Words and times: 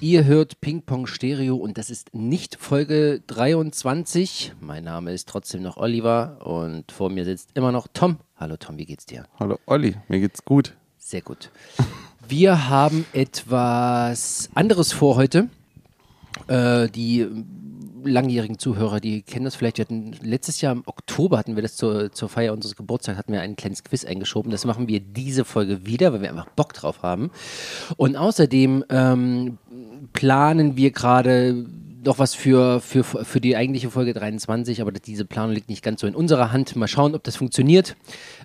Ihr 0.00 0.26
hört 0.26 0.60
Ping 0.60 0.82
Pong 0.82 1.08
Stereo 1.08 1.56
und 1.56 1.76
das 1.76 1.90
ist 1.90 2.14
nicht 2.14 2.54
Folge 2.54 3.20
23. 3.26 4.52
Mein 4.60 4.84
Name 4.84 5.12
ist 5.12 5.28
trotzdem 5.28 5.62
noch 5.62 5.76
Oliver 5.76 6.46
und 6.46 6.92
vor 6.92 7.10
mir 7.10 7.24
sitzt 7.24 7.50
immer 7.54 7.72
noch 7.72 7.88
Tom. 7.92 8.18
Hallo 8.36 8.56
Tom, 8.56 8.78
wie 8.78 8.86
geht's 8.86 9.06
dir? 9.06 9.24
Hallo 9.40 9.58
Olli, 9.66 9.96
mir 10.06 10.20
geht's 10.20 10.44
gut. 10.44 10.76
Sehr 10.98 11.20
gut. 11.20 11.50
Wir 12.28 12.68
haben 12.68 13.06
etwas 13.12 14.48
anderes 14.54 14.92
vor 14.92 15.16
heute. 15.16 15.48
Äh, 16.46 16.88
die 16.90 17.26
langjährigen 18.08 18.58
Zuhörer, 18.58 19.00
die 19.00 19.22
kennen 19.22 19.44
das 19.44 19.56
vielleicht. 19.56 19.78
Hatten 19.78 20.14
letztes 20.22 20.60
Jahr 20.60 20.72
im 20.72 20.82
Oktober 20.86 21.38
hatten 21.38 21.56
wir 21.56 21.62
das 21.62 21.76
zur, 21.76 22.12
zur 22.12 22.28
Feier 22.28 22.52
unseres 22.52 22.76
Geburtstags, 22.76 23.18
hatten 23.18 23.32
wir 23.32 23.40
ein 23.40 23.56
kleines 23.56 23.84
Quiz 23.84 24.04
eingeschoben. 24.04 24.50
Das 24.50 24.64
machen 24.64 24.88
wir 24.88 25.00
diese 25.00 25.44
Folge 25.44 25.86
wieder, 25.86 26.12
weil 26.12 26.22
wir 26.22 26.30
einfach 26.30 26.48
Bock 26.50 26.72
drauf 26.72 27.02
haben. 27.02 27.30
Und 27.96 28.16
außerdem 28.16 28.84
ähm, 28.90 29.58
planen 30.12 30.76
wir 30.76 30.90
gerade 30.90 31.66
noch 32.04 32.18
was 32.18 32.34
für, 32.34 32.80
für, 32.80 33.04
für 33.04 33.40
die 33.40 33.56
eigentliche 33.56 33.90
Folge 33.90 34.14
23, 34.14 34.80
aber 34.80 34.92
diese 34.92 35.24
Planung 35.24 35.54
liegt 35.54 35.68
nicht 35.68 35.82
ganz 35.82 36.00
so 36.00 36.06
in 36.06 36.14
unserer 36.14 36.52
Hand. 36.52 36.76
Mal 36.76 36.88
schauen, 36.88 37.14
ob 37.14 37.24
das 37.24 37.36
funktioniert. 37.36 37.96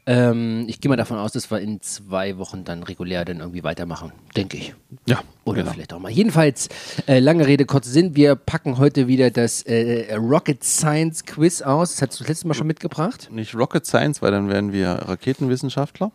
Ähm, 0.05 0.66
ich 0.67 0.81
gehe 0.81 0.89
mal 0.89 0.95
davon 0.95 1.17
aus, 1.17 1.31
dass 1.31 1.52
wir 1.52 1.59
in 1.59 1.81
zwei 1.81 2.38
Wochen 2.38 2.63
dann 2.63 2.84
regulär 2.84 3.23
dann 3.26 3.39
irgendwie 3.39 3.63
weitermachen, 3.63 4.12
denke 4.35 4.57
ich. 4.57 4.73
Ja. 5.07 5.21
Oder 5.45 5.62
genau. 5.62 5.73
vielleicht 5.73 5.93
auch 5.93 5.99
mal. 5.99 6.12
Jedenfalls, 6.12 6.70
äh, 7.07 7.20
lange 7.20 7.48
Rede, 7.48 7.66
kurzer 7.66 7.91
Sinn, 7.91 8.16
wir 8.16 8.35
packen 8.35 8.77
heute 8.77 9.07
wieder 9.07 9.29
das 9.29 9.62
äh, 9.63 10.15
Rocket 10.15 10.63
Science 10.63 11.26
Quiz 11.26 11.62
aus. 11.62 11.91
Das 11.91 12.01
hast 12.01 12.20
du 12.20 12.23
das 12.23 12.29
letzte 12.29 12.48
Mal 12.48 12.54
schon 12.54 12.67
mitgebracht? 12.67 13.29
Nicht 13.31 13.55
Rocket 13.55 13.85
Science, 13.85 14.21
weil 14.21 14.31
dann 14.31 14.49
wären 14.49 14.73
wir 14.73 14.90
Raketenwissenschaftler. 14.90 16.12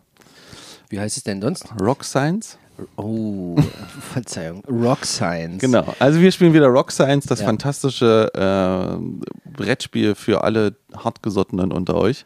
Wie 0.89 0.99
heißt 0.99 1.17
es 1.17 1.23
denn 1.23 1.41
sonst? 1.41 1.65
Rock 1.79 2.03
Science. 2.03 2.58
Oh, 2.95 3.55
Verzeihung. 4.13 4.63
Rock 4.69 5.05
Science. 5.05 5.59
Genau. 5.59 5.93
Also 5.99 6.19
wir 6.19 6.31
spielen 6.31 6.53
wieder 6.53 6.67
Rock 6.67 6.91
Science, 6.91 7.25
das 7.25 7.39
ja. 7.39 7.45
fantastische 7.45 8.31
äh, 8.33 9.49
Brettspiel 9.51 10.15
für 10.15 10.43
alle 10.43 10.75
Hartgesottenen 10.95 11.71
unter 11.71 11.95
euch. 11.95 12.25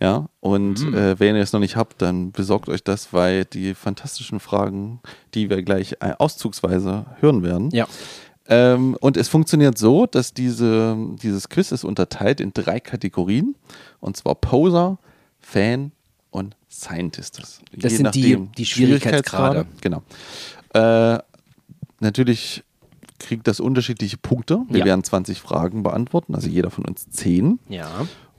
Ja, 0.00 0.26
und 0.40 0.84
mhm. 0.84 0.94
äh, 0.94 1.20
wenn 1.20 1.36
ihr 1.36 1.42
es 1.42 1.52
noch 1.52 1.60
nicht 1.60 1.76
habt, 1.76 2.02
dann 2.02 2.32
besorgt 2.32 2.68
euch 2.68 2.82
das, 2.82 3.12
weil 3.12 3.44
die 3.44 3.74
fantastischen 3.74 4.40
Fragen, 4.40 5.00
die 5.34 5.48
wir 5.48 5.62
gleich 5.62 5.92
äh, 6.00 6.14
auszugsweise 6.18 7.06
hören 7.20 7.44
werden. 7.44 7.70
Ja. 7.70 7.86
Ähm, 8.48 8.96
und 9.00 9.16
es 9.16 9.28
funktioniert 9.28 9.78
so, 9.78 10.06
dass 10.06 10.34
diese, 10.34 10.96
dieses 11.22 11.48
Quiz 11.48 11.70
ist 11.70 11.84
unterteilt 11.84 12.40
in 12.40 12.52
drei 12.52 12.80
Kategorien. 12.80 13.54
Und 14.00 14.16
zwar 14.16 14.34
Poser, 14.34 14.98
Fan 15.38 15.92
Scientist. 16.72 17.38
Das 17.38 17.60
Je 17.92 17.96
sind 17.98 18.14
die, 18.14 18.48
die 18.56 18.66
Schwierigkeitsgrade. 18.66 19.66
Genau. 19.80 20.02
Äh, 20.74 21.18
natürlich 22.00 22.64
kriegt 23.18 23.46
das 23.46 23.60
unterschiedliche 23.60 24.16
Punkte. 24.16 24.62
Wir 24.68 24.80
ja. 24.80 24.84
werden 24.86 25.04
20 25.04 25.40
Fragen 25.40 25.82
beantworten, 25.82 26.34
also 26.34 26.48
jeder 26.48 26.70
von 26.70 26.84
uns 26.84 27.08
10. 27.10 27.60
Ja. 27.68 27.88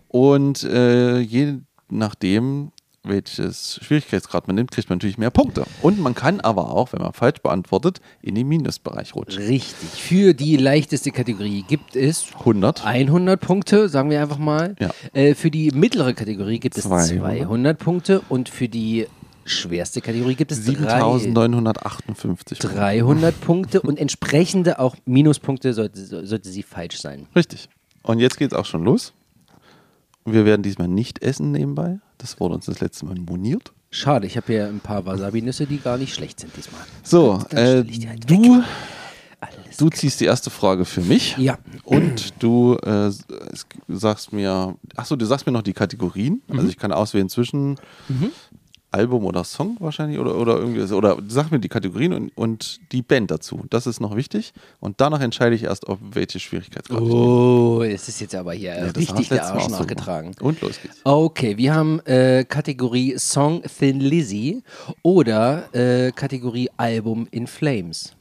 Und 0.09 0.63
äh, 0.63 1.19
je 1.19 1.59
nachdem, 1.89 2.71
welches 3.03 3.79
Schwierigkeitsgrad 3.83 4.47
man 4.47 4.55
nimmt, 4.55 4.71
kriegt 4.71 4.89
man 4.89 4.97
natürlich 4.97 5.17
mehr 5.17 5.29
Punkte. 5.29 5.65
Und 5.81 5.99
man 5.99 6.15
kann 6.15 6.39
aber 6.39 6.71
auch, 6.71 6.93
wenn 6.93 7.01
man 7.01 7.13
falsch 7.13 7.41
beantwortet, 7.41 7.99
in 8.21 8.35
den 8.35 8.47
Minusbereich 8.47 9.13
rutschen. 9.15 9.43
Richtig. 9.43 9.89
Für 9.89 10.33
die 10.33 10.55
leichteste 10.55 11.11
Kategorie 11.11 11.65
gibt 11.67 11.95
es 11.95 12.27
100. 12.39 12.85
100 12.85 13.39
Punkte, 13.39 13.89
sagen 13.89 14.09
wir 14.09 14.21
einfach 14.21 14.37
mal. 14.37 14.75
Ja. 14.79 14.91
Äh, 15.11 15.35
für 15.35 15.51
die 15.51 15.71
mittlere 15.71 16.13
Kategorie 16.13 16.59
gibt 16.59 16.77
es 16.77 16.85
200, 16.85 17.39
200 17.39 17.77
Punkte 17.77 18.21
und 18.29 18.47
für 18.47 18.69
die 18.69 19.07
schwerste 19.45 19.99
Kategorie 19.99 20.35
gibt 20.35 20.53
es 20.53 20.63
7958 20.63 22.59
300 22.59 23.41
Punkte 23.41 23.81
und 23.81 23.99
entsprechende 23.99 24.79
auch 24.79 24.95
Minuspunkte 25.05 25.73
sollte, 25.73 26.25
sollte 26.25 26.49
sie 26.49 26.63
falsch 26.63 27.01
sein. 27.01 27.27
Richtig. 27.35 27.67
Und 28.03 28.19
jetzt 28.19 28.37
geht 28.37 28.53
es 28.53 28.57
auch 28.57 28.65
schon 28.65 28.85
los. 28.85 29.11
Wir 30.25 30.45
werden 30.45 30.61
diesmal 30.61 30.87
nicht 30.87 31.21
essen 31.21 31.51
nebenbei. 31.51 31.99
Das 32.23 32.39
wurde 32.39 32.55
uns 32.55 32.67
das 32.67 32.79
letzte 32.79 33.05
Mal 33.05 33.15
moniert. 33.15 33.73
Schade, 33.91 34.25
ich 34.27 34.37
habe 34.37 34.47
hier 34.47 34.67
ein 34.67 34.79
paar 34.79 35.05
Wasabi-Nüsse, 35.05 35.65
die 35.65 35.77
gar 35.77 35.97
nicht 35.97 36.13
schlecht 36.13 36.39
sind 36.39 36.55
diesmal. 36.55 36.79
So, 37.03 37.43
äh, 37.49 37.83
halt 37.83 38.29
du, 38.29 38.63
du 39.77 39.89
ziehst 39.89 40.21
die 40.21 40.25
erste 40.25 40.49
Frage 40.49 40.85
für 40.85 41.01
mich. 41.01 41.37
Ja. 41.37 41.57
Und 41.83 42.41
du 42.41 42.77
äh, 42.77 43.11
sagst 43.89 44.31
mir, 44.31 44.73
achso, 44.95 45.17
du 45.17 45.25
sagst 45.25 45.45
mir 45.45 45.51
noch 45.51 45.63
die 45.63 45.73
Kategorien. 45.73 46.41
Also 46.47 46.53
mhm. 46.53 46.59
Also 46.59 46.69
ich 46.69 46.77
kann 46.77 46.93
auswählen 46.93 47.27
zwischen 47.27 47.71
mhm. 48.07 48.31
Album 48.93 49.25
oder 49.25 49.43
Song 49.43 49.75
wahrscheinlich 49.79 50.19
oder, 50.19 50.35
oder 50.35 50.57
irgendwie 50.57 50.81
oder 50.93 51.17
sag 51.27 51.51
mir 51.51 51.59
die 51.59 51.69
Kategorien 51.69 52.13
und, 52.13 52.37
und 52.37 52.79
die 52.91 53.01
Band 53.01 53.31
dazu. 53.31 53.65
Das 53.69 53.87
ist 53.87 53.99
noch 53.99 54.15
wichtig. 54.15 54.53
Und 54.79 55.01
danach 55.01 55.19
entscheide 55.21 55.55
ich 55.55 55.63
erst, 55.63 55.87
ob 55.89 55.99
welche 56.01 56.39
Schwierigkeitsgrad. 56.39 57.01
Oh, 57.01 57.81
es 57.81 58.07
ist 58.07 58.21
jetzt 58.21 58.35
aber 58.35 58.53
hier 58.53 58.75
ja, 58.75 58.85
richtig 58.85 59.29
der 59.29 59.45
Arsch 59.45 59.67
nachgetragen. 59.69 60.35
Und 60.39 60.61
los 60.61 60.79
geht's. 60.81 60.99
Okay, 61.03 61.57
wir 61.57 61.73
haben 61.73 61.99
äh, 62.01 62.45
Kategorie 62.47 63.17
Song 63.17 63.63
Thin 63.63 63.99
Lizzy 63.99 64.61
oder 65.01 65.73
äh, 65.73 66.11
Kategorie 66.11 66.69
Album 66.77 67.27
In 67.31 67.47
Flames. 67.47 68.13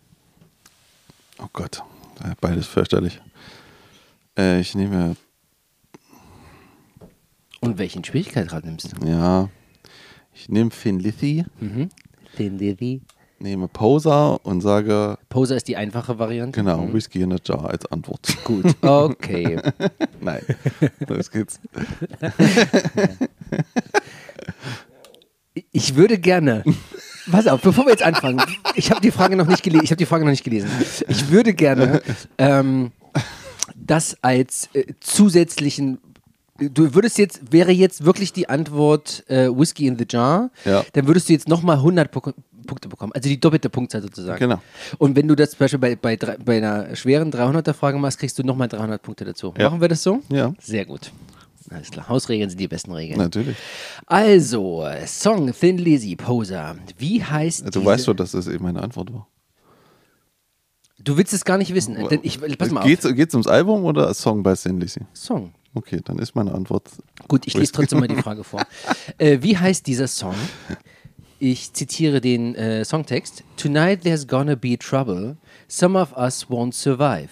Oh 1.38 1.48
Gott, 1.52 1.82
beides 2.40 2.66
fürchterlich. 2.66 3.20
Äh, 4.38 4.60
ich 4.60 4.74
nehme. 4.74 5.16
Und 7.60 7.78
welchen 7.78 8.02
Schwierigkeitsgrad 8.02 8.64
nimmst 8.64 8.92
du? 8.92 9.06
Ja, 9.06 9.48
ich 10.34 10.48
nehme 10.48 10.70
Finn 10.70 10.98
Lithy. 10.98 11.44
Mhm. 11.60 11.90
Thin 12.36 12.58
Lizzy. 12.58 13.02
Nehme 13.38 13.66
Poser 13.68 14.38
und 14.44 14.60
sage. 14.60 15.18
Poser 15.28 15.56
ist 15.56 15.66
die 15.66 15.76
einfache 15.76 16.18
Variante. 16.18 16.60
Genau, 16.60 16.86
mhm. 16.86 16.92
Whisky 16.92 17.22
in 17.22 17.32
a 17.32 17.38
Jar 17.44 17.68
als 17.68 17.84
Antwort. 17.86 18.36
Gut, 18.44 18.66
okay. 18.82 19.60
Nein, 20.20 20.42
los 21.08 21.30
geht's. 21.30 21.60
Ich 25.70 25.96
würde 25.96 26.18
gerne. 26.18 26.64
Pass 27.30 27.46
auf, 27.46 27.60
bevor 27.60 27.84
wir 27.84 27.90
jetzt 27.90 28.02
anfangen, 28.02 28.42
ich 28.74 28.90
habe 28.90 29.02
die 29.02 29.10
Frage 29.10 29.36
noch 29.36 29.46
nicht 29.46 29.62
gelesen. 29.62 29.84
Ich 29.84 29.90
habe 29.90 29.98
die 29.98 30.06
Frage 30.06 30.24
noch 30.24 30.30
nicht 30.30 30.44
gelesen. 30.44 30.70
Ich 31.08 31.30
würde 31.30 31.52
gerne 31.52 32.00
ähm, 32.38 32.90
das 33.76 34.16
als 34.22 34.70
äh, 34.72 34.94
zusätzlichen 35.00 35.98
du 36.58 36.94
würdest 36.94 37.18
jetzt, 37.18 37.52
wäre 37.52 37.72
jetzt 37.72 38.04
wirklich 38.04 38.32
die 38.32 38.48
Antwort 38.48 39.24
äh, 39.28 39.48
Whiskey 39.48 39.86
in 39.86 39.98
the 39.98 40.06
Jar, 40.08 40.50
ja. 40.64 40.84
dann 40.92 41.06
würdest 41.06 41.28
du 41.28 41.32
jetzt 41.32 41.48
nochmal 41.48 41.76
100 41.76 42.10
Punkte 42.10 42.88
bekommen. 42.88 43.12
Also 43.14 43.28
die 43.28 43.40
doppelte 43.40 43.70
Punktzahl 43.70 44.02
sozusagen. 44.02 44.38
Genau. 44.38 44.60
Und 44.98 45.16
wenn 45.16 45.28
du 45.28 45.34
das 45.34 45.50
zum 45.50 45.58
Beispiel 45.60 45.78
bei, 45.78 45.96
bei, 45.96 46.16
bei 46.16 46.56
einer 46.58 46.94
schweren 46.94 47.32
300er-Frage 47.32 47.98
machst, 47.98 48.18
kriegst 48.18 48.38
du 48.38 48.42
nochmal 48.42 48.68
300 48.68 49.02
Punkte 49.02 49.24
dazu. 49.24 49.52
Ja. 49.58 49.68
Machen 49.68 49.80
wir 49.80 49.88
das 49.88 50.02
so? 50.02 50.20
Ja. 50.30 50.54
Sehr 50.60 50.84
gut. 50.84 51.10
Alles 51.70 51.90
klar. 51.90 52.08
Hausregeln 52.08 52.50
sind 52.50 52.58
die 52.58 52.68
besten 52.68 52.92
Regeln. 52.92 53.18
Natürlich. 53.18 53.56
Also, 54.06 54.86
Song 55.06 55.52
Thin 55.52 55.78
Lizzy 55.78 56.16
Poser. 56.16 56.76
Wie 56.98 57.22
heißt 57.22 57.66
Du 57.66 57.70
diese... 57.70 57.84
weißt 57.84 58.04
schon, 58.04 58.16
dass 58.16 58.32
das 58.32 58.46
eben 58.46 58.64
meine 58.64 58.82
Antwort 58.82 59.12
war. 59.12 59.26
Du 60.98 61.16
willst 61.16 61.32
es 61.32 61.44
gar 61.44 61.58
nicht 61.58 61.74
wissen. 61.74 61.96
Denn 62.10 62.20
ich, 62.22 62.38
pass 62.58 62.70
mal 62.70 62.84
geht's, 62.84 63.06
auf. 63.06 63.14
Geht's 63.14 63.34
ums 63.34 63.46
Album 63.46 63.84
oder 63.84 64.12
Song 64.14 64.42
bei 64.42 64.54
Thin 64.54 64.80
Lizzy? 64.80 65.00
Song. 65.14 65.52
Okay, 65.74 66.00
dann 66.04 66.18
ist 66.18 66.34
meine 66.34 66.52
Antwort. 66.52 66.90
Gut, 67.28 67.46
ich 67.46 67.54
lese 67.54 67.72
trotzdem 67.72 68.00
mal 68.00 68.08
die 68.08 68.16
Frage 68.16 68.44
vor. 68.44 68.62
Äh, 69.18 69.38
wie 69.42 69.56
heißt 69.56 69.86
dieser 69.86 70.06
Song? 70.06 70.34
Ich 71.38 71.72
zitiere 71.72 72.20
den 72.20 72.54
äh, 72.54 72.84
Songtext. 72.84 73.42
Tonight 73.56 74.02
there's 74.02 74.26
gonna 74.26 74.54
be 74.54 74.78
trouble. 74.78 75.36
Some 75.68 75.98
of 75.98 76.12
us 76.16 76.46
won't 76.48 76.72
survive. 76.72 77.30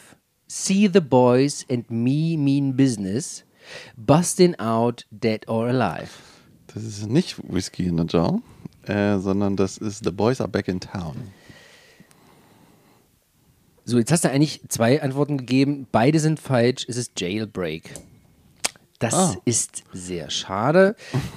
See 0.49 0.89
the 0.93 1.01
boys 1.01 1.65
and 1.71 1.89
me 1.91 2.37
mean 2.37 2.77
business. 2.77 3.45
Busting 3.97 4.59
out 4.59 5.07
dead 5.11 5.49
or 5.49 5.69
alive. 5.69 6.11
Das 6.75 6.83
ist 6.83 7.07
nicht 7.07 7.37
Whiskey 7.49 7.87
in 7.87 8.01
a 8.01 8.05
Jar, 8.05 8.43
äh, 8.87 9.19
sondern 9.19 9.57
das 9.57 9.79
ist 9.79 10.05
The 10.05 10.11
Boys 10.11 10.41
Are 10.41 10.49
Back 10.49 10.69
in 10.69 10.81
Town. 10.81 11.17
So, 13.85 13.99
jetzt 13.99 14.13
hast 14.13 14.25
du 14.25 14.31
eigentlich 14.31 14.63
zwei 14.69 15.03
Antworten 15.03 15.39
gegeben. 15.39 15.87
Beide 15.91 16.21
sind 16.21 16.39
falsch. 16.39 16.87
Es 16.89 16.97
ist 16.97 17.21
Jailbreak. 17.21 17.95
Das 19.01 19.15
ah. 19.15 19.35
ist 19.47 19.83
sehr 19.95 20.31
schade. 20.31 20.95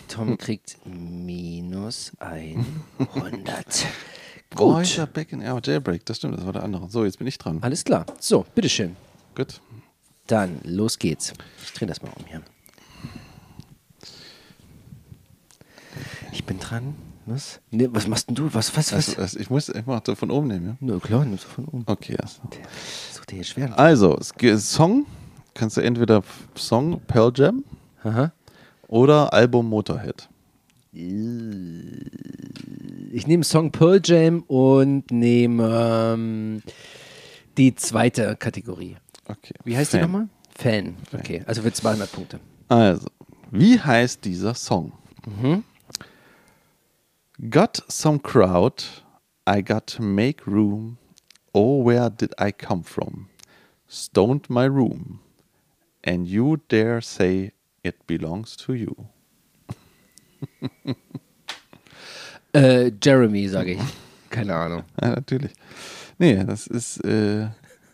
Tom 0.09 0.37
kriegt 0.37 0.77
minus 0.85 2.11
100. 2.19 2.65
Gut. 4.55 4.99
Oh, 4.99 5.05
back 5.13 5.31
in 5.31 5.41
our 5.41 5.61
Jailbreak, 5.63 6.05
das 6.05 6.17
stimmt, 6.17 6.37
das 6.37 6.45
war 6.45 6.51
der 6.51 6.63
andere. 6.63 6.89
So, 6.89 7.05
jetzt 7.05 7.17
bin 7.17 7.25
ich 7.25 7.37
dran. 7.37 7.59
Alles 7.61 7.85
klar. 7.85 8.05
So, 8.19 8.45
bitteschön. 8.53 8.97
Gut. 9.33 9.61
Dann, 10.27 10.59
los 10.63 10.99
geht's. 10.99 11.33
Ich 11.63 11.71
drehe 11.71 11.87
das 11.87 12.01
mal 12.01 12.11
um 12.19 12.25
hier. 12.27 12.41
Ich 16.33 16.43
bin 16.43 16.59
dran. 16.59 16.95
Was? 17.25 17.61
Nee, 17.71 17.87
was 17.91 18.07
machst 18.07 18.27
denn 18.27 18.35
du? 18.35 18.53
Was, 18.53 18.75
was, 18.75 18.91
was? 18.91 19.07
Also, 19.07 19.21
also 19.21 19.39
ich 19.39 19.49
muss 19.49 19.69
einfach 19.69 20.03
von 20.17 20.29
oben 20.29 20.49
nehmen, 20.49 20.67
ja? 20.67 20.75
Na 20.81 20.99
klar, 20.99 21.23
nimmst 21.23 21.45
du 21.45 21.47
von 21.47 21.65
oben. 21.65 21.83
Okay, 21.85 22.17
erst. 22.19 22.41
Such 23.13 23.25
dir 23.25 23.35
hier 23.35 23.45
schwer. 23.45 23.79
Also, 23.79 24.19
Song 24.57 25.05
kannst 25.53 25.77
du 25.77 25.81
entweder 25.81 26.23
Song 26.55 27.01
Pearl 27.07 27.31
Jam 27.35 27.63
Aha. 28.03 28.31
oder 28.87 29.33
Album 29.33 29.69
Motorhead. 29.69 30.27
Ich 30.91 31.01
nehme 33.27 33.43
Song 33.43 33.71
Pearl 33.71 34.01
Jam 34.03 34.41
und 34.43 35.11
nehme 35.11 36.13
ähm, 36.13 36.61
die 37.57 37.75
zweite 37.75 38.35
Kategorie. 38.35 38.97
Okay. 39.27 39.53
Wie 39.63 39.77
heißt 39.77 39.91
Fan. 39.91 39.99
die 39.99 40.05
nochmal? 40.05 40.27
Fan. 40.55 40.95
Okay, 41.13 41.43
also 41.47 41.63
für 41.63 41.73
200 41.73 42.11
Punkte. 42.11 42.39
Also, 42.67 43.07
wie 43.51 43.79
heißt 43.79 44.23
dieser 44.25 44.53
Song? 44.53 44.91
Got 47.49 47.83
some 47.87 48.19
crowd, 48.19 48.83
I 49.49 49.63
got 49.63 49.87
to 49.87 50.03
make 50.03 50.45
room. 50.45 50.97
Oh, 51.53 51.85
where 51.85 52.09
did 52.09 52.33
I 52.39 52.51
come 52.51 52.83
from? 52.83 53.27
Stoned 53.87 54.49
my 54.49 54.65
room. 54.65 55.19
And 56.05 56.27
you 56.27 56.57
dare 56.67 57.01
say 57.01 57.53
it 57.83 57.95
belongs 58.07 58.57
to 58.57 58.73
you. 58.73 58.95
Äh, 62.55 62.91
Jeremy, 63.01 63.47
sage 63.47 63.71
ich. 63.73 63.79
Keine 64.29 64.55
Ahnung. 64.55 64.83
Ja, 65.01 65.09
natürlich. 65.09 65.51
Nee, 66.19 66.43
das 66.43 66.67
ist 66.67 67.03
äh, 67.03 67.47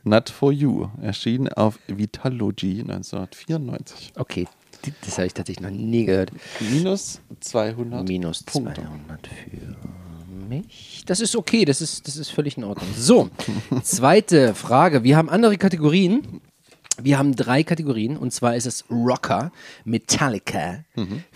Not 0.03 0.29
for 0.29 0.51
You, 0.51 0.89
erschienen 1.01 1.47
auf 1.53 1.79
Vitalogy 1.87 2.81
1994. 2.81 4.11
Okay, 4.17 4.47
das 5.05 5.17
habe 5.17 5.27
ich 5.27 5.33
tatsächlich 5.33 5.63
noch 5.63 5.71
nie 5.71 6.05
gehört. 6.05 6.31
Minus 6.59 7.21
200 7.39 8.05
Minus 8.05 8.43
Punkte. 8.43 8.81
200 8.81 9.27
für 9.27 9.77
mich. 10.49 11.03
Das 11.05 11.21
ist 11.21 11.35
okay, 11.35 11.63
das 11.63 11.81
ist, 11.81 12.07
das 12.07 12.17
ist 12.17 12.29
völlig 12.29 12.57
in 12.57 12.65
Ordnung. 12.65 12.89
So, 12.95 13.29
zweite 13.83 14.53
Frage. 14.55 15.03
Wir 15.03 15.15
haben 15.15 15.29
andere 15.29 15.57
Kategorien. 15.57 16.41
Wir 17.03 17.17
haben 17.17 17.35
drei 17.35 17.63
Kategorien 17.63 18.17
und 18.17 18.33
zwar 18.33 18.55
ist 18.55 18.65
es 18.65 18.85
Rocker, 18.89 19.51
Metallica, 19.85 20.83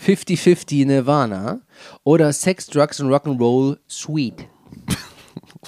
50-50 0.05 0.85
Nirvana 0.85 1.61
oder 2.03 2.33
Sex, 2.33 2.67
Drugs 2.67 2.99
und 2.99 3.09
Rock'n'Roll 3.09 3.77
Sweet. 3.89 4.47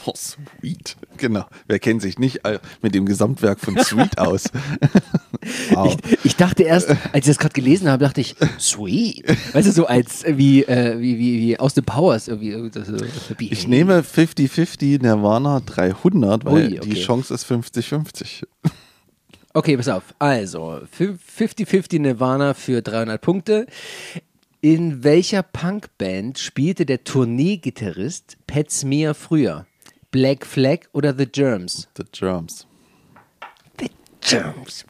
Oh, 0.05 0.13
Sweet. 0.13 0.97
Genau. 1.17 1.45
Wer 1.67 1.79
kennt 1.79 2.01
sich 2.01 2.19
nicht 2.19 2.45
äh, 2.45 2.59
mit 2.81 2.93
dem 2.93 3.05
Gesamtwerk 3.05 3.59
von 3.59 3.77
Sweet 3.77 4.17
aus? 4.17 4.43
wow. 5.71 5.95
Ich, 6.09 6.25
ich 6.25 6.35
dachte 6.35 6.63
erst, 6.63 6.89
als 6.89 6.99
ich 7.13 7.25
das 7.25 7.39
gerade 7.39 7.53
gelesen 7.53 7.87
habe, 7.87 8.03
dachte 8.03 8.21
ich, 8.21 8.35
Sweet. 8.59 9.25
Weißt 9.53 9.67
du, 9.67 9.71
so 9.71 9.87
als 9.87 10.23
äh, 10.23 10.37
wie, 10.37 10.63
äh, 10.63 10.99
wie, 10.99 11.17
wie, 11.17 11.39
wie 11.39 11.59
aus 11.59 11.75
The 11.75 11.81
Powers 11.81 12.27
irgendwie. 12.27 12.49
irgendwie 12.49 12.77
das, 12.77 12.87
so, 12.87 12.97
Ich 13.39 13.67
nehme 13.67 14.01
50-50 14.01 15.01
Nirvana 15.01 15.61
300, 15.61 16.45
weil 16.45 16.53
Ui, 16.53 16.79
okay. 16.79 16.89
die 16.89 17.01
Chance 17.01 17.33
ist 17.33 17.49
50-50. 17.49 18.43
Okay, 19.55 19.77
pass 19.77 19.87
auf. 19.87 20.13
Also, 20.19 20.81
50-50 20.99 21.99
Nirvana 21.99 22.53
für 22.53 22.81
300 22.81 23.21
Punkte. 23.21 23.67
In 24.59 25.05
welcher 25.05 25.43
Punkband 25.43 26.39
spielte 26.39 26.85
der 26.85 27.05
Tourneegitarrist 27.05 28.35
Pat 28.47 28.69
Smear 28.69 29.13
früher? 29.13 29.65
Black 30.11 30.45
Flag 30.45 30.79
oder 30.91 31.15
The 31.17 31.25
Germs? 31.25 31.87
The 31.95 32.03
Germs. 32.11 32.67
The 33.79 33.89
Germs. 34.19 34.85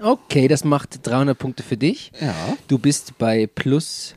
Okay, 0.00 0.48
das 0.48 0.64
macht 0.64 1.06
300 1.06 1.38
Punkte 1.38 1.62
für 1.62 1.76
dich. 1.76 2.10
Ja. 2.20 2.34
Du 2.66 2.78
bist 2.78 3.16
bei 3.16 3.46
plus 3.46 4.16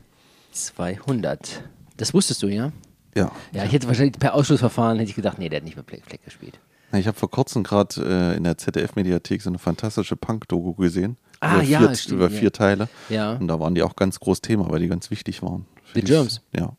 200. 0.50 1.62
Das 1.96 2.12
wusstest 2.12 2.42
du, 2.42 2.48
ja? 2.48 2.72
Ja. 3.14 3.30
Ja, 3.52 3.64
ich 3.64 3.70
hätte 3.70 3.86
wahrscheinlich 3.86 4.18
per 4.18 4.34
Ausschlussverfahren 4.34 4.98
hätte 4.98 5.10
ich 5.10 5.14
gedacht, 5.14 5.38
nee, 5.38 5.48
der 5.48 5.58
hat 5.58 5.64
nicht 5.64 5.76
mehr 5.76 5.84
Black 5.84 6.04
Flag 6.04 6.20
gespielt. 6.24 6.58
Ich 6.92 7.06
habe 7.06 7.18
vor 7.18 7.30
kurzem 7.30 7.64
gerade 7.64 8.32
äh, 8.32 8.36
in 8.36 8.44
der 8.44 8.56
ZDF-Mediathek 8.56 9.42
so 9.42 9.50
eine 9.50 9.58
fantastische 9.58 10.16
Punk-Doku 10.16 10.74
gesehen. 10.74 11.16
Ah, 11.40 11.56
über 11.56 11.62
ja, 11.64 11.78
vier, 11.80 11.94
stimmt, 11.94 12.14
über 12.16 12.30
ja. 12.30 12.38
vier 12.40 12.52
Teile. 12.52 12.88
Ja. 13.10 13.32
Und 13.34 13.46
da 13.48 13.60
waren 13.60 13.74
die 13.74 13.82
auch 13.82 13.94
ganz 13.94 14.18
groß 14.20 14.40
Thema, 14.40 14.70
weil 14.70 14.80
die 14.80 14.88
ganz 14.88 15.10
wichtig 15.10 15.42
waren. 15.42 15.66
The 15.94 16.00
Germs? 16.00 16.40
Ja. 16.56 16.72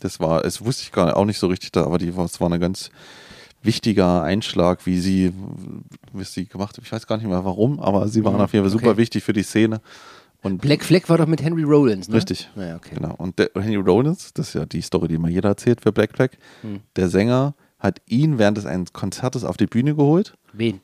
Das 0.00 0.18
war, 0.20 0.44
es 0.44 0.64
wusste 0.64 0.82
ich 0.84 0.92
gar 0.92 1.06
nicht, 1.06 1.14
auch 1.16 1.24
nicht 1.24 1.38
so 1.38 1.46
richtig 1.48 1.72
da, 1.72 1.84
aber 1.84 1.98
die, 1.98 2.08
es 2.08 2.40
war 2.40 2.50
ein 2.50 2.60
ganz 2.60 2.90
wichtiger 3.62 4.22
Einschlag, 4.22 4.86
wie 4.86 4.98
sie, 5.00 5.32
wie 6.12 6.24
sie 6.24 6.46
gemacht 6.46 6.76
haben. 6.76 6.84
Ich 6.84 6.92
weiß 6.92 7.06
gar 7.06 7.16
nicht 7.18 7.26
mehr 7.26 7.44
warum, 7.44 7.80
aber 7.80 8.08
sie 8.08 8.24
waren 8.24 8.40
auf 8.40 8.52
jeden 8.52 8.64
Fall 8.64 8.70
super 8.70 8.86
Mhm. 8.86 8.90
okay. 8.92 8.98
wichtig 8.98 9.24
für 9.24 9.32
die 9.32 9.42
Szene. 9.42 9.80
Und 10.40 10.58
Black 10.62 10.84
Flag 10.84 11.08
war 11.08 11.18
doch 11.18 11.26
mit 11.26 11.42
Henry 11.42 11.64
Rollins, 11.64 12.08
ne? 12.08 12.14
Richtig. 12.14 12.48
Naja, 12.54 12.76
okay. 12.76 12.94
Genau. 12.94 13.14
Und 13.18 13.40
der, 13.40 13.50
Henry 13.56 13.74
Rollins, 13.74 14.32
das 14.32 14.48
ist 14.48 14.54
ja 14.54 14.66
die 14.66 14.80
Story, 14.82 15.08
die 15.08 15.18
mal 15.18 15.30
jeder 15.30 15.48
erzählt 15.48 15.80
für 15.80 15.90
Black 15.92 16.12
Flag, 16.14 16.30
Hm. 16.62 16.80
der 16.94 17.08
Sänger 17.08 17.54
hat 17.78 18.00
ihn 18.06 18.38
während 18.38 18.56
des 18.58 18.66
eines 18.66 18.92
Konzertes 18.92 19.44
auf 19.44 19.56
die 19.56 19.66
Bühne 19.66 19.94
geholt. 19.94 20.34
Wen? 20.52 20.80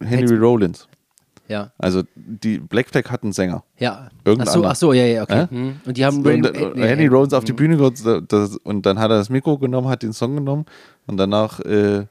Henry 0.00 0.36
Rollins. 0.36 0.88
Ja. 1.48 1.72
Also 1.76 2.02
die 2.14 2.58
Black 2.58 2.88
Flag 2.88 3.10
hat 3.10 3.22
einen 3.22 3.32
Sänger. 3.32 3.64
Ja. 3.78 4.08
Irgendein 4.24 4.48
ach 4.48 4.52
so, 4.52 4.64
ach 4.64 4.76
so, 4.76 4.92
ja, 4.92 5.04
ja, 5.04 5.22
okay. 5.22 5.46
Äh? 5.50 5.72
Und 5.84 5.96
die 5.96 6.04
haben 6.04 6.24
Und, 6.24 6.46
äh, 6.46 6.70
nee, 6.74 6.86
Henry 6.86 7.08
Rollins 7.08 7.34
auf 7.34 7.44
die 7.44 7.52
Bühne 7.52 7.76
geholt 7.76 8.02
das, 8.28 8.56
und 8.56 8.86
dann 8.86 8.98
hat 8.98 9.10
er 9.10 9.18
das 9.18 9.28
Mikro 9.28 9.58
genommen, 9.58 9.88
hat 9.88 10.02
den 10.02 10.12
Song 10.12 10.36
genommen 10.36 10.64
und 11.06 11.18
danach 11.18 11.60
äh, 11.60 12.06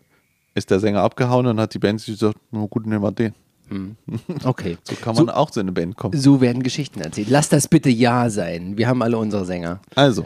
ist 0.53 0.69
der 0.69 0.79
Sänger 0.79 1.01
abgehauen 1.01 1.47
und 1.47 1.59
hat 1.59 1.73
die 1.73 1.79
Band 1.79 2.01
sich 2.01 2.19
gesagt, 2.19 2.37
na 2.51 2.65
gut, 2.65 2.85
nehmen 2.85 3.01
wir 3.01 3.11
den. 3.11 3.33
Okay. 4.43 4.77
So 4.83 4.95
kann 4.95 5.15
man 5.15 5.29
auch 5.29 5.49
zu 5.49 5.59
einer 5.59 5.71
Band 5.71 5.95
kommen. 5.95 6.19
So 6.19 6.41
werden 6.41 6.63
Geschichten 6.63 6.99
erzählt. 7.01 7.29
Lass 7.29 7.49
das 7.49 7.67
bitte 7.67 7.89
ja 7.89 8.29
sein. 8.29 8.77
Wir 8.77 8.87
haben 8.87 9.01
alle 9.01 9.17
unsere 9.17 9.45
Sänger. 9.45 9.79
Also, 9.95 10.25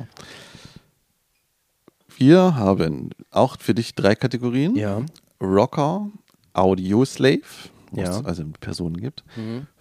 wir 2.18 2.56
haben 2.56 3.10
auch 3.32 3.58
für 3.60 3.74
dich 3.74 3.96
drei 3.96 4.16
Kategorien. 4.16 4.76
Ja. 4.76 5.02
Rocker, 5.42 6.10
Audio 6.54 7.04
Slave, 7.06 7.42
wo 7.92 8.02
Ja. 8.02 8.10
es 8.20 8.26
also 8.26 8.44
Personen 8.60 8.98
gibt. 8.98 9.24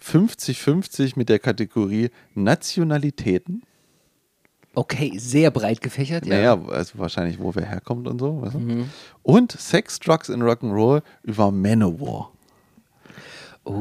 50-50 0.01 1.13
mit 1.15 1.29
der 1.29 1.39
Kategorie 1.39 2.09
Nationalitäten. 2.33 3.63
Okay, 4.77 5.17
sehr 5.17 5.51
breit 5.51 5.79
gefächert. 5.79 6.25
Ja. 6.25 6.35
Naja, 6.35 6.61
also 6.69 6.99
wahrscheinlich, 6.99 7.39
wo 7.39 7.55
wer 7.55 7.65
herkommt 7.65 8.07
und 8.09 8.19
so. 8.19 8.41
Weißt 8.41 8.55
du? 8.55 8.85
Und 9.23 9.53
Sex, 9.53 9.99
Drugs 9.99 10.29
and 10.29 10.43
Rock'n'Roll 10.43 11.01
über 11.23 11.49
Manowar. 11.51 12.31
Oh. 13.63 13.71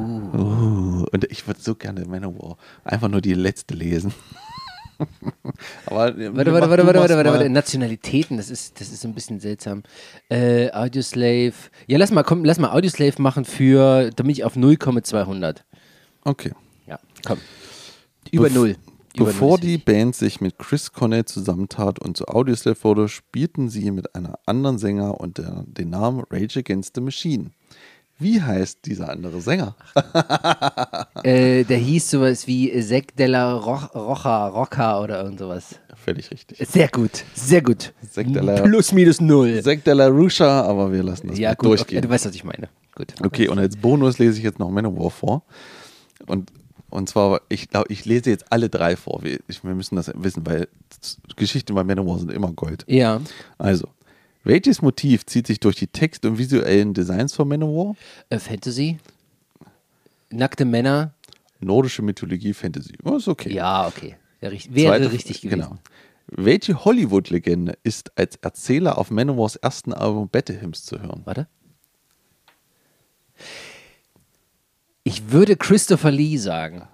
Und 1.12 1.24
ich 1.30 1.46
würde 1.46 1.60
so 1.60 1.74
gerne 1.74 2.04
Manowar 2.06 2.56
einfach 2.84 3.08
nur 3.08 3.20
die 3.20 3.34
letzte 3.34 3.74
lesen. 3.74 4.14
Aber 5.86 5.96
Warte, 5.96 6.34
warte, 6.36 6.52
warte, 6.52 6.70
warte, 6.70 6.86
warte, 6.86 7.16
warte, 7.16 7.30
warte. 7.30 7.48
Nationalitäten, 7.50 8.36
das 8.36 8.50
ist, 8.50 8.80
das 8.80 8.90
ist 8.92 9.04
ein 9.04 9.14
bisschen 9.14 9.40
seltsam. 9.40 9.82
Äh, 10.28 10.70
Audioslave. 10.72 11.52
Ja, 11.86 11.98
lass 11.98 12.10
mal, 12.10 12.22
komm, 12.22 12.44
lass 12.44 12.58
mal 12.58 12.70
Audioslave 12.72 13.20
machen 13.20 13.44
für, 13.44 14.10
damit 14.16 14.36
ich 14.38 14.44
auf 14.44 14.56
0 14.56 14.76
komme 14.76 15.02
200. 15.02 15.64
Okay. 16.24 16.52
Ja, 16.86 16.98
komm. 17.26 17.38
Über 18.30 18.46
Bef- 18.48 18.54
0. 18.54 18.76
Über 19.16 19.26
Bevor 19.26 19.50
null 19.50 19.58
ist 19.58 19.62
die 19.64 19.78
Band 19.78 20.16
sich 20.16 20.40
mit 20.40 20.58
Chris 20.58 20.92
Cornell 20.92 21.24
zusammentat 21.24 22.00
und 22.00 22.16
zu 22.16 22.26
Audioslave 22.26 22.82
wurde, 22.82 23.08
spielten 23.08 23.68
sie 23.68 23.92
mit 23.92 24.14
einer 24.16 24.40
anderen 24.44 24.76
Sänger 24.78 25.20
unter 25.20 25.64
den 25.68 25.90
Namen 25.90 26.24
Rage 26.30 26.58
Against 26.58 26.96
the 26.96 27.00
Machine. 27.00 27.50
Wie 28.24 28.40
heißt 28.40 28.78
dieser 28.86 29.10
andere 29.10 29.40
Sänger? 29.42 29.74
Äh, 31.22 31.64
der 31.64 31.78
hieß 31.78 32.10
sowas 32.10 32.46
wie 32.46 32.80
Sek 32.82 33.16
della 33.16 33.54
Ro 33.54 33.76
Rocha, 33.94 34.48
Rocca 34.48 35.00
oder 35.00 35.22
irgend 35.22 35.38
sowas. 35.38 35.76
Völlig 35.94 36.30
richtig. 36.30 36.58
Sehr 36.68 36.88
gut, 36.88 37.24
sehr 37.34 37.62
gut. 37.62 37.92
Zack 38.10 38.26
della- 38.26 38.60
Plus, 38.62 38.92
minus 38.92 39.20
null. 39.22 39.62
Zack 39.62 39.84
de 39.84 39.94
la 39.94 40.08
Rusha, 40.08 40.62
aber 40.62 40.92
wir 40.92 41.02
lassen 41.02 41.28
das 41.28 41.38
Ja, 41.38 41.54
gut, 41.54 41.60
okay, 41.60 41.76
durchgehen. 41.76 42.02
du 42.02 42.08
weißt, 42.10 42.26
was 42.26 42.34
ich 42.34 42.44
meine. 42.44 42.68
Gut. 42.94 43.14
Okay, 43.24 43.48
und 43.48 43.58
als 43.58 43.76
Bonus 43.76 44.18
lese 44.18 44.36
ich 44.38 44.44
jetzt 44.44 44.58
noch 44.58 44.68
Manowar 44.70 45.10
vor. 45.10 45.42
Und, 46.26 46.50
und 46.90 47.08
zwar, 47.08 47.40
ich 47.48 47.70
glaube, 47.70 47.86
ich 47.90 48.04
lese 48.04 48.28
jetzt 48.30 48.52
alle 48.52 48.68
drei 48.68 48.94
vor. 48.96 49.20
Wir, 49.22 49.38
ich, 49.48 49.64
wir 49.64 49.74
müssen 49.74 49.96
das 49.96 50.10
wissen, 50.14 50.44
weil 50.46 50.68
Geschichten 51.36 51.74
bei 51.74 51.84
Manowar 51.84 52.18
sind 52.18 52.30
immer 52.32 52.52
Gold. 52.52 52.84
Ja, 52.86 53.20
Also, 53.56 53.88
welches 54.44 54.82
Motiv 54.82 55.26
zieht 55.26 55.46
sich 55.46 55.58
durch 55.60 55.76
die 55.76 55.86
Text- 55.86 56.24
und 56.24 56.38
visuellen 56.38 56.94
Designs 56.94 57.34
von 57.34 57.48
Manowar? 57.48 57.96
äh, 58.30 58.38
Fantasy. 58.38 58.98
Nackte 60.30 60.64
Männer. 60.64 61.14
Nordische 61.60 62.02
Mythologie, 62.02 62.52
Fantasy. 62.52 62.94
Oh, 63.04 63.16
ist 63.16 63.28
okay. 63.28 63.52
Ja, 63.52 63.86
okay. 63.86 64.16
Ja, 64.40 64.50
richtig, 64.50 64.74
wäre 64.74 64.98
Zweite- 64.98 65.12
richtig 65.12 65.40
gewesen. 65.40 65.60
Genau. 65.60 65.78
Welche 66.26 66.84
Hollywood-Legende 66.84 67.76
ist 67.82 68.12
als 68.18 68.36
Erzähler 68.36 68.98
auf 68.98 69.10
Manowars 69.10 69.56
ersten 69.56 69.92
Album 69.92 70.28
Battle 70.28 70.60
Hymns 70.60 70.84
zu 70.84 71.00
hören? 71.00 71.22
Warte. 71.24 71.46
Ich 75.02 75.30
würde 75.30 75.56
Christopher 75.56 76.10
Lee 76.10 76.36
sagen. 76.38 76.88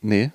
Nee. 0.00 0.32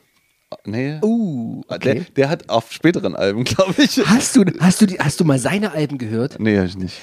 Nee. 0.65 1.00
Uh, 1.03 1.62
der, 1.84 2.01
der 2.15 2.29
hat 2.29 2.50
auf 2.50 2.72
späteren 2.72 3.15
Alben, 3.15 3.43
glaube 3.45 3.74
ich. 3.77 3.98
Hast 4.05 4.36
du, 4.36 4.43
hast, 4.60 4.81
du, 4.81 4.86
die- 4.88 5.00
hast 5.00 5.19
du 5.19 5.25
mal 5.25 5.39
seine 5.39 5.72
Alben 5.72 5.98
gehört? 5.98 6.39
Nee, 6.39 6.57
hab 6.57 6.65
ich 6.65 6.77
nicht. 6.77 7.00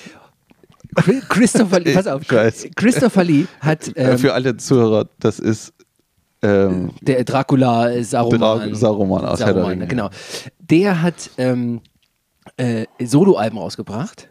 Chri- 0.96 1.22
Christopher 1.28 1.80
Lee, 1.80 1.94
pass 1.94 2.06
auf. 2.06 2.22
Christopher 2.76 3.24
Lee 3.24 3.46
hat 3.60 3.88
Äh, 3.96 4.12
ähm, 4.12 4.18
Für 4.18 4.34
alle 4.34 4.56
Zuhörer, 4.56 5.08
das 5.20 5.38
ist 5.38 5.72
ähm, 6.42 6.90
der 7.00 7.24
Dracula 7.24 7.90
äh, 7.92 8.04
Saruman. 8.04 8.40
Dra- 8.72 8.74
Saruman 8.74 9.24
aus 9.24 9.40
Herr 9.40 9.54
der 9.54 9.66
Ringe. 9.66 9.86
genau. 9.86 10.10
Der 10.58 11.00
hat 11.00 11.30
ähm, 11.38 11.80
äh, 12.56 12.84
Soloalben 13.02 13.58
rausgebracht. 13.58 14.28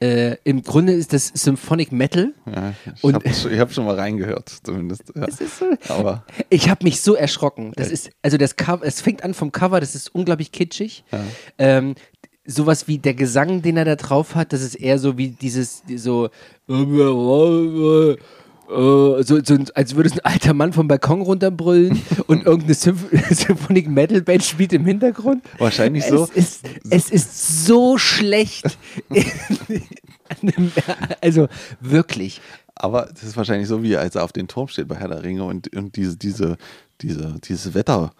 Äh, 0.00 0.36
Im 0.44 0.62
Grunde 0.62 0.92
ist 0.92 1.12
das 1.12 1.28
Symphonic 1.28 1.92
Metal. 1.92 2.34
ja, 2.46 2.74
ich 2.94 3.02
habe 3.12 3.32
schon, 3.32 3.58
hab 3.58 3.72
schon 3.72 3.84
mal 3.84 3.94
reingehört, 3.94 4.48
zumindest. 4.62 5.12
Ja. 5.14 5.24
Es 5.26 5.40
ist 5.40 5.58
so, 5.58 5.66
Aber 5.88 6.24
ich 6.50 6.68
habe 6.68 6.84
mich 6.84 7.00
so 7.00 7.14
erschrocken. 7.14 7.72
Das 7.76 7.90
ist, 7.90 8.10
also 8.22 8.36
das 8.36 8.56
Cover, 8.56 8.84
es 8.84 9.00
fängt 9.00 9.22
an 9.24 9.34
vom 9.34 9.52
Cover, 9.52 9.80
das 9.80 9.94
ist 9.94 10.14
unglaublich 10.14 10.52
kitschig. 10.52 11.04
Ähm, 11.58 11.94
sowas 12.46 12.88
wie 12.88 12.98
der 12.98 13.14
Gesang, 13.14 13.62
den 13.62 13.76
er 13.76 13.84
da 13.84 13.96
drauf 13.96 14.34
hat, 14.34 14.52
das 14.52 14.62
ist 14.62 14.74
eher 14.74 14.98
so 14.98 15.16
wie 15.16 15.28
dieses, 15.28 15.82
so, 15.96 16.28
so, 18.68 19.22
so 19.22 19.58
als 19.74 19.94
würde 19.94 20.08
es 20.08 20.14
ein 20.14 20.24
alter 20.24 20.54
Mann 20.54 20.72
vom 20.72 20.88
Balkon 20.88 21.22
runterbrüllen 21.22 22.00
und 22.26 22.44
irgendeine 22.44 22.74
Symph 22.74 23.06
Symphonic 23.30 23.88
Metal 23.88 24.22
Band 24.22 24.42
spielt 24.42 24.72
im 24.72 24.84
Hintergrund. 24.84 25.44
Wahrscheinlich 25.58 26.04
so. 26.04 26.24
Es 26.34 26.60
ist, 26.62 26.66
es 26.90 27.10
ist 27.10 27.66
so 27.66 27.98
schlecht. 27.98 28.78
also 31.20 31.48
wirklich. 31.80 32.40
Aber 32.74 33.08
das 33.12 33.22
ist 33.22 33.36
wahrscheinlich 33.36 33.68
so, 33.68 33.82
wie 33.82 33.96
als 33.96 34.14
er 34.14 34.24
auf 34.24 34.32
den 34.32 34.48
Turm 34.48 34.68
steht 34.68 34.88
bei 34.88 34.96
Herr 34.96 35.08
der 35.08 35.22
Ringe 35.22 35.44
und, 35.44 35.74
und 35.76 35.96
diese, 35.96 36.16
diese, 36.16 36.56
diese, 37.02 37.36
dieses 37.44 37.74
Wetter, 37.74 38.12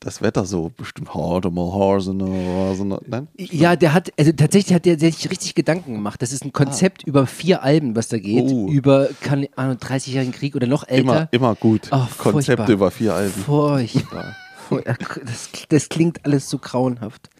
das 0.00 0.20
Wetter 0.20 0.44
so 0.44 0.70
bestimmt 0.76 1.14
harte 1.14 1.50
mal. 1.50 2.00
Nein? 3.06 3.28
Ja, 3.36 3.76
der 3.76 3.94
hat, 3.94 4.12
also 4.18 4.32
tatsächlich 4.32 4.74
hat 4.74 4.84
der 4.84 4.98
sich 4.98 5.30
richtig 5.30 5.54
Gedanken 5.54 5.94
gemacht. 5.94 6.20
Das 6.22 6.32
ist 6.32 6.44
ein 6.44 6.52
Konzept 6.52 7.02
ah. 7.04 7.08
über 7.08 7.26
vier 7.26 7.62
Alben, 7.62 7.94
was 7.94 8.08
da 8.08 8.18
geht. 8.18 8.50
Oh. 8.50 8.68
Über 8.68 9.08
kann, 9.20 9.44
30-jährigen 9.44 10.32
Krieg 10.32 10.56
oder 10.56 10.66
noch 10.66 10.88
älter. 10.88 11.00
Immer, 11.00 11.28
immer 11.30 11.54
gut. 11.54 11.88
Oh, 11.92 12.06
Konzepte 12.18 12.72
über 12.72 12.90
vier 12.90 13.14
Alben. 13.14 13.42
Furchtbar. 13.42 14.36
das, 15.24 15.50
das 15.68 15.88
klingt 15.88 16.24
alles 16.24 16.48
so 16.48 16.58
grauenhaft. 16.58 17.30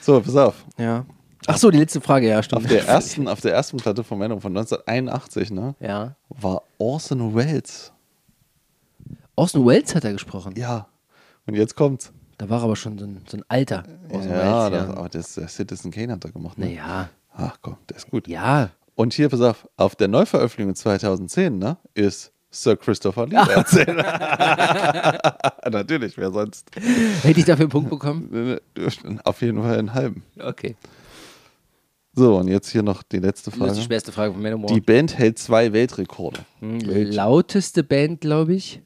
So, 0.00 0.20
pass 0.20 0.36
auf. 0.36 0.64
Ja. 0.78 1.04
Ach 1.46 1.56
so, 1.56 1.70
die 1.70 1.78
letzte 1.78 2.00
Frage, 2.00 2.28
ja, 2.28 2.42
stimmt. 2.42 2.62
Auf 2.62 2.68
der 2.68 2.86
ersten, 2.86 3.28
auf 3.28 3.40
der 3.40 3.52
ersten 3.54 3.76
Platte 3.78 4.04
von 4.04 4.20
Venom 4.20 4.40
von 4.40 4.56
1981, 4.56 5.50
ne? 5.50 5.74
Ja. 5.80 6.16
War 6.28 6.62
Orson 6.78 7.34
Welles. 7.34 7.92
Orson 9.36 9.66
Welles 9.66 9.94
hat 9.94 10.04
er 10.04 10.12
gesprochen? 10.12 10.54
Ja. 10.56 10.88
Und 11.48 11.54
jetzt 11.54 11.74
kommt's. 11.74 12.12
Da 12.36 12.48
war 12.50 12.62
aber 12.62 12.76
schon 12.76 12.98
so 12.98 13.06
ein, 13.06 13.22
so 13.26 13.38
ein 13.38 13.44
Alter. 13.48 13.82
Orson 14.10 14.30
ja, 14.30 14.68
ja. 14.68 14.70
Das, 14.70 14.88
aber 14.90 15.08
das, 15.08 15.34
der 15.34 15.48
Citizen 15.48 15.90
Kane 15.90 16.12
hat 16.12 16.24
er 16.24 16.30
gemacht. 16.30 16.58
Ne? 16.58 16.66
Naja. 16.66 17.08
Ach 17.34 17.56
komm, 17.62 17.78
der 17.88 17.96
ist 17.96 18.10
gut. 18.10 18.28
Ja. 18.28 18.70
Und 18.94 19.14
hier, 19.14 19.28
pass 19.30 19.40
auf, 19.40 19.66
auf 19.76 19.96
der 19.96 20.08
Neuveröffentlichung 20.08 20.74
2010, 20.74 21.58
ne, 21.58 21.78
ist 21.94 22.32
Sir 22.50 22.76
Christopher 22.76 23.26
Lee 23.26 23.36
erzählen. 23.36 23.96
Natürlich, 25.70 26.18
wer 26.18 26.30
sonst? 26.32 26.70
Hätte 27.22 27.40
ich 27.40 27.46
dafür 27.46 27.64
einen 27.64 27.70
Punkt 27.70 27.90
bekommen? 27.90 28.58
Auf 29.24 29.40
jeden 29.40 29.62
Fall 29.62 29.78
einen 29.78 29.94
halben. 29.94 30.22
Okay. 30.38 30.76
So, 32.14 32.36
und 32.36 32.48
jetzt 32.48 32.70
hier 32.70 32.82
noch 32.82 33.02
die 33.02 33.20
letzte 33.20 33.50
Frage. 33.50 33.66
Das 33.66 33.72
ist 33.72 33.84
die 33.84 33.86
schwerste 33.86 34.12
Frage 34.12 34.32
von 34.32 34.42
Manowar. 34.42 34.74
Die 34.74 34.80
Band 34.80 35.16
hält 35.16 35.38
zwei 35.38 35.72
Weltrekorde. 35.72 36.40
Hm, 36.60 36.80
lauteste 36.80 37.84
Band, 37.84 38.20
glaube 38.20 38.54
ich. 38.54 38.82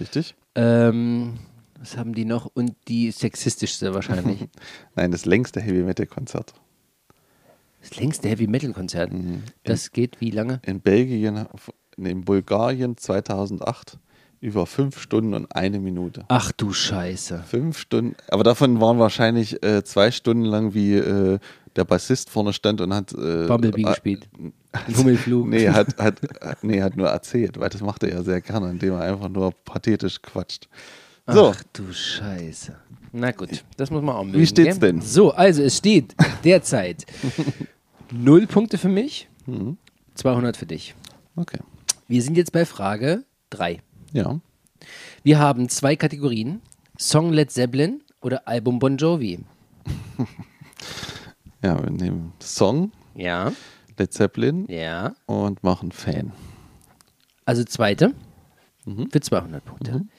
Richtig. 0.00 0.34
Ähm, 0.54 1.38
was 1.84 1.98
haben 1.98 2.14
die 2.14 2.24
noch? 2.24 2.46
Und 2.54 2.74
die 2.88 3.10
sexistischste 3.10 3.92
wahrscheinlich. 3.92 4.48
Nein, 4.96 5.12
das 5.12 5.26
längste 5.26 5.60
Heavy 5.60 5.82
Metal 5.82 6.06
Konzert. 6.06 6.54
Das 7.82 7.96
längste 7.96 8.28
Heavy 8.28 8.46
Metal 8.46 8.72
Konzert? 8.72 9.12
Mhm. 9.12 9.42
Das 9.64 9.88
in, 9.88 9.92
geht 9.92 10.20
wie 10.20 10.30
lange? 10.30 10.60
In 10.64 10.80
Belgien, 10.80 11.46
in 11.98 12.24
Bulgarien 12.24 12.96
2008 12.96 13.98
über 14.40 14.66
fünf 14.66 14.98
Stunden 14.98 15.34
und 15.34 15.54
eine 15.54 15.78
Minute. 15.78 16.24
Ach 16.28 16.52
du 16.52 16.72
Scheiße. 16.72 17.44
Fünf 17.46 17.78
Stunden, 17.78 18.14
aber 18.28 18.44
davon 18.44 18.80
waren 18.80 18.98
wahrscheinlich 18.98 19.62
äh, 19.62 19.84
zwei 19.84 20.10
Stunden 20.10 20.44
lang 20.44 20.72
wie 20.72 20.94
äh, 20.94 21.38
der 21.76 21.84
Bassist 21.84 22.30
vorne 22.30 22.52
stand 22.52 22.80
und 22.80 22.94
hat. 22.94 23.12
Äh, 23.12 23.46
Bumblebee 23.46 23.82
äh, 23.82 23.84
gespielt. 23.84 24.28
Hummelflug. 24.96 25.48
nee, 25.48 25.68
hat, 25.68 25.98
hat, 25.98 26.18
nee, 26.62 26.82
hat 26.82 26.96
nur 26.96 27.08
erzählt, 27.08 27.60
weil 27.60 27.68
das 27.68 27.82
macht 27.82 28.02
er 28.02 28.10
ja 28.10 28.22
sehr 28.22 28.40
gerne, 28.40 28.70
indem 28.70 28.94
er 28.94 29.02
einfach 29.02 29.28
nur 29.28 29.52
pathetisch 29.52 30.20
quatscht. 30.22 30.68
So. 31.26 31.54
Ach 31.54 31.62
du 31.72 31.92
Scheiße. 31.92 32.76
Na 33.12 33.30
gut, 33.30 33.64
das 33.76 33.90
muss 33.90 34.02
man 34.02 34.16
auch 34.16 34.24
mögen. 34.24 34.38
Wie 34.38 34.46
steht's 34.46 34.78
denn? 34.78 35.00
So, 35.00 35.32
also 35.32 35.62
es 35.62 35.78
steht 35.78 36.14
derzeit 36.42 37.06
null 38.10 38.46
Punkte 38.46 38.76
für 38.76 38.88
mich, 38.88 39.28
mhm. 39.46 39.78
200 40.14 40.56
für 40.56 40.66
dich. 40.66 40.94
Okay. 41.36 41.60
Wir 42.08 42.22
sind 42.22 42.36
jetzt 42.36 42.52
bei 42.52 42.66
Frage 42.66 43.24
3. 43.50 43.80
Ja. 44.12 44.40
Wir 45.22 45.38
haben 45.38 45.68
zwei 45.68 45.96
Kategorien: 45.96 46.60
Song 46.98 47.32
Led 47.32 47.50
Zeppelin 47.50 48.02
oder 48.20 48.46
Album 48.46 48.78
Bon 48.78 48.96
Jovi. 48.96 49.40
Ja, 51.64 51.82
wir 51.82 51.90
nehmen 51.90 52.34
Song, 52.40 52.92
ja. 53.14 53.50
Led 53.96 54.12
Zeppelin 54.12 54.66
ja. 54.68 55.14
und 55.24 55.64
machen 55.64 55.92
Fan. 55.92 56.34
Also 57.46 57.64
zweite 57.64 58.12
mhm. 58.84 59.08
für 59.10 59.20
200 59.22 59.64
Punkte. 59.64 59.92
Mhm. 59.92 60.10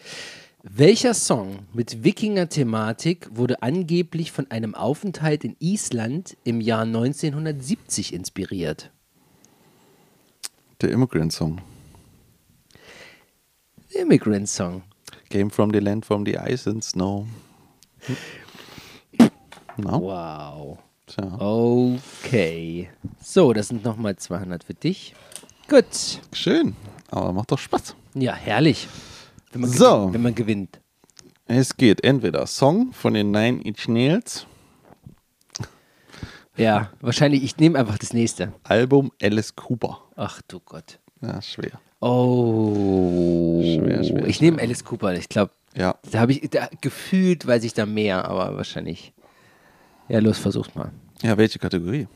Welcher 0.68 1.14
Song 1.14 1.60
mit 1.74 2.04
Wikinger-Thematik 2.04 3.28
wurde 3.30 3.62
angeblich 3.62 4.32
von 4.32 4.50
einem 4.50 4.74
Aufenthalt 4.74 5.44
in 5.44 5.56
Island 5.60 6.36
im 6.44 6.60
Jahr 6.60 6.82
1970 6.82 8.12
inspiriert? 8.12 8.90
Der 10.82 10.90
Immigrant 10.90 11.32
Song. 11.32 11.62
Der 13.94 14.02
Immigrant 14.02 14.50
Song. 14.50 14.82
Came 15.30 15.52
from 15.52 15.72
the 15.72 15.78
land, 15.78 16.04
from 16.04 16.26
the 16.26 16.36
ice 16.40 16.68
and 16.68 16.84
snow. 16.84 17.28
No? 19.78 20.02
Wow. 20.02 20.80
Tja. 21.06 21.40
Okay. 21.40 22.90
So, 23.22 23.54
das 23.54 23.68
sind 23.68 23.84
nochmal 23.84 24.16
200 24.16 24.64
für 24.64 24.74
dich. 24.74 25.14
Gut. 25.70 26.22
Schön. 26.34 26.76
Aber 27.12 27.34
macht 27.34 27.52
doch 27.52 27.60
Spaß. 27.60 27.96
Ja, 28.16 28.34
herrlich. 28.34 28.88
Wenn 29.56 29.62
man, 29.62 29.70
so. 29.70 29.86
gewinnt, 29.86 30.14
wenn 30.14 30.22
man 30.22 30.36
gewinnt. 30.36 30.82
Es 31.46 31.78
geht 31.78 32.04
entweder 32.04 32.46
Song 32.46 32.92
von 32.92 33.14
den 33.14 33.32
Nine 33.32 33.62
Inch 33.62 33.88
Nails. 33.88 34.46
Ja, 36.58 36.92
wahrscheinlich, 37.00 37.42
ich 37.42 37.56
nehme 37.56 37.80
einfach 37.80 37.98
das 37.98 38.12
nächste. 38.12 38.52
Album 38.64 39.14
Alice 39.22 39.56
Cooper. 39.56 40.02
Ach 40.18 40.42
du 40.50 40.60
Gott. 40.60 41.00
Ja, 41.22 41.42
schwer. 41.42 41.80
Oh. 42.02 43.62
Schwer, 43.64 44.04
schwer. 44.04 44.28
Ich 44.28 44.42
nehme 44.42 44.62
Alice 44.62 44.84
Cooper. 44.84 45.14
Ich 45.14 45.30
glaube, 45.30 45.54
ja. 45.74 45.96
da 46.12 46.20
habe 46.20 46.34
ich, 46.34 46.50
da, 46.50 46.68
gefühlt 46.82 47.48
weiß 47.48 47.64
ich 47.64 47.74
da 47.74 47.86
mehr, 47.86 48.26
aber 48.26 48.58
wahrscheinlich. 48.58 49.14
Ja, 50.10 50.20
los, 50.20 50.38
versuch's 50.38 50.76
mal. 50.76 50.92
Ja, 51.22 51.38
welche 51.38 51.60
Kategorie? 51.60 52.10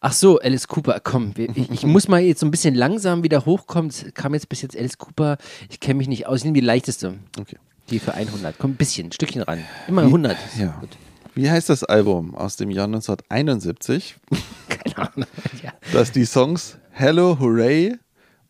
Ach 0.00 0.12
so, 0.12 0.38
Alice 0.40 0.66
Cooper, 0.68 1.00
komm, 1.00 1.32
ich, 1.36 1.70
ich 1.70 1.84
muss 1.84 2.08
mal 2.08 2.20
jetzt 2.20 2.40
so 2.40 2.46
ein 2.46 2.50
bisschen 2.50 2.74
langsam 2.74 3.22
wieder 3.22 3.44
hochkommen. 3.46 3.90
Es 3.90 4.06
kam 4.14 4.34
jetzt 4.34 4.48
bis 4.48 4.62
jetzt 4.62 4.76
Alice 4.76 4.98
Cooper, 4.98 5.38
ich 5.70 5.80
kenne 5.80 5.94
mich 5.94 6.08
nicht 6.08 6.26
aus, 6.26 6.40
ich 6.40 6.44
nehme 6.44 6.54
die 6.54 6.64
leichteste. 6.66 7.14
Okay. 7.38 7.56
Die 7.90 7.98
für 7.98 8.14
100. 8.14 8.58
Komm, 8.58 8.72
ein 8.72 8.76
bisschen, 8.76 9.08
ein 9.08 9.12
Stückchen 9.12 9.42
ran. 9.42 9.64
Immer 9.88 10.02
100. 10.02 10.36
Wie, 10.54 10.62
ja. 10.62 10.76
Gut. 10.80 10.90
Wie 11.34 11.50
heißt 11.50 11.68
das 11.68 11.84
Album 11.84 12.34
aus 12.34 12.56
dem 12.56 12.70
Jahr 12.70 12.86
1971? 12.86 14.16
Keine 14.68 14.98
Ahnung. 14.98 15.28
Ja. 15.62 15.72
Das 15.92 16.12
die 16.12 16.24
Songs 16.24 16.78
Hello, 16.94 17.38
Hooray 17.40 17.96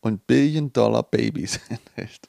und 0.01 0.27
Billion 0.27 0.73
Dollar 0.73 1.05
Babies 1.05 1.61
enthält. 1.69 2.29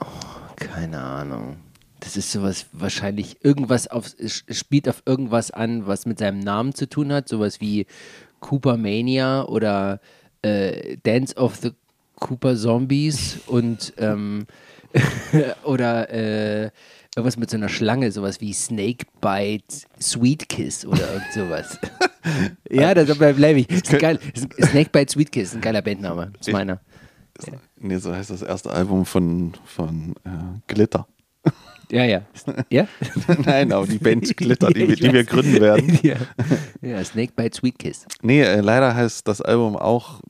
Oh, 0.00 0.54
keine 0.56 1.02
Ahnung. 1.02 1.56
Das 2.04 2.18
ist 2.18 2.30
sowas 2.32 2.66
wahrscheinlich 2.72 3.42
irgendwas 3.42 3.88
auf, 3.88 4.14
spielt 4.50 4.88
auf 4.90 5.02
irgendwas 5.06 5.50
an, 5.50 5.86
was 5.86 6.04
mit 6.04 6.18
seinem 6.18 6.38
Namen 6.38 6.74
zu 6.74 6.86
tun 6.86 7.10
hat, 7.10 7.28
sowas 7.30 7.62
wie 7.62 7.86
Cooper 8.40 8.76
Mania 8.76 9.44
oder 9.44 10.00
äh, 10.42 10.98
Dance 11.02 11.34
of 11.36 11.56
the 11.56 11.72
Cooper 12.16 12.56
Zombies 12.56 13.40
und 13.46 13.94
ähm, 13.96 14.46
oder 15.64 16.10
äh, 16.10 16.70
irgendwas 17.16 17.38
mit 17.38 17.48
so 17.48 17.56
einer 17.56 17.70
Schlange, 17.70 18.12
sowas 18.12 18.38
wie 18.40 18.52
Snake 18.52 19.06
Bite 19.22 19.86
Sweet 20.00 20.48
Kiss 20.50 20.84
oder 20.84 21.10
irgend 21.10 21.32
sowas. 21.32 21.78
ja, 22.70 22.92
da 22.92 23.04
bleibe 23.14 23.60
ich. 23.60 23.70
Ist 23.70 23.98
geil. 23.98 24.18
Snake 24.62 24.90
Bite 24.90 25.10
Sweet 25.10 25.32
Kiss 25.32 25.48
ist 25.48 25.54
ein 25.54 25.60
geiler 25.62 25.80
Bandname. 25.82 26.32
Das 26.38 26.48
ist 26.48 26.52
meiner. 26.52 26.80
Nee, 27.80 27.96
so 27.96 28.14
heißt 28.14 28.30
das 28.30 28.42
erste 28.42 28.70
Album 28.70 29.04
von, 29.04 29.54
von 29.64 30.14
äh, 30.24 30.60
Glitter. 30.68 31.08
Ja, 31.90 32.04
ja. 32.04 32.22
Ja? 32.70 32.88
Nein, 33.44 33.72
aber 33.72 33.86
die 33.86 33.98
Band 33.98 34.36
Glitter, 34.36 34.68
die, 34.68 34.86
die 34.96 35.12
wir 35.12 35.24
gründen 35.24 35.60
werden. 35.60 35.98
ja. 36.02 36.16
ja, 36.82 37.04
Snake 37.04 37.32
Bite 37.34 37.56
Sweet 37.56 37.78
Kiss. 37.78 38.06
Nee, 38.22 38.42
äh, 38.42 38.60
leider 38.60 38.94
heißt 38.94 39.26
das 39.28 39.40
Album 39.40 39.76
auch 39.76 40.20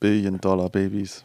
Billion 0.00 0.40
Dollar 0.40 0.70
Babies. 0.70 1.22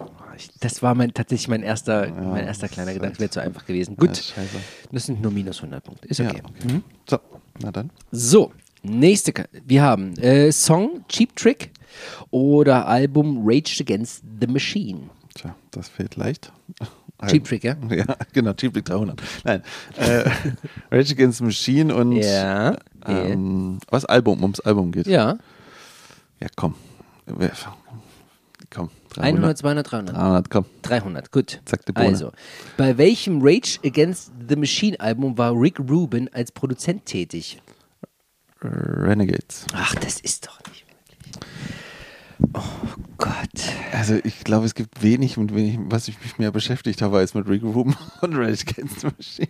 Das 0.59 0.83
war 0.83 0.95
mein, 0.95 1.13
tatsächlich 1.13 1.47
mein 1.47 1.63
erster, 1.63 2.07
ja, 2.07 2.13
mein 2.13 2.45
erster 2.45 2.67
kleiner 2.67 2.93
Gedanke. 2.93 3.19
Wäre 3.19 3.29
zu 3.29 3.39
einfach 3.39 3.65
gewesen. 3.65 3.95
Gut. 3.95 4.33
Ja, 4.35 4.43
das 4.91 5.05
sind 5.05 5.21
nur 5.21 5.31
minus 5.31 5.57
100 5.57 5.83
Punkte. 5.83 6.07
Ist 6.09 6.19
okay. 6.19 6.41
Ja, 6.43 6.49
okay. 6.49 6.73
Mhm. 6.73 6.83
So, 7.09 7.19
na 7.61 7.71
dann. 7.71 7.89
So, 8.11 8.51
nächste. 8.83 9.33
Wir 9.65 9.81
haben 9.81 10.17
äh, 10.17 10.51
Song 10.51 11.05
Cheap 11.07 11.35
Trick 11.35 11.71
oder 12.31 12.85
Album 12.85 13.41
Rage 13.45 13.77
Against 13.81 14.23
the 14.41 14.47
Machine. 14.47 15.09
Tja, 15.35 15.55
das 15.71 15.89
fehlt 15.89 16.15
leicht. 16.15 16.51
Cheap 17.27 17.45
Trick, 17.45 17.63
ja? 17.63 17.75
Ja, 17.89 18.17
genau, 18.33 18.53
Cheap 18.53 18.73
Trick 18.73 18.85
300. 18.85 19.21
Nein. 19.43 19.63
Äh, 19.97 20.29
Rage 20.91 21.13
Against 21.13 21.37
the 21.37 21.43
Machine 21.45 21.95
und 21.95 22.13
ja, 22.13 22.75
ähm, 23.05 23.79
was 23.89 24.05
Album, 24.05 24.41
ums 24.41 24.59
Album 24.59 24.91
geht. 24.91 25.07
Ja. 25.07 25.37
Ja, 26.41 26.47
komm. 26.55 26.75
Komm, 28.69 28.89
100, 29.17 29.57
200, 29.57 29.91
300. 29.91 30.15
300, 30.15 30.49
komm. 30.49 30.65
300, 30.81 31.31
gut. 31.31 31.61
Zack, 31.65 31.85
die 31.85 31.93
Bohne. 31.93 32.07
Also, 32.07 32.31
bei 32.75 32.97
welchem 32.97 33.39
Rage 33.41 33.79
Against 33.85 34.31
the 34.49 34.55
Machine 34.55 34.99
Album 34.99 35.37
war 35.37 35.53
Rick 35.53 35.79
Rubin 35.79 36.29
als 36.33 36.51
Produzent 36.51 37.05
tätig? 37.05 37.61
Renegades. 38.61 39.65
Ach, 39.73 39.95
das 39.95 40.19
ist 40.19 40.47
doch 40.47 40.59
nicht 40.67 40.85
möglich. 40.87 41.39
Oh 42.53 42.61
Gott. 43.17 43.73
Also 43.91 44.15
ich 44.23 44.43
glaube, 44.43 44.65
es 44.65 44.75
gibt 44.75 45.01
wenig, 45.01 45.37
mit 45.37 45.55
wenig, 45.55 45.79
was 45.89 46.07
ich 46.07 46.21
mich 46.21 46.37
mehr 46.37 46.51
beschäftigt 46.51 47.01
habe, 47.01 47.17
als 47.17 47.33
mit 47.33 47.47
Rick 47.47 47.63
Rubin 47.63 47.95
und 48.21 48.35
Rage 48.35 48.65
Against 48.67 49.01
the 49.01 49.07
Machine. 49.07 49.47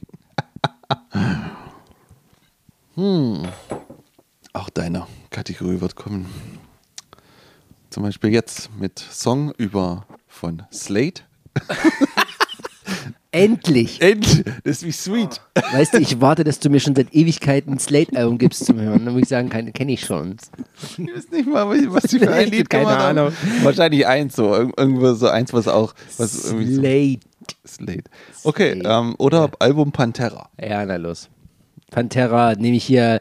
hm. 2.95 3.43
Auch 4.53 4.69
deine 4.69 5.07
Kategorie 5.29 5.81
wird 5.81 5.95
kommen. 5.95 6.25
Zum 7.89 8.03
Beispiel 8.03 8.31
jetzt 8.31 8.69
mit 8.77 8.99
Song 8.99 9.51
über 9.57 10.05
von 10.27 10.63
Slate. 10.71 11.23
Endlich. 13.35 14.01
Endlich! 14.01 14.43
Das 14.63 14.77
ist 14.81 14.85
wie 14.85 14.91
sweet. 14.91 15.41
Weißt 15.73 15.93
du, 15.93 15.97
ich 15.99 16.21
warte, 16.21 16.43
dass 16.43 16.59
du 16.59 16.69
mir 16.69 16.79
schon 16.79 16.95
seit 16.95 17.13
Ewigkeiten 17.13 17.73
ein 17.73 17.79
Slate-Album 17.79 18.37
gibst 18.37 18.65
zum 18.65 18.79
Hören. 18.79 19.03
Dann 19.05 19.13
muss 19.13 19.23
ich 19.23 19.29
sagen, 19.29 19.49
kenne 19.49 19.91
ich 19.91 20.05
schon. 20.05 20.37
Ich 20.97 20.97
weiß 20.99 21.31
nicht 21.31 21.47
mal, 21.47 21.67
was 21.91 22.03
die 22.03 22.19
für 22.19 22.31
ein 22.31 22.47
Lied 22.51 22.69
keine. 22.69 22.87
Ahnung. 22.97 23.31
Wahrscheinlich 23.63 24.07
eins 24.07 24.35
so. 24.35 24.53
Irg- 24.53 24.73
Irgendwo 24.77 25.13
so 25.13 25.27
eins, 25.27 25.51
was 25.53 25.67
auch. 25.67 25.93
Was 26.17 26.45
irgendwie 26.45 26.73
so, 26.73 26.81
Slate. 26.81 27.19
Slate. 27.67 28.03
Okay, 28.43 28.73
Slate. 28.79 28.89
ähm, 28.89 29.15
oder 29.17 29.51
Album 29.59 29.91
Pantera. 29.91 30.49
Ja, 30.61 30.85
na 30.85 30.95
los. 30.95 31.29
Pantera 31.91 32.55
nehme 32.55 32.77
ich 32.77 32.85
hier. 32.85 33.19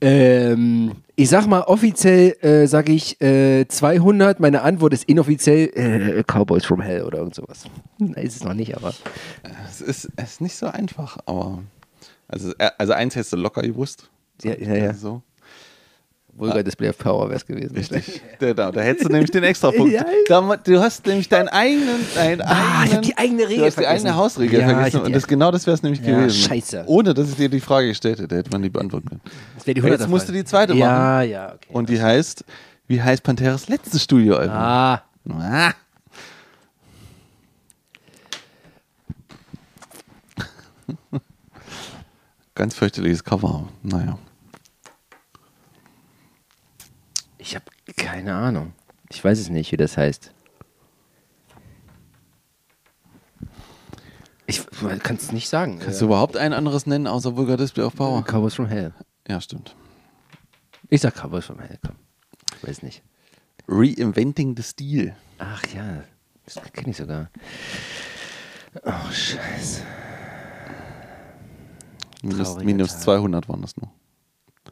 Ähm, 0.00 0.92
ich 1.16 1.28
sag 1.28 1.46
mal, 1.46 1.62
offiziell 1.62 2.36
äh, 2.40 2.66
sage 2.66 2.92
ich 2.92 3.20
äh, 3.20 3.66
200. 3.68 4.40
Meine 4.40 4.62
Antwort 4.62 4.94
ist 4.94 5.04
inoffiziell 5.04 5.70
äh, 5.74 6.22
Cowboys 6.24 6.64
from 6.64 6.80
Hell 6.80 7.02
oder 7.02 7.18
irgend 7.18 7.34
sowas. 7.34 7.64
Nein, 7.98 8.14
ist 8.24 8.36
es 8.36 8.44
noch 8.44 8.54
nicht, 8.54 8.76
aber. 8.76 8.94
Es 9.68 9.80
ist, 9.80 10.08
es 10.16 10.32
ist 10.32 10.40
nicht 10.40 10.56
so 10.56 10.66
einfach, 10.66 11.18
aber. 11.26 11.62
Also, 12.28 12.52
äh, 12.58 12.70
also 12.78 12.92
eins 12.94 13.14
hättest 13.14 13.32
du 13.34 13.36
locker 13.36 13.62
gewusst. 13.62 14.08
Ja, 14.42 14.54
ja, 14.56 14.74
ja. 14.74 14.94
So. 14.94 15.22
Vulgar 16.40 16.62
Display 16.62 16.88
of 16.88 16.98
Power 16.98 17.28
wäre 17.28 17.36
es 17.36 17.46
gewesen. 17.46 17.76
Richtig. 17.76 18.22
Da, 18.38 18.54
da, 18.54 18.72
da 18.72 18.80
hättest 18.80 19.08
du 19.08 19.12
nämlich 19.12 19.30
den 19.30 19.44
extra 19.44 19.70
Punkt. 19.72 19.92
Ja. 19.92 20.04
Da, 20.28 20.56
du 20.56 20.80
hast 20.80 21.06
nämlich 21.06 21.28
deinen 21.28 21.48
eigenen. 21.48 22.00
Deinen 22.14 22.40
Ah, 22.42 22.84
ich 22.84 22.94
hab 22.94 22.98
eigenen 22.98 23.02
die 23.02 23.18
eigene 23.18 23.42
Regel 23.42 23.56
Du 23.58 23.64
hast 23.66 23.78
die 23.78 23.82
vergessen. 23.84 24.06
eigene 24.06 24.16
Hausregel 24.16 24.60
Ja, 24.60 24.68
vergessen. 24.68 25.00
Und 25.02 25.14
das, 25.14 25.26
genau 25.26 25.50
das 25.50 25.66
wäre 25.66 25.74
es 25.74 25.82
nämlich 25.82 26.00
Ja, 26.00 26.16
gewesen. 26.18 26.48
scheiße. 26.48 26.84
Ohne, 26.86 27.14
dass 27.14 27.28
ich 27.28 27.36
dir 27.36 27.48
die 27.48 27.60
Frage 27.60 27.88
gestellt 27.88 28.18
hätte, 28.20 28.36
hätte 28.36 28.50
man 28.50 28.62
die 28.62 28.70
beantworten 28.70 29.08
können. 29.08 29.20
Das 29.56 29.66
wäre 29.66 29.74
die 29.80 29.86
Jetzt 29.86 30.02
100er 30.04 30.08
musst 30.08 30.28
du 30.28 30.32
die 30.32 30.44
zweite 30.44 30.72
machen. 30.74 30.80
Ja, 30.80 31.22
ja, 31.22 31.46
okay. 31.54 31.68
Und 31.72 31.88
die 31.88 32.00
heißt, 32.02 32.44
wie 32.88 33.00
heißt 33.02 33.22
Panteras 33.22 33.68
letztes 33.68 34.02
Studioalbum? 34.02 34.56
ah, 34.56 35.02
Ah. 35.28 35.72
Ganz 42.54 42.74
fürchterliches 42.74 43.24
Cover. 43.24 43.68
Naja. 43.82 44.18
Ich 47.50 47.56
habe 47.56 47.64
keine 47.96 48.34
Ahnung. 48.34 48.74
Ich 49.08 49.24
weiß 49.24 49.40
es 49.40 49.48
nicht, 49.48 49.72
wie 49.72 49.76
das 49.76 49.96
heißt. 49.96 50.32
Ich 54.46 54.64
kann 55.02 55.16
es 55.16 55.32
nicht 55.32 55.48
sagen. 55.48 55.80
Kannst 55.80 56.00
du 56.00 56.04
überhaupt 56.04 56.36
ein 56.36 56.52
anderes 56.52 56.86
nennen, 56.86 57.08
außer 57.08 57.36
Vulgar 57.36 57.56
Display 57.56 57.82
of 57.82 57.96
Power? 57.96 58.22
Cowboys 58.22 58.54
from 58.54 58.66
Hell. 58.66 58.94
Ja, 59.26 59.40
stimmt. 59.40 59.74
Ich 60.90 61.00
sag 61.00 61.14
Cowboys 61.16 61.44
from 61.44 61.58
Hell, 61.58 61.78
komm. 61.84 61.96
Ich 62.56 62.68
weiß 62.68 62.82
nicht. 62.84 63.02
Reinventing 63.66 64.56
the 64.56 64.62
Steel. 64.62 65.16
Ach 65.38 65.64
ja, 65.74 66.04
das 66.44 66.62
kenne 66.72 66.90
ich 66.90 66.96
sogar. 66.96 67.30
Oh, 68.84 69.10
scheiße. 69.10 69.82
Minus, 72.22 72.56
minus 72.58 72.92
Tag. 72.92 73.00
200 73.02 73.48
waren 73.48 73.62
das 73.62 73.76
noch. 73.76 73.90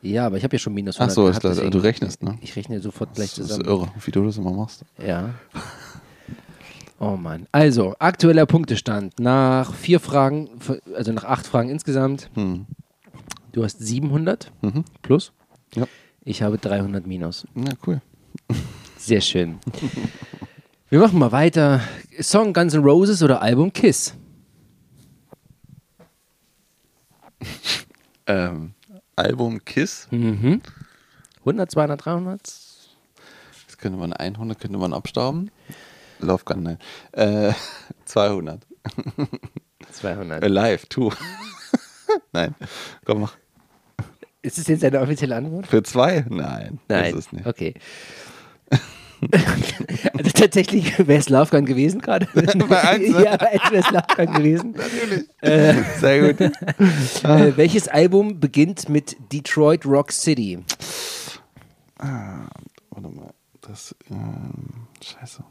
Ja, 0.02 0.26
aber 0.26 0.36
ich 0.36 0.44
habe 0.44 0.54
ja 0.54 0.58
schon 0.58 0.74
minus 0.74 0.96
Ach 0.96 1.00
100 1.08 1.14
so, 1.14 1.22
gehabt, 1.22 1.34
ist 1.36 1.40
klar, 1.40 1.52
deswegen- 1.54 1.70
du 1.72 1.78
rechnest, 1.78 2.22
ne? 2.22 2.38
Ich 2.40 2.54
rechne 2.56 2.80
sofort 2.80 3.14
gleich 3.14 3.30
Das 3.30 3.38
ist 3.40 3.48
zusammen. 3.56 3.66
irre, 3.68 3.92
wie 4.04 4.10
du 4.10 4.24
das 4.24 4.36
immer 4.38 4.52
machst. 4.52 4.84
Ja. 5.04 5.34
Oh 7.00 7.16
Mann. 7.16 7.46
Also, 7.52 7.94
aktueller 7.98 8.46
Punktestand 8.46 9.18
nach 9.20 9.72
vier 9.74 10.00
Fragen, 10.00 10.48
also 10.94 11.12
nach 11.12 11.24
acht 11.24 11.46
Fragen 11.46 11.68
insgesamt. 11.68 12.30
Hm. 12.34 12.66
Du 13.52 13.64
hast 13.64 13.78
700 13.80 14.50
Mhm. 14.62 14.84
plus. 15.02 15.32
Ja. 15.74 15.86
Ich 16.24 16.42
habe 16.42 16.58
300 16.58 17.06
minus. 17.06 17.46
Ja, 17.54 17.72
cool. 17.86 18.00
Sehr 18.98 19.20
schön. 19.20 19.58
Wir 20.90 20.98
machen 21.00 21.18
mal 21.18 21.32
weiter. 21.32 21.80
Song 22.20 22.52
Guns 22.52 22.74
N' 22.74 22.82
Roses 22.82 23.22
oder 23.22 23.42
Album 23.42 23.72
Kiss? 23.72 24.14
Ähm, 28.26 28.74
Album 29.18 29.64
Kiss. 29.64 30.06
Mhm. 30.10 30.62
100, 31.40 31.70
200, 31.70 32.04
300? 32.04 32.40
Das 33.66 33.78
könnte 33.78 33.98
man 33.98 34.12
100, 34.12 34.60
könnte 34.60 34.78
man 34.78 34.92
abstauben. 34.92 35.50
Love 36.20 36.44
Gun, 36.44 36.62
nein. 36.62 36.78
Äh, 37.12 37.52
200. 38.04 38.66
200. 39.92 40.42
Alive, 40.42 40.88
two. 40.88 41.10
nein. 42.32 42.54
Komm, 43.04 43.22
mach. 43.22 43.36
Ist 44.42 44.58
das 44.58 44.68
jetzt 44.68 44.84
eine 44.84 45.00
offizielle 45.00 45.36
Antwort? 45.36 45.66
Für 45.66 45.82
zwei? 45.82 46.24
Nein. 46.28 46.78
Nein. 46.88 47.16
Ist 47.16 47.32
nicht. 47.32 47.46
Okay. 47.46 47.74
also 50.16 50.30
tatsächlich 50.32 50.98
wäre 50.98 51.18
es 51.18 51.50
Gun 51.50 51.64
gewesen 51.64 52.00
gerade. 52.00 52.28
Bei 52.68 52.88
eins, 52.88 53.08
ne? 53.08 53.24
ja, 53.24 53.40
wäre 53.40 53.76
es 53.76 54.16
Gun 54.16 54.34
gewesen. 54.34 54.74
Sehr 56.00 56.32
gut. 56.32 56.52
Äh, 57.24 57.56
welches 57.56 57.88
Album 57.88 58.40
beginnt 58.40 58.88
mit 58.88 59.16
Detroit 59.32 59.84
Rock 59.84 60.12
City? 60.12 60.58
Warte 61.98 63.08
mal. 63.08 63.32
Das, 63.60 63.94
ähm, 64.10 64.86
scheiße. 65.02 65.42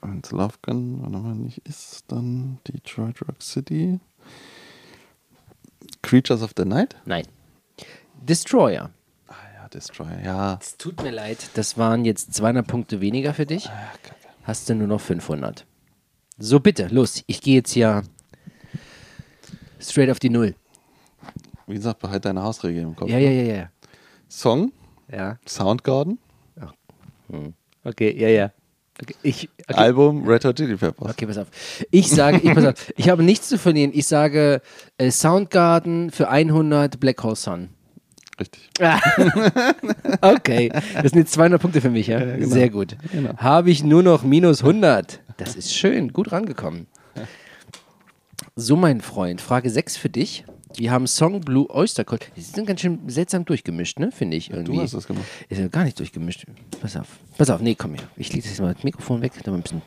Und 0.00 0.30
Love 0.30 0.54
Gun, 0.62 1.02
warte 1.02 1.18
mal, 1.18 1.34
nicht 1.34 1.58
ist, 1.66 2.04
dann 2.08 2.58
Detroit 2.66 3.20
Rock 3.22 3.42
City. 3.42 4.00
Creatures 6.02 6.42
of 6.42 6.52
the 6.56 6.64
Night? 6.64 6.96
Nein. 7.04 7.26
Destroyer. 8.22 8.90
Destroyer, 9.74 10.20
ja. 10.24 10.58
Es 10.60 10.76
tut 10.76 11.02
mir 11.02 11.10
leid, 11.10 11.50
das 11.54 11.78
waren 11.78 12.04
jetzt 12.04 12.34
200 12.34 12.66
Punkte 12.66 13.00
weniger 13.00 13.34
für 13.34 13.46
dich. 13.46 13.68
Ah. 13.68 13.92
Hast 14.42 14.68
du 14.68 14.74
nur 14.74 14.88
noch 14.88 15.00
500. 15.00 15.64
So, 16.38 16.60
bitte, 16.60 16.88
los. 16.88 17.22
Ich 17.26 17.40
gehe 17.40 17.56
jetzt 17.56 17.72
hier 17.72 18.02
straight 19.80 20.10
auf 20.10 20.18
die 20.18 20.30
Null. 20.30 20.54
Wie 21.66 21.74
gesagt, 21.74 22.00
behalt 22.00 22.24
deine 22.24 22.42
Hausregel 22.42 22.82
im 22.82 22.96
Kopf. 22.96 23.08
Ja, 23.08 23.18
ja, 23.18 23.30
ja, 23.30 23.54
ja. 23.54 23.70
Song, 24.28 24.72
Ja. 25.10 25.38
Soundgarden, 25.46 26.18
Okay, 27.84 28.14
ja, 28.18 28.28
ja. 28.28 28.52
Okay, 29.00 29.14
ich, 29.22 29.48
okay. 29.68 29.78
Album 29.78 30.26
Red 30.28 30.44
Hot 30.44 30.56
Chili 30.56 30.76
Peppers. 30.76 31.10
Okay, 31.10 31.26
pass 31.26 31.38
auf. 31.38 31.46
Ich 31.90 32.10
sage, 32.10 32.38
ich, 32.42 32.52
pass 32.54 32.64
auf, 32.66 32.92
ich 32.96 33.08
habe 33.08 33.22
nichts 33.22 33.48
zu 33.48 33.56
verlieren. 33.56 33.92
Ich 33.94 34.06
sage 34.06 34.60
äh, 34.98 35.10
Soundgarden 35.10 36.10
für 36.10 36.28
100 36.28 37.00
Black 37.00 37.22
Hole 37.22 37.36
Sun. 37.36 37.70
Richtig. 38.40 38.70
Okay, 40.22 40.70
das 40.94 41.12
sind 41.12 41.20
jetzt 41.20 41.32
200 41.32 41.60
Punkte 41.60 41.80
für 41.80 41.90
mich, 41.90 42.06
ja? 42.06 42.18
genau. 42.18 42.48
Sehr 42.48 42.70
gut. 42.70 42.96
Genau. 43.12 43.36
Habe 43.36 43.70
ich 43.70 43.84
nur 43.84 44.02
noch 44.02 44.22
minus 44.22 44.62
100. 44.62 45.20
Das 45.36 45.54
ist 45.54 45.74
schön, 45.74 46.12
gut 46.12 46.32
rangekommen. 46.32 46.86
So, 48.56 48.76
mein 48.76 49.00
Freund, 49.00 49.40
Frage 49.40 49.70
6 49.70 49.96
für 49.96 50.10
dich. 50.10 50.44
Wir 50.76 50.90
haben 50.90 51.06
Song 51.06 51.40
Blue 51.40 51.68
Oyster 51.70 52.04
Cult. 52.04 52.30
Die 52.36 52.42
sind 52.42 52.66
ganz 52.66 52.80
schön 52.80 53.00
seltsam 53.08 53.44
durchgemischt, 53.44 53.98
ne? 53.98 54.12
Finde 54.12 54.36
ich 54.36 54.50
irgendwie. 54.50 54.76
Du 54.76 54.82
hast 54.82 54.94
das 54.94 55.06
gemacht. 55.06 55.24
Ist 55.48 55.58
ja 55.58 55.68
gar 55.68 55.84
nicht 55.84 55.98
durchgemischt. 55.98 56.46
Pass 56.80 56.96
auf. 56.96 57.06
Pass 57.36 57.50
auf, 57.50 57.60
nee, 57.60 57.74
komm 57.74 57.94
hier. 57.94 58.04
Ich 58.16 58.32
lege 58.32 58.48
das 58.48 58.60
mal 58.60 58.74
das 58.74 58.84
Mikrofon 58.84 59.20
weg. 59.22 59.32
Da 59.42 59.50
mal 59.50 59.58
ein 59.58 59.62
bisschen. 59.62 59.82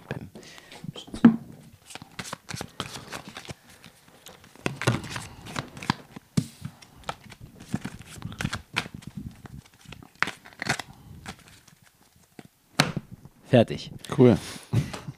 Fertig. 13.53 13.91
Cool. 14.17 14.35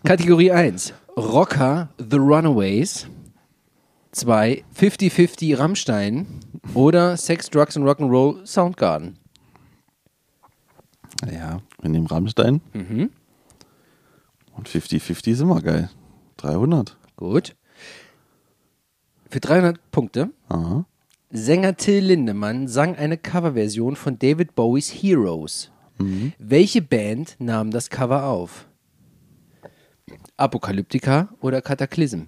Kategorie 0.03 0.51
1. 0.51 0.93
Rocker 1.15 1.87
The 1.97 2.17
Runaways. 2.17 3.07
2. 4.11 4.65
50-50 4.77 5.57
Rammstein. 5.57 6.41
Oder 6.73 7.15
Sex, 7.15 7.49
Drugs 7.49 7.77
and 7.77 7.87
Rock'n'Roll 7.87 8.45
Soundgarden. 8.45 9.17
Ja, 11.31 11.61
wir 11.79 11.89
nehmen 11.89 12.07
Rammstein. 12.07 12.59
Mhm. 12.73 13.09
Und 14.51 14.67
50-50 14.67 15.31
ist 15.31 15.39
immer 15.39 15.61
geil. 15.61 15.89
300. 16.35 16.97
Gut. 17.15 17.55
Für 19.29 19.39
300 19.39 19.79
Punkte. 19.91 20.31
Aha. 20.49 20.85
Sänger 21.29 21.77
Till 21.77 22.03
Lindemann 22.03 22.67
sang 22.67 22.97
eine 22.97 23.17
Coverversion 23.17 23.95
von 23.95 24.19
David 24.19 24.55
Bowies 24.55 24.89
Heroes. 24.89 25.71
Welche 25.97 26.81
Band 26.81 27.35
nahm 27.39 27.71
das 27.71 27.89
Cover 27.89 28.25
auf? 28.25 28.67
Apokalyptika 30.37 31.29
oder 31.39 31.61
Cataclysm? 31.61 32.23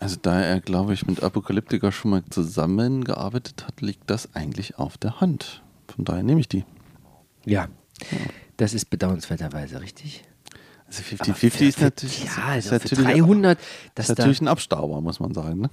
Also 0.00 0.16
da 0.20 0.40
er, 0.40 0.60
glaube 0.60 0.94
ich, 0.94 1.06
mit 1.06 1.22
Apokalyptiker 1.22 1.92
schon 1.92 2.10
mal 2.12 2.22
zusammengearbeitet 2.30 3.66
hat, 3.66 3.80
liegt 3.80 4.10
das 4.10 4.34
eigentlich 4.34 4.78
auf 4.78 4.98
der 4.98 5.20
Hand. 5.20 5.62
Von 5.88 6.04
daher 6.04 6.22
nehme 6.22 6.40
ich 6.40 6.48
die. 6.48 6.64
Ja. 7.44 7.68
Das 8.56 8.74
ist 8.74 8.86
bedauernswerterweise 8.90 9.80
richtig. 9.80 10.24
Also 10.86 11.02
Aber 11.18 11.32
50-50 11.32 11.60
ist 11.68 11.80
natürlich, 11.80 12.24
Ja, 12.24 12.54
ist 12.54 12.72
also 12.72 12.88
für 12.88 13.02
natürlich, 13.02 13.22
300. 13.22 13.58
ist 13.58 13.66
Das 13.94 14.06
da, 14.06 14.14
natürlich 14.14 14.40
ein 14.40 14.48
Abstauber, 14.48 15.00
muss 15.00 15.20
man 15.20 15.34
sagen. 15.34 15.60
Ne? 15.60 15.70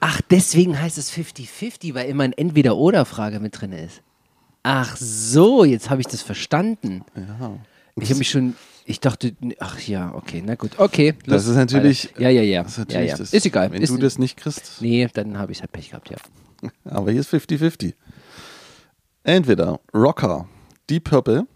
Ach, 0.00 0.20
deswegen 0.30 0.80
heißt 0.80 0.98
es 0.98 1.12
50-50, 1.12 1.94
weil 1.94 2.08
immer 2.08 2.24
ein 2.24 2.32
Entweder-Oder-Frage 2.32 3.40
mit 3.40 3.60
drin 3.60 3.72
ist. 3.72 4.02
Ach 4.62 4.96
so, 4.96 5.64
jetzt 5.64 5.90
habe 5.90 6.00
ich 6.00 6.06
das 6.06 6.22
verstanden. 6.22 7.04
Ja. 7.16 7.58
Ich 7.96 8.10
habe 8.10 8.18
mich 8.18 8.30
schon, 8.30 8.54
ich 8.84 9.00
dachte, 9.00 9.34
ach 9.58 9.80
ja, 9.80 10.14
okay, 10.14 10.42
na 10.44 10.54
gut, 10.54 10.78
okay. 10.78 11.14
Das 11.26 11.46
ist 11.46 11.56
natürlich-. 11.56 12.10
Ja, 12.18 12.28
ja, 12.28 12.42
ja. 12.42 12.62
Das 12.62 12.78
ist, 12.78 12.92
ja, 12.92 13.00
ja. 13.00 13.16
das, 13.16 13.32
ist 13.32 13.46
egal. 13.46 13.72
Wenn 13.72 13.82
ist, 13.82 13.90
du 13.90 13.98
das 13.98 14.18
nicht 14.18 14.36
kriegst, 14.36 14.80
nee, 14.80 15.08
dann 15.12 15.38
habe 15.38 15.52
ich 15.52 15.60
halt 15.60 15.72
Pech 15.72 15.90
gehabt, 15.90 16.10
ja. 16.10 16.16
aber 16.84 17.10
hier 17.10 17.20
ist 17.20 17.32
50-50. 17.32 17.94
Entweder 19.22 19.80
Rocker, 19.94 20.48
Deep 20.88 21.04
Purple, 21.04 21.46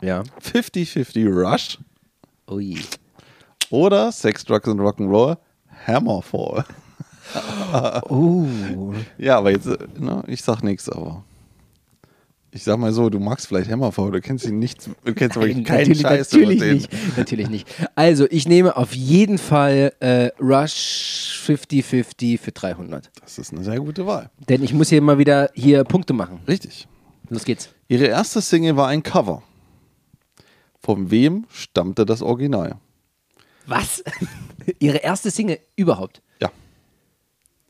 Ja. 0.00 0.22
50-50 0.42 1.28
Rush 1.28 1.78
Ui. 2.50 2.78
oder 3.70 4.12
Sex, 4.12 4.44
Drugs 4.44 4.68
and 4.68 4.80
Rock'n'Roll, 4.80 5.38
Hammerfall. 5.86 6.64
Oh. 8.08 8.46
Ja, 9.18 9.38
aber 9.38 9.50
jetzt, 9.50 9.66
ne, 9.66 10.22
ich 10.26 10.42
sag 10.42 10.62
nichts, 10.62 10.88
aber 10.88 11.24
ich 12.50 12.62
sag 12.62 12.78
mal 12.78 12.92
so, 12.92 13.10
du 13.10 13.18
magst 13.18 13.48
vielleicht 13.48 13.68
Hammerfall, 13.70 14.12
du 14.12 14.20
kennst 14.20 14.44
ihn 14.46 14.60
nicht, 14.60 14.86
du 14.86 15.14
kennst 15.14 15.34
wirklich 15.36 15.56
Nein, 15.56 15.64
keinen 15.64 15.78
natürlich, 15.88 16.02
Scheiß 16.02 16.32
natürlich 16.32 16.56
über 16.56 16.64
den. 16.66 16.74
nicht. 16.76 17.16
Natürlich 17.16 17.48
nicht. 17.50 17.68
Also, 17.96 18.26
ich 18.30 18.46
nehme 18.46 18.76
auf 18.76 18.94
jeden 18.94 19.38
Fall 19.38 19.92
äh, 19.98 20.30
Rush 20.40 21.42
50-50 21.46 22.38
für 22.38 22.52
300. 22.52 23.10
Das 23.20 23.38
ist 23.38 23.52
eine 23.52 23.64
sehr 23.64 23.80
gute 23.80 24.06
Wahl. 24.06 24.30
Denn 24.48 24.62
ich 24.62 24.72
muss 24.72 24.88
hier 24.88 25.02
mal 25.02 25.18
wieder 25.18 25.50
hier 25.54 25.82
Punkte 25.82 26.12
machen. 26.12 26.40
Richtig. 26.46 26.86
Los 27.28 27.44
geht's. 27.44 27.70
Ihre 27.88 28.06
erste 28.06 28.40
Single 28.40 28.76
war 28.76 28.86
ein 28.88 29.02
Cover. 29.02 29.42
Von 30.80 31.10
wem 31.10 31.46
stammte 31.50 32.06
das 32.06 32.22
Original? 32.22 32.76
Was? 33.66 34.04
Ihre 34.78 34.98
erste 34.98 35.30
Single 35.30 35.58
überhaupt? 35.74 36.22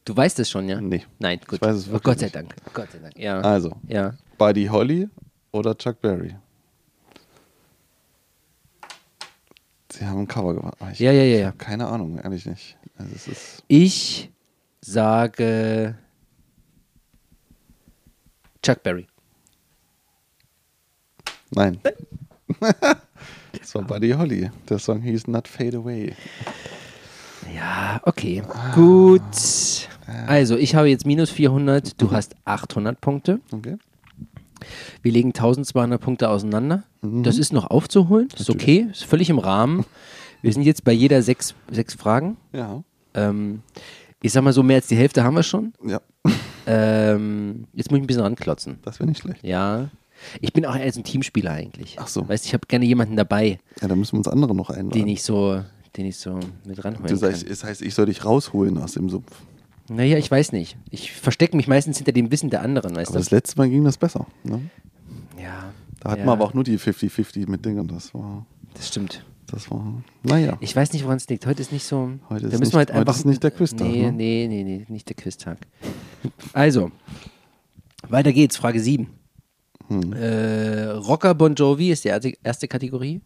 Du 0.05 0.15
weißt 0.15 0.39
es 0.41 0.51
schon, 0.51 0.69
ja? 0.69 0.81
Nee. 0.81 1.05
Nein, 1.19 1.41
gut. 1.47 1.55
Ich 1.55 1.63
weiß 1.63 1.77
es 1.77 1.89
oh, 1.89 1.93
wirklich 1.93 2.03
Gott 2.05 2.19
sei 2.19 2.27
nicht. 2.27 2.35
Dank. 2.37 2.55
Gott 2.75 2.91
sei 2.93 2.99
Dank. 2.99 3.19
Ja. 3.19 3.41
Also, 3.41 3.73
Ja. 3.89 4.15
Buddy 4.37 4.67
Holly 4.67 5.09
oder 5.53 5.77
Chuck 5.77 6.01
Berry? 6.01 6.35
Sie 9.91 10.05
haben 10.05 10.21
ein 10.21 10.29
Cover 10.29 10.55
gemacht. 10.55 10.75
Aber 10.81 10.91
Ich, 10.91 10.99
Ja, 10.99 11.13
ja, 11.13 11.23
ja, 11.23 11.39
ja. 11.39 11.53
Keine 11.53 11.87
Ahnung, 11.87 12.19
ehrlich 12.19 12.45
nicht. 12.47 12.77
Also 12.99 13.13
es 13.15 13.29
ist 13.29 13.65
Ich 13.69 14.31
sage 14.81 15.97
Chuck 18.63 18.83
Berry. 18.83 19.07
Nein. 21.51 21.81
das 22.61 23.75
war 23.75 23.83
Buddy 23.83 24.11
Holly. 24.11 24.51
Der 24.69 24.79
Song 24.79 25.01
hieß 25.01 25.29
Not 25.29 25.49
Fade 25.49 25.79
Away. 25.79 26.15
Ja, 27.55 28.01
okay. 28.05 28.43
Gut. 28.75 29.23
Also, 30.27 30.57
ich 30.57 30.75
habe 30.75 30.89
jetzt 30.89 31.07
minus 31.07 31.31
400, 31.31 32.01
du 32.01 32.11
hast 32.11 32.37
800 32.45 33.01
Punkte. 33.01 33.41
Okay. 33.53 33.77
Wir 35.03 35.13
legen 35.13 35.29
1200 35.31 36.01
Punkte 36.01 36.29
auseinander. 36.31 36.85
Das 37.03 37.37
ist 37.39 37.53
noch 37.53 37.71
aufzuholen, 37.71 38.29
ist 38.37 38.49
okay, 38.49 38.87
ist 38.91 39.05
völlig 39.05 39.29
im 39.29 39.39
Rahmen. 39.39 39.85
Wir 40.41 40.53
sind 40.53 40.63
jetzt 40.63 40.85
bei 40.85 40.93
jeder 40.93 41.23
sechs, 41.23 41.55
sechs 41.71 41.95
Fragen. 41.95 42.37
Ja. 42.53 42.83
Ähm, 43.15 43.61
ich 44.23 44.33
sag 44.33 44.43
mal 44.43 44.53
so, 44.55 44.63
mehr 44.63 44.77
als 44.77 44.87
die 44.87 44.97
Hälfte 44.97 45.23
haben 45.23 45.35
wir 45.37 45.43
schon. 45.43 45.75
Ja. 45.87 46.01
Ähm, 46.67 47.67
jetzt 47.75 47.91
muss 47.91 47.99
ich 47.99 48.05
ein 48.05 48.07
bisschen 48.07 48.23
ranklotzen. 48.23 48.79
Das 48.83 48.99
wäre 49.01 49.09
nicht 49.09 49.21
schlecht. 49.21 49.45
Ja. 49.45 49.89
Ich 50.41 50.53
bin 50.55 50.65
auch 50.65 50.75
eher 50.77 50.91
so 50.93 51.01
ein 51.01 51.05
Teamspieler 51.05 51.51
eigentlich. 51.51 51.97
Ach 51.99 52.09
so. 52.09 52.27
Weißt 52.27 52.45
du, 52.45 52.49
ich 52.49 52.55
habe 52.55 52.67
gerne 52.67 52.87
jemanden 52.87 53.17
dabei, 53.17 53.59
Ja, 53.83 53.89
da 53.89 53.97
müssen 53.97 54.13
wir 54.15 54.19
uns 54.19 54.29
andere 54.29 54.55
noch 54.55 54.71
einladen. 54.71 54.91
den 54.99 55.09
ich 55.09 55.23
so, 55.23 55.61
den 55.97 56.07
ich 56.07 56.17
so 56.17 56.41
mit 56.65 56.83
ranholen 56.83 57.03
du 57.05 57.09
kann. 57.09 57.19
sagst, 57.19 57.49
das 57.51 57.65
heißt, 57.65 57.83
ich 57.83 57.95
soll 57.95 58.07
dich 58.07 58.25
rausholen 58.25 58.79
aus 58.79 58.93
dem 58.93 59.11
Sumpf. 59.11 59.31
Naja, 59.89 60.17
ich 60.19 60.31
weiß 60.31 60.53
nicht. 60.53 60.77
Ich 60.91 61.13
verstecke 61.13 61.57
mich 61.57 61.69
meistens 61.69 61.99
hinter 61.99 62.13
dem 62.13 62.31
Wissen 62.31 62.51
der 62.51 62.63
anderen, 62.63 62.97
weißt 62.97 63.09
Aber 63.11 63.19
du? 63.19 63.25
das 63.25 63.31
letzte 63.31 63.59
Mal 63.59 63.69
ging 63.69 63.85
das 63.85 63.99
besser. 63.99 64.27
Ne? 64.43 64.63
Ja. 65.41 65.73
Da 66.01 66.11
hatten 66.11 66.21
ja, 66.21 66.27
wir 66.27 66.33
aber 66.33 66.45
auch 66.45 66.55
nur 66.55 66.65
die 66.65 66.79
50-50 66.79 67.49
mit 67.51 67.65
Dingern. 67.65 67.87
Das 67.89 68.15
war, 68.15 68.47
Das 68.75 68.89
stimmt. 68.89 69.25
das 69.47 69.71
war, 69.71 70.03
naja. 70.23 70.57
Ich 70.61 70.75
weiß 70.75 70.93
nicht, 70.95 71.05
woran 71.05 71.17
es 71.19 71.29
liegt. 71.29 71.47
Heute 71.47 71.61
ist 71.63 71.73
nicht 71.73 71.85
so. 71.85 72.13
Heute 72.31 72.49
da 72.49 72.55
ist 72.55 72.61
müssen 72.61 72.63
nicht- 72.63 72.73
wir 72.73 72.79
halt 72.79 72.89
heute 72.91 72.99
einfach. 73.01 73.17
ist 73.17 73.25
nicht 73.27 73.43
der 73.43 73.51
Quiztag, 73.51 73.87
Nee, 73.87 74.03
ne? 74.03 74.13
nee, 74.13 74.47
nee, 74.49 74.65
nee, 74.65 74.87
nicht 74.89 75.09
der 75.09 75.17
Quiztag. 75.17 75.59
Also, 76.55 76.91
weiter 78.09 78.33
geht's. 78.33 78.57
Frage 78.57 78.81
7. 78.81 79.09
Hm. 79.89 80.13
Äh, 80.15 80.85
Rocker 80.93 81.35
Bon 81.35 81.55
Jovi 81.55 81.91
ist 81.91 82.05
die 82.05 82.09
erste, 82.09 82.33
erste 82.43 82.69
Kategorie. 82.69 83.21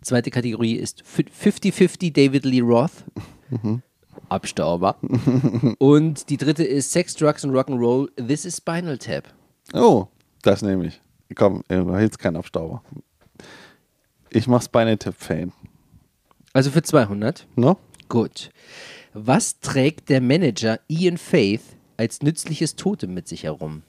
Zweite 0.00 0.30
Kategorie 0.32 0.74
ist 0.74 1.04
50-50 1.04 2.12
David 2.12 2.44
Lee 2.44 2.60
Roth. 2.60 3.04
Mhm. 3.50 3.82
Abstauber. 4.28 4.96
Und 5.78 6.30
die 6.30 6.36
dritte 6.36 6.64
ist 6.64 6.92
Sex, 6.92 7.14
Drugs 7.14 7.44
and 7.44 7.54
Rock'n'Roll. 7.54 8.08
This 8.16 8.44
is 8.44 8.56
Spinal 8.56 8.98
Tap. 8.98 9.24
Oh, 9.72 10.06
das 10.42 10.62
nehme 10.62 10.86
ich. 10.86 11.00
Komm, 11.34 11.62
äh, 11.68 11.84
war 11.84 12.00
jetzt 12.00 12.18
kein 12.18 12.36
Abstauber. 12.36 12.82
Ich 14.30 14.46
mach's 14.46 14.68
bei 14.68 14.82
einem 14.82 14.98
Tipp-Fan. 14.98 15.52
Also 16.52 16.70
für 16.70 16.82
200. 16.82 17.46
No? 17.56 17.78
Gut. 18.08 18.50
Was 19.12 19.60
trägt 19.60 20.08
der 20.08 20.20
Manager 20.20 20.80
Ian 20.88 21.18
Faith 21.18 21.62
als 21.96 22.22
nützliches 22.22 22.76
Totem 22.76 23.14
mit 23.14 23.28
sich 23.28 23.44
herum? 23.44 23.82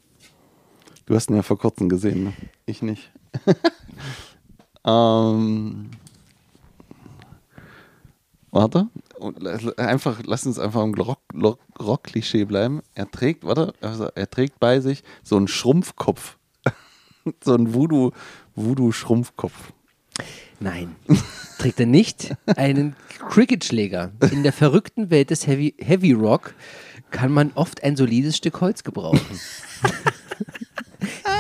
Du 1.05 1.15
hast 1.15 1.29
ihn 1.29 1.36
ja 1.36 1.41
vor 1.41 1.57
kurzem 1.57 1.89
gesehen, 1.89 2.23
ne? 2.23 2.34
Ich 2.65 2.81
nicht. 2.81 3.12
ähm, 4.86 5.91
warte. 8.51 8.88
Und 9.21 9.45
einfach, 9.77 10.21
lass 10.25 10.47
uns 10.47 10.57
einfach 10.57 10.84
im 10.84 10.95
Rock- 10.95 11.21
Rock- 11.39 11.60
Rock-Klischee 11.79 12.45
bleiben. 12.45 12.81
Er 12.95 13.10
trägt, 13.10 13.43
warte, 13.43 13.73
also 13.79 14.05
er 14.15 14.29
trägt 14.29 14.60
bei 14.60 14.79
sich 14.79 15.03
so 15.23 15.38
einen 15.38 15.47
Schrumpfkopf. 15.47 16.38
so 17.43 17.53
einen 17.53 17.73
Voodoo, 17.75 18.12
Voodoo-Schrumpfkopf. 18.55 19.73
Nein, 20.60 20.95
trägt 21.60 21.79
er 21.79 21.86
nicht 21.86 22.36
einen 22.55 22.95
Cricketschläger. 23.29 24.12
In 24.31 24.43
der 24.43 24.53
verrückten 24.53 25.10
Welt 25.12 25.29
des 25.29 25.45
Heavy, 25.47 25.75
Heavy 25.79 26.13
Rock 26.13 26.53
kann 27.12 27.31
man 27.31 27.51
oft 27.55 27.84
ein 27.84 27.95
solides 27.95 28.38
Stück 28.38 28.60
Holz 28.62 28.84
gebrauchen. 28.84 29.19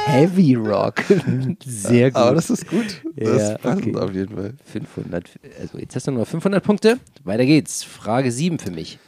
Heavy 0.05 0.55
Rock. 0.55 1.03
Sehr 1.65 2.11
gut. 2.11 2.17
Aber 2.21 2.35
das 2.35 2.49
ist 2.49 2.67
gut. 2.67 3.01
Das 3.15 3.27
Ja, 3.27 3.51
ist 3.53 3.61
passend 3.61 3.95
okay. 3.95 4.03
auf 4.05 4.13
jeden 4.13 4.35
Fall. 4.35 4.53
500, 4.65 5.29
also 5.59 5.77
jetzt 5.77 5.95
hast 5.95 6.07
du 6.07 6.11
nur 6.11 6.25
500 6.25 6.63
Punkte. 6.63 6.99
Weiter 7.23 7.45
geht's. 7.45 7.83
Frage 7.83 8.31
7 8.31 8.59
für 8.59 8.71
mich. 8.71 8.99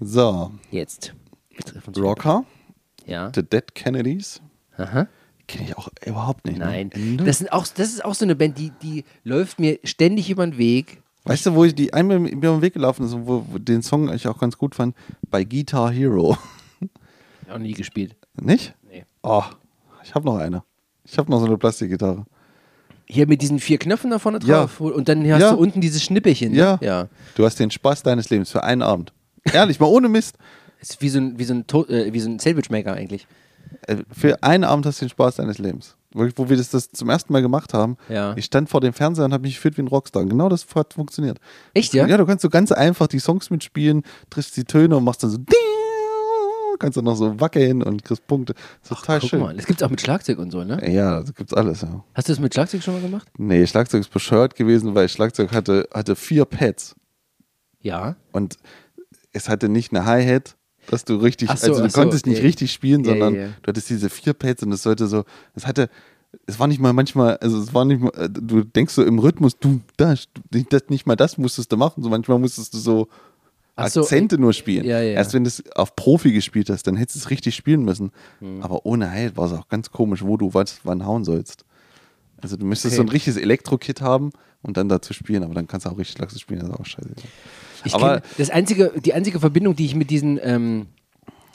So, 0.00 0.50
Jetzt. 0.70 1.14
Rocker, 1.96 2.44
Ja. 3.06 3.30
The 3.34 3.42
Dead 3.42 3.74
Kennedys. 3.74 4.40
Aha. 4.76 5.06
Kenne 5.46 5.68
ich 5.68 5.76
auch 5.76 5.88
überhaupt 6.06 6.46
nicht. 6.46 6.58
ne? 6.58 6.64
Nein. 6.64 6.90
Null. 6.96 7.26
Das, 7.26 7.38
sind 7.38 7.52
auch, 7.52 7.66
das 7.66 7.88
ist 7.90 8.04
auch 8.04 8.14
so 8.14 8.24
eine 8.24 8.34
Band, 8.34 8.58
die, 8.58 8.72
die 8.82 9.04
läuft 9.24 9.58
mir 9.60 9.78
ständig 9.84 10.30
über 10.30 10.46
den 10.46 10.56
Weg. 10.58 11.02
Weißt 11.24 11.46
du, 11.46 11.54
wo 11.54 11.64
ich 11.64 11.74
die 11.74 11.92
einmal 11.92 12.18
mir 12.18 12.30
über 12.30 12.48
den 12.48 12.62
Weg 12.62 12.72
gelaufen 12.74 13.04
ist 13.06 13.12
und 13.12 13.26
wo, 13.26 13.44
wo 13.48 13.58
den 13.58 13.82
Song 13.82 14.12
ich 14.12 14.26
auch 14.26 14.38
ganz 14.38 14.56
gut 14.58 14.74
fand? 14.74 14.96
Bei 15.30 15.44
Guitar 15.44 15.92
Hero. 15.92 16.36
Auch 17.52 17.58
nie 17.58 17.72
gespielt. 17.74 18.16
Nicht? 18.40 18.74
Nee. 18.88 19.04
Oh, 19.22 19.44
ich 20.04 20.14
habe 20.14 20.24
noch 20.26 20.36
eine. 20.36 20.62
Ich 21.04 21.18
habe 21.18 21.30
noch 21.30 21.40
so 21.40 21.46
eine 21.46 21.58
Plastikgitarre. 21.58 22.24
Hier 23.06 23.26
mit 23.26 23.42
diesen 23.42 23.58
vier 23.58 23.78
Knöpfen 23.78 24.10
da 24.10 24.18
vorne 24.18 24.38
Ja. 24.44 24.60
drauf. 24.60 24.80
Und 24.80 25.08
dann 25.08 25.20
hast 25.30 25.40
Ja. 25.40 25.52
du 25.52 25.58
unten 25.58 25.80
dieses 25.80 26.02
Schnippelchen. 26.02 26.52
ne? 26.52 26.58
Ja. 26.58 26.78
ja. 26.80 27.08
Du 27.34 27.44
hast 27.44 27.58
den 27.58 27.70
Spaß 27.70 28.02
deines 28.02 28.30
Lebens 28.30 28.50
für 28.50 28.62
einen 28.62 28.82
Abend. 28.82 29.12
Ehrlich, 29.52 29.80
mal 29.80 29.86
ohne 29.86 30.08
Mist. 30.08 30.36
Ist 30.80 31.00
wie 31.02 31.08
so 31.08 31.18
ein, 31.18 31.38
wie 31.38 31.44
so 31.44 31.54
ein, 31.54 31.66
To- 31.66 31.86
äh, 31.88 32.12
wie 32.12 32.20
so 32.20 32.28
ein 32.30 32.38
Sandwich-Maker 32.38 32.92
eigentlich. 32.94 33.26
Äh, 33.86 33.96
Für 34.12 34.42
einen 34.42 34.64
Abend 34.64 34.86
hast 34.86 35.00
du 35.00 35.04
den 35.06 35.10
Spaß 35.10 35.36
deines 35.36 35.58
Lebens. 35.58 35.96
Wo, 36.12 36.28
wo 36.36 36.48
wir 36.48 36.56
das, 36.56 36.70
das 36.70 36.90
zum 36.90 37.08
ersten 37.08 37.32
Mal 37.32 37.40
gemacht 37.42 37.72
haben. 37.74 37.96
Ja. 38.08 38.34
Ich 38.36 38.44
stand 38.46 38.68
vor 38.68 38.80
dem 38.80 38.92
Fernseher 38.92 39.24
und 39.24 39.32
habe 39.32 39.42
mich 39.42 39.54
gefühlt 39.56 39.76
wie 39.78 39.82
ein 39.82 39.88
Rockstar. 39.88 40.24
Genau 40.24 40.48
das 40.48 40.66
hat 40.74 40.94
funktioniert. 40.94 41.38
Echt, 41.74 41.94
ja? 41.94 42.06
Ja, 42.06 42.16
du 42.16 42.26
kannst 42.26 42.42
so 42.42 42.50
ganz 42.50 42.70
einfach 42.70 43.06
die 43.06 43.18
Songs 43.18 43.50
mitspielen, 43.50 44.02
triffst 44.30 44.56
die 44.56 44.64
Töne 44.64 44.96
und 44.96 45.04
machst 45.04 45.22
dann 45.22 45.30
so. 45.30 45.38
Ding, 45.38 45.46
kannst 46.82 46.96
dann 46.98 47.04
noch 47.04 47.16
so 47.16 47.40
wackeln 47.40 47.82
und 47.82 48.04
kriegst 48.04 48.26
Punkte. 48.26 48.54
Das 48.82 48.90
ist 48.90 48.98
total 48.98 49.20
Guck 49.20 49.30
schön. 49.30 49.40
mal, 49.40 49.54
das 49.56 49.66
gibt's 49.66 49.82
auch 49.82 49.90
mit 49.90 50.00
Schlagzeug 50.00 50.38
und 50.38 50.50
so, 50.50 50.62
ne? 50.64 50.92
Ja, 50.92 51.22
da 51.22 51.30
gibt's 51.30 51.54
alles, 51.54 51.80
ja. 51.82 52.04
Hast 52.14 52.28
du 52.28 52.32
das 52.32 52.40
mit 52.40 52.52
Schlagzeug 52.52 52.82
schon 52.82 52.94
mal 52.94 53.02
gemacht? 53.02 53.28
Nee, 53.38 53.66
Schlagzeug 53.66 54.00
ist 54.02 54.12
bescheuert 54.12 54.54
gewesen, 54.54 54.94
weil 54.94 55.08
Schlagzeug 55.08 55.52
hatte, 55.52 55.88
hatte 55.94 56.16
vier 56.16 56.44
Pads. 56.44 56.94
Ja. 57.80 58.16
Und 58.32 58.56
es 59.32 59.48
hatte 59.48 59.68
nicht 59.68 59.92
eine 59.92 60.04
Hi-Hat, 60.04 60.56
dass 60.88 61.04
du 61.04 61.16
richtig, 61.16 61.48
so, 61.48 61.52
also 61.52 61.82
du 61.82 61.88
so, 61.90 62.00
konntest 62.00 62.26
nicht 62.26 62.38
ja. 62.38 62.44
richtig 62.44 62.72
spielen, 62.72 63.04
sondern 63.04 63.34
ja, 63.34 63.40
ja. 63.42 63.48
du 63.62 63.68
hattest 63.68 63.88
diese 63.90 64.10
vier 64.10 64.34
Pads 64.34 64.62
und 64.62 64.72
es 64.72 64.82
sollte 64.82 65.06
so, 65.06 65.24
es 65.54 65.66
hatte, 65.66 65.88
es 66.46 66.58
war 66.58 66.66
nicht 66.66 66.80
mal 66.80 66.92
manchmal, 66.92 67.36
also 67.38 67.60
es 67.60 67.72
war 67.72 67.84
nicht 67.84 68.00
mal, 68.00 68.10
äh, 68.16 68.28
du 68.28 68.64
denkst 68.64 68.94
so 68.94 69.04
im 69.04 69.18
Rhythmus, 69.18 69.58
du, 69.58 69.80
das, 69.96 70.28
du- 70.50 70.64
das 70.68 70.82
nicht 70.88 71.06
mal 71.06 71.16
das 71.16 71.38
musstest 71.38 71.70
du 71.72 71.76
machen, 71.76 72.02
so 72.02 72.08
manchmal 72.10 72.38
musstest 72.38 72.74
du 72.74 72.78
so 72.78 73.08
so, 73.88 74.00
Akzente 74.02 74.38
nur 74.38 74.52
spielen. 74.52 74.84
ja, 74.84 75.00
ja. 75.00 75.12
Erst 75.14 75.34
wenn 75.34 75.44
du 75.44 75.48
es 75.48 75.62
auf 75.74 75.96
Profi 75.96 76.32
gespielt 76.32 76.68
hast, 76.70 76.86
dann 76.86 76.96
hättest 76.96 77.16
du 77.16 77.20
es 77.20 77.30
richtig 77.30 77.54
spielen 77.54 77.84
müssen. 77.84 78.10
Hm. 78.40 78.62
Aber 78.62 78.84
ohne 78.86 79.10
Heil 79.10 79.36
war 79.36 79.46
es 79.46 79.52
auch 79.52 79.68
ganz 79.68 79.90
komisch, 79.90 80.22
wo 80.22 80.36
du 80.36 80.52
was 80.54 80.80
wann 80.84 81.04
hauen 81.06 81.24
sollst. 81.24 81.64
Also 82.40 82.56
du 82.56 82.66
müsstest 82.66 82.94
Okay. 82.94 82.96
so 82.96 83.02
ein 83.02 83.08
richtiges 83.08 83.36
Elektro-Kit 83.40 84.00
haben 84.00 84.30
und 84.62 84.76
dann 84.76 84.88
dazu 84.88 85.14
spielen, 85.14 85.42
aber 85.44 85.54
dann 85.54 85.66
kannst 85.68 85.86
du 85.86 85.90
auch 85.90 85.98
richtig 85.98 86.18
langsam 86.18 86.38
spielen, 86.38 86.60
das 86.60 86.68
ist 86.70 86.74
auch 86.74 86.86
scheiße. 86.86 87.08
Ich 87.84 87.94
Aber- 87.94 88.20
kenn, 88.20 88.30
das 88.38 88.50
einzige, 88.50 88.92
die 89.04 89.14
einzige 89.14 89.40
Verbindung, 89.40 89.74
die 89.76 89.86
ich 89.86 89.94
mit 89.94 90.10
diesen 90.10 90.38
ähm, 90.42 90.86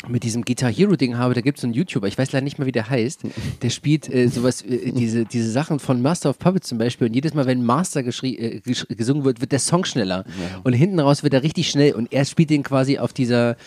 mit 0.07 0.23
diesem 0.23 0.45
Guitar 0.45 0.71
Hero 0.71 0.95
Ding 0.95 1.17
habe, 1.17 1.33
da 1.33 1.41
gibt 1.41 1.57
es 1.57 1.63
einen 1.63 1.73
YouTuber, 1.73 2.07
ich 2.07 2.17
weiß 2.17 2.31
leider 2.31 2.43
nicht 2.43 2.59
mehr, 2.59 2.67
wie 2.67 2.71
der 2.71 2.89
heißt, 2.89 3.21
der 3.61 3.69
spielt 3.69 4.13
äh, 4.13 4.27
sowas, 4.27 4.61
äh, 4.61 4.91
diese, 4.91 5.25
diese 5.25 5.51
Sachen 5.51 5.79
von 5.79 6.01
Master 6.01 6.29
of 6.29 6.39
Puppets 6.39 6.67
zum 6.67 6.77
Beispiel 6.77 7.07
und 7.07 7.13
jedes 7.13 7.33
Mal, 7.33 7.45
wenn 7.45 7.63
Master 7.65 8.01
äh, 8.01 8.61
gesungen 8.61 9.25
wird, 9.25 9.41
wird 9.41 9.51
der 9.51 9.59
Song 9.59 9.85
schneller 9.85 10.25
und 10.63 10.73
hinten 10.73 10.99
raus 10.99 11.23
wird 11.23 11.33
er 11.33 11.43
richtig 11.43 11.69
schnell 11.69 11.93
und 11.93 12.13
er 12.13 12.25
spielt 12.25 12.49
den 12.49 12.63
quasi 12.63 12.99
auf 12.99 13.11
dieser, 13.11 13.57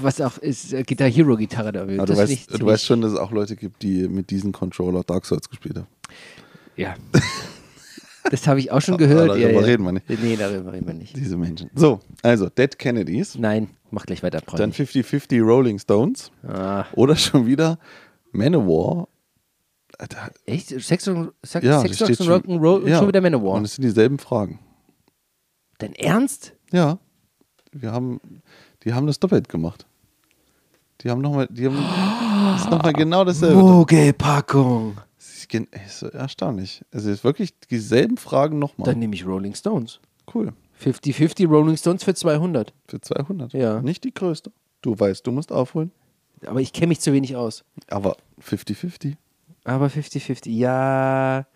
was 0.00 0.20
auch 0.20 0.38
ist, 0.38 0.72
äh, 0.72 0.82
Guitar 0.82 1.08
Hero 1.08 1.36
Gitarre 1.36 1.72
da. 1.72 1.82
Aber 1.82 2.06
du, 2.06 2.16
weißt, 2.16 2.58
du 2.58 2.66
weißt 2.66 2.86
schon, 2.86 3.02
dass 3.02 3.12
es 3.12 3.18
auch 3.18 3.30
Leute 3.30 3.56
gibt, 3.56 3.82
die 3.82 4.08
mit 4.08 4.30
diesem 4.30 4.52
Controller 4.52 5.04
Dark 5.04 5.26
Souls 5.26 5.48
gespielt 5.48 5.76
haben. 5.76 5.86
Ja. 6.76 6.94
Das 8.30 8.46
habe 8.46 8.58
ich 8.60 8.70
auch 8.72 8.80
schon 8.80 8.96
gehört. 8.96 9.30
darüber 9.30 9.38
ja, 9.50 9.58
reden 9.60 9.84
wir 9.84 9.92
nicht. 9.92 10.08
Nee, 10.08 10.36
darüber 10.36 10.72
reden 10.72 10.86
wir 10.86 10.94
nicht. 10.94 11.16
Diese 11.16 11.36
Menschen. 11.36 11.70
So, 11.74 12.00
also 12.22 12.48
Dead 12.48 12.78
Kennedys, 12.78 13.36
Nein, 13.38 13.68
mach 13.90 14.06
gleich 14.06 14.22
weiter, 14.22 14.40
dann 14.56 14.72
50-50 14.72 15.42
Rolling 15.42 15.78
Stones 15.78 16.30
Ah, 16.46 16.84
oder 16.94 17.16
schon 17.16 17.46
wieder 17.46 17.78
Manowar. 18.32 19.08
Echt? 20.44 20.68
Sex 20.82 21.08
und, 21.08 21.32
Sex, 21.42 21.64
Ja, 21.64 21.80
Sex 21.80 21.96
steht 21.96 22.20
und 22.20 22.28
Rock'n'Roll 22.28 22.88
ja. 22.88 22.98
schon 22.98 23.08
wieder 23.08 23.20
Manowar. 23.20 23.54
Und 23.54 23.64
es 23.64 23.76
sind 23.76 23.82
dieselben 23.84 24.18
Fragen. 24.18 24.58
Dein 25.78 25.94
Ernst? 25.94 26.52
Ja, 26.72 26.98
wir 27.72 27.92
haben, 27.92 28.20
die 28.84 28.92
haben 28.92 29.06
das 29.06 29.18
doppelt 29.20 29.48
gemacht. 29.48 29.86
Die 31.02 31.10
haben 31.10 31.20
nochmal, 31.20 31.46
die 31.50 31.66
haben, 31.66 31.76
das 32.52 32.62
ist 32.62 32.70
nochmal 32.70 32.92
genau 32.92 33.24
dasselbe. 33.24 33.56
Mogelpackung. 33.56 34.96
Ist 35.54 36.02
erstaunlich. 36.02 36.84
Also 36.92 37.10
es 37.10 37.18
ist 37.18 37.24
wirklich 37.24 37.58
dieselben 37.70 38.16
Fragen 38.16 38.58
nochmal. 38.58 38.86
Dann 38.86 38.98
nehme 38.98 39.14
ich 39.14 39.26
Rolling 39.26 39.54
Stones. 39.54 40.00
Cool. 40.32 40.52
50-50 40.82 41.48
Rolling 41.48 41.76
Stones 41.76 42.04
für 42.04 42.14
200. 42.14 42.72
Für 42.88 43.00
200. 43.00 43.52
Ja. 43.52 43.80
Nicht 43.80 44.04
die 44.04 44.12
größte. 44.12 44.52
Du 44.82 44.98
weißt, 44.98 45.26
du 45.26 45.32
musst 45.32 45.52
aufholen. 45.52 45.90
Aber 46.44 46.60
ich 46.60 46.72
kenne 46.72 46.88
mich 46.88 47.00
zu 47.00 47.12
wenig 47.12 47.36
aus. 47.36 47.64
Aber 47.88 48.16
50-50. 48.42 49.16
Aber 49.64 49.86
50-50, 49.86 50.50
ja. 50.50 51.46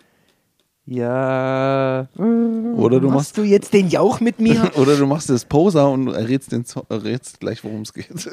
Ja. 0.87 2.09
Oder 2.16 3.01
du 3.01 3.11
Machst 3.11 3.37
du 3.37 3.43
jetzt 3.43 3.73
den 3.73 3.88
Jauch 3.88 4.21
mit 4.21 4.40
mir? 4.40 4.71
Oder 4.77 4.97
du 4.97 5.07
machst 5.07 5.31
das 5.31 5.45
Poser 5.45 5.88
und 5.90 6.09
errätst, 6.09 6.53
den 6.53 6.64
errätst 6.88 7.38
gleich, 7.38 7.62
worum 7.62 7.83
es 7.83 7.93
geht. 7.93 8.09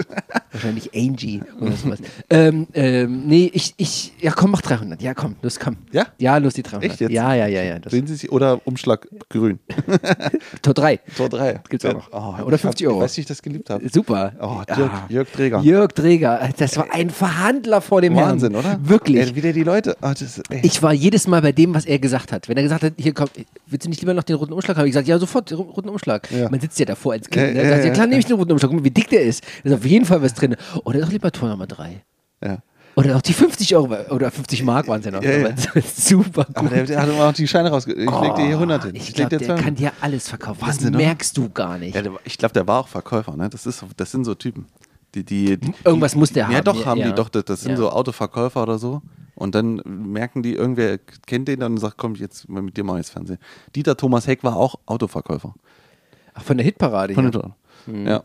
Wahrscheinlich 0.51 0.89
Angie 0.95 1.41
oder 1.59 1.73
sowas. 1.73 1.99
ähm, 2.29 2.67
ähm, 2.73 3.27
nee, 3.27 3.51
ich, 3.53 3.73
ich, 3.77 4.13
ja 4.19 4.31
komm, 4.31 4.51
mach 4.51 4.61
300. 4.61 5.01
Ja, 5.01 5.13
komm, 5.13 5.35
los, 5.41 5.59
komm. 5.59 5.77
Ja? 5.91 6.07
Ja, 6.17 6.37
los 6.37 6.53
die 6.53 6.63
300. 6.63 6.89
Echt 6.89 7.01
jetzt? 7.01 7.11
Ja, 7.11 7.35
ja, 7.35 7.47
ja, 7.47 7.63
ja. 7.63 7.79
Das, 7.79 7.91
Sehen 7.91 8.07
Sie 8.07 8.15
sich, 8.15 8.31
oder 8.31 8.59
Umschlag 8.65 9.07
grün. 9.29 9.59
Tor 10.61 10.73
3. 10.73 10.97
Tor 11.15 11.29
3. 11.29 11.61
Gibt's 11.69 11.85
auch 11.85 11.93
noch. 11.93 12.09
Oh, 12.11 12.43
Oder 12.43 12.55
ich 12.55 12.61
50 12.61 12.87
hab, 12.87 12.91
Euro. 12.91 12.99
Ich 13.01 13.03
weiß, 13.03 13.17
wie 13.17 13.21
ich 13.21 13.27
das 13.27 13.41
geliebt 13.41 13.69
habe. 13.69 13.87
Super. 13.89 14.33
Oh, 14.41 14.61
Ja. 14.67 14.77
Jörg, 14.77 14.91
Jörg 15.09 15.29
Träger. 15.31 15.59
Jörg 15.61 15.91
Träger, 15.93 16.49
das 16.57 16.77
war 16.77 16.87
ein 16.91 17.09
Verhandler 17.09 17.81
vor 17.81 18.01
dem 18.01 18.15
Wahnsinn, 18.15 18.53
Herrn. 18.53 18.65
oder? 18.65 18.89
Wirklich. 18.89 19.17
Ey, 19.17 19.35
wie 19.35 19.41
der 19.41 19.53
die 19.53 19.63
Leute. 19.63 19.95
Ah, 20.01 20.13
das. 20.13 20.41
Ich 20.63 20.81
war 20.81 20.93
jedes 20.93 21.27
Mal 21.27 21.41
bei 21.41 21.51
dem, 21.51 21.75
was 21.75 21.85
er 21.85 21.99
gesagt 21.99 22.31
hat. 22.31 22.36
Wenn 22.47 22.57
er 22.57 22.63
gesagt 22.63 22.83
hat, 22.83 22.93
hier 22.97 23.13
komm, 23.13 23.27
willst 23.65 23.85
du 23.85 23.89
nicht 23.89 24.01
lieber 24.01 24.13
noch 24.13 24.23
den 24.23 24.35
roten 24.35 24.53
Umschlag 24.53 24.77
haben? 24.77 24.85
Ich 24.85 24.91
gesagt, 24.91 25.07
ja, 25.07 25.17
sofort, 25.17 25.49
den 25.49 25.57
roten 25.57 25.89
Umschlag. 25.89 26.29
Ja. 26.31 26.49
Man 26.49 26.59
sitzt 26.59 26.77
ja 26.79 26.85
davor 26.85 27.13
als 27.13 27.29
Kind. 27.29 27.47
Ja, 27.47 27.53
ne? 27.53 27.63
ja, 27.63 27.69
Sagt, 27.69 27.85
ja, 27.85 27.93
klar, 27.93 28.07
nehme 28.07 28.19
ich 28.19 28.25
den 28.25 28.35
roten 28.35 28.51
Umschlag. 28.51 28.69
Guck 28.69 28.79
mal, 28.79 28.85
wie 28.85 28.91
dick 28.91 29.09
der 29.09 29.21
ist. 29.21 29.43
Da 29.63 29.69
ist 29.71 29.75
auf 29.75 29.85
jeden 29.85 30.05
Fall 30.05 30.21
was 30.21 30.33
drin. 30.33 30.55
Oder 30.83 31.01
doch 31.01 31.11
lieber 31.11 31.31
Tor 31.31 31.49
Nummer 31.49 31.67
3. 31.67 32.03
ja. 32.43 32.59
Oder 32.95 33.15
auch 33.15 33.21
die 33.21 33.33
50 33.33 33.75
Euro 33.75 33.95
oder 34.09 34.31
50 34.31 34.63
Mark 34.63 34.87
waren 34.87 35.01
es 35.01 35.05
ja 35.05 35.11
noch. 35.11 35.21
Ja, 35.21 35.37
ja. 35.37 35.53
Super 35.95 36.45
gut. 36.45 36.57
Aber 36.57 36.69
der, 36.69 36.83
der 36.83 36.99
hat 36.99 37.07
immer 37.07 37.25
auch 37.29 37.33
die 37.33 37.47
Scheine 37.47 37.69
rausge... 37.69 37.93
Ich 37.93 37.99
leg 37.99 38.35
dir 38.35 38.45
hier 38.45 38.55
100 38.55 38.85
hin. 38.85 38.93
Oh, 38.95 38.97
Ich 38.97 39.13
glaube, 39.13 39.29
dir 39.29 39.37
der 39.37 39.47
200. 39.49 39.63
kann 39.63 39.75
dir 39.75 39.91
alles 40.01 40.27
verkaufen. 40.27 40.63
Oder? 40.87 40.97
merkst 40.97 41.37
du 41.37 41.47
gar 41.47 41.77
nicht. 41.77 41.93
Ja, 41.93 42.01
der, 42.01 42.13
ich 42.23 42.39
glaube, 42.39 42.53
der 42.53 42.65
war 42.65 42.79
auch 42.79 42.87
Verkäufer, 42.87 43.37
ne? 43.37 43.49
Das, 43.49 43.67
ist, 43.67 43.85
das 43.97 44.09
sind 44.09 44.25
so 44.25 44.33
Typen. 44.33 44.65
Die, 45.15 45.23
die, 45.23 45.57
die, 45.57 45.73
Irgendwas 45.83 46.15
muss 46.15 46.31
der 46.33 46.49
Ja, 46.49 46.57
haben, 46.57 46.63
doch, 46.65 46.79
ja, 46.81 46.85
haben 46.85 46.99
ja. 46.99 47.07
die 47.09 47.15
doch. 47.15 47.29
Das, 47.29 47.45
das 47.45 47.61
sind 47.61 47.71
Ja. 47.71 47.77
so 47.77 47.89
Autoverkäufer 47.89 48.61
oder 48.63 48.77
so. 48.77 49.01
Und 49.35 49.53
dann 49.55 49.81
merken 49.85 50.41
die, 50.43 50.53
irgendwer 50.53 50.97
kennt 50.97 51.47
den 51.47 51.59
dann 51.59 51.73
und 51.73 51.77
sagt, 51.77 51.97
komm, 51.97 52.15
jetzt 52.15 52.49
mal 52.49 52.61
mit 52.61 52.75
dir 52.75 52.83
mal 52.83 52.97
ins 52.97 53.09
Fernsehen. 53.09 53.37
Dieter 53.75 53.95
Thomas 53.95 54.25
Heck 54.27 54.43
war 54.43 54.55
auch 54.55 54.75
Autoverkäufer. 54.85 55.53
Ach, 56.33 56.43
von 56.43 56.57
der 56.57 56.65
Hitparade. 56.65 57.13
Von 57.13 57.31
hier. 57.31 57.55
den 57.87 58.07
Ja. 58.07 58.23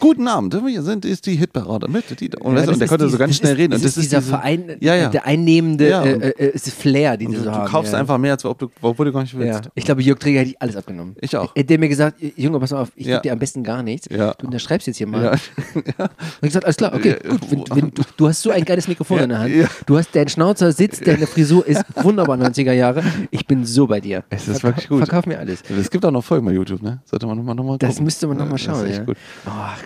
Guten 0.00 0.28
Abend, 0.28 0.54
wir 0.64 0.82
sind 0.82 1.04
ist 1.04 1.26
die 1.26 1.34
Hitparade 1.34 1.88
mit 1.88 2.20
Dieter. 2.20 2.40
Und, 2.44 2.54
Ja, 2.54 2.60
das 2.60 2.68
und 2.70 2.78
der 2.78 2.84
ist 2.84 2.88
konnte 2.90 3.04
die- 3.06 3.10
so 3.10 3.18
ganz 3.18 3.30
das 3.30 3.36
schnell 3.38 3.52
ist, 3.54 3.58
reden. 3.58 3.70
Das 3.72 3.80
Und 3.82 3.86
ist 3.88 3.96
dieser 3.96 4.18
diese- 4.18 4.30
Verein, 4.30 4.76
Ja, 4.80 4.94
ja. 4.94 5.08
der 5.08 5.26
einnehmende 5.26 5.88
Ja, 5.88 6.02
und- 6.02 6.22
äh, 6.22 6.28
äh, 6.50 6.58
Flair, 6.58 7.16
den 7.16 7.32
du, 7.32 7.38
so 7.38 7.44
du 7.46 7.50
haben. 7.52 7.66
kaufst 7.68 7.94
einfach 7.94 8.16
mehr, 8.16 8.32
als 8.32 8.44
ob 8.44 8.58
du, 8.60 8.70
obwohl 8.80 9.06
du 9.06 9.12
gar 9.12 9.22
nicht 9.22 9.36
willst. 9.36 9.68
ich 9.74 9.84
glaube, 9.84 10.00
Jörg 10.02 10.18
Träger 10.20 10.40
hätte 10.40 10.50
ich 10.50 10.62
alles 10.62 10.76
abgenommen. 10.76 11.16
Ich 11.20 11.36
auch. 11.36 11.50
Er 11.54 11.62
hat 11.64 11.80
mir 11.80 11.88
gesagt, 11.88 12.18
Junge, 12.36 12.60
pass 12.60 12.70
mal 12.70 12.82
auf, 12.82 12.92
ich 12.94 13.06
gebe 13.06 13.20
dir 13.22 13.32
am 13.32 13.38
besten 13.40 13.64
gar 13.64 13.82
nichts. 13.82 14.08
Du 14.08 14.46
unterschreibst 14.46 14.86
jetzt 14.86 14.98
hier 14.98 15.08
mal. 15.08 15.24
Ja. 15.24 15.30
Und 15.74 16.12
ich 16.42 16.48
gesagt, 16.48 16.64
alles 16.64 16.76
klar, 16.76 16.94
okay, 16.94 17.16
gut. 17.28 17.40
Wenn, 17.50 17.64
wenn, 17.82 17.90
du, 17.92 18.02
du 18.16 18.28
hast 18.28 18.40
so 18.42 18.50
ein 18.50 18.64
geiles 18.64 18.86
Mikrofon 18.86 19.18
in 19.18 19.28
der 19.30 19.38
Hand. 19.40 19.52
Du 19.86 19.96
hast 19.98 20.14
deinen 20.14 20.28
Schnauzer 20.28 20.70
sitzt, 20.70 21.04
deine 21.06 21.26
Frisur 21.26 21.66
ist 21.66 21.82
wunderbar 22.02 22.36
90er 22.36 22.72
Jahre. 22.72 23.02
Ich 23.32 23.46
bin 23.46 23.64
so 23.64 23.86
bei 23.88 24.00
dir. 24.00 24.22
Es 24.30 24.46
ist 24.46 24.62
wirklich 24.62 24.88
gut. 24.88 24.98
Verkauf 24.98 25.26
mir 25.26 25.38
alles. 25.40 25.62
Es 25.68 25.90
gibt 25.90 26.04
auch 26.04 26.10
noch 26.12 26.22
Folgen 26.24 26.46
bei 26.46 26.52
YouTube, 26.52 26.82
ne? 26.82 27.00
Sollte 27.04 27.26
man 27.26 27.36
nochmal 27.36 27.54
noch 27.56 27.64
mal 27.64 27.78
Das 27.78 27.90
gucken. 27.90 28.04
müsste 28.04 28.26
man 28.28 28.36
nochmal 28.36 28.58
Ja, 28.60 28.66
das 28.68 28.76
schauen. 28.78 28.86
ist 28.86 28.98
echt 28.98 29.06
gut. 29.06 29.16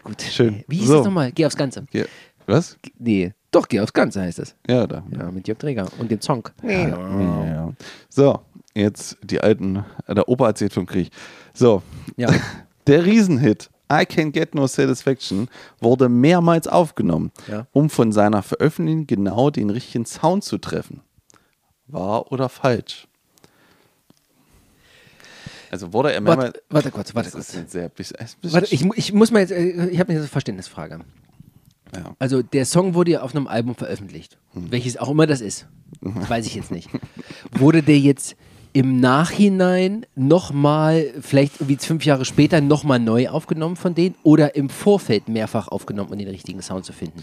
Gut. 0.05 0.23
Schön. 0.23 0.65
Wie 0.69 0.77
hieß 0.79 0.89
So. 0.89 0.97
das 0.97 1.05
nochmal? 1.05 1.33
Geh 1.33 1.47
aufs 1.47 1.57
Ganze. 1.57 1.87
Ja. 1.93 2.05
Was? 2.47 2.77
Nee, 2.99 3.33
doch, 3.53 3.69
geh 3.69 3.81
aufs 3.81 3.93
Ganze 3.93 4.21
heißt 4.23 4.39
das. 4.41 4.57
Ja, 4.67 4.87
da. 4.87 5.05
Ja, 5.17 5.31
mit 5.31 5.47
Jörg 5.47 5.59
Träger 5.59 5.87
und 5.99 6.11
dem 6.11 6.21
Song. 6.21 6.49
Ja. 6.65 7.73
So, 8.09 8.41
jetzt 8.75 9.17
die 9.23 9.41
alten, 9.41 9.85
äh, 10.07 10.15
der 10.15 10.29
Opa 10.29 10.49
erzählt 10.49 10.73
vom 10.73 10.87
Krieg. 10.87 11.11
So, 11.55 11.83
Ja. 12.17 12.29
der 12.87 13.05
Riesenhit 13.05 13.71
I 13.93 14.07
Can 14.07 14.33
Get 14.33 14.55
No 14.55 14.67
Satisfaction 14.67 15.49
wurde 15.81 16.09
mehrmals 16.09 16.67
aufgenommen, 16.67 17.31
Ja. 17.47 17.67
um 17.73 17.91
von 17.91 18.11
seiner 18.11 18.43
Veröffentlichung 18.43 19.07
genau 19.07 19.51
den 19.51 19.71
richtigen 19.71 20.07
Sound 20.07 20.43
zu 20.45 20.59
treffen. 20.59 21.03
Wahr 21.87 22.33
oder 22.33 22.49
falsch? 22.49 23.07
Also 25.73 25.93
wurde 25.95 26.13
er 26.13 26.21
mehrmals. 26.21 26.53
Warte, 26.53 26.63
warte 26.69 26.91
kurz, 26.91 27.15
warte 27.15 27.31
kurz. 27.31 27.51
sehr 27.51 27.89
bisschen, 27.89 28.19
bisschen 28.19 28.53
Warte, 28.53 28.73
ich, 28.73 28.85
ich 28.95 29.13
muss 29.15 29.31
mal 29.31 29.41
jetzt, 29.41 29.53
äh, 29.53 29.89
ich 29.89 29.99
habe 29.99 30.13
eine 30.13 30.23
Verständnisfrage. 30.25 31.01
ja. 31.97 32.15
Also 32.19 32.43
der 32.43 32.67
Song 32.67 32.93
wurde 32.93 33.13
ja 33.13 33.23
auf 33.23 33.35
einem 33.35 33.47
Album 33.47 33.75
veröffentlicht. 33.75 34.37
Hm. 34.53 34.71
Welches 34.71 34.99
auch 34.99 35.09
immer 35.09 35.27
das 35.27 35.41
ist. 35.41 35.67
Weiß 36.03 36.47
ich 36.47 36.55
jetzt 36.55 36.71
nicht. 36.71 36.91
Wurde 37.53 37.83
der 37.83 37.99
jetzt 37.99 38.37
im 38.75 39.01
Nachhinein 39.01 40.05
nochmal, 40.15 41.07
vielleicht 41.21 41.67
wie 41.67 41.77
fünf 41.77 42.05
Jahre 42.05 42.27
später, 42.27 42.61
nochmal 42.61 42.99
neu 42.99 43.31
aufgenommen 43.31 43.77
von 43.77 43.95
denen 43.95 44.15
oder 44.23 44.55
im 44.55 44.69
Vorfeld 44.69 45.29
mehrfach 45.29 45.69
aufgenommen, 45.69 46.11
um 46.11 46.19
den 46.19 46.29
richtigen 46.29 46.61
Sound 46.61 46.85
zu 46.85 46.93
finden? 46.93 47.23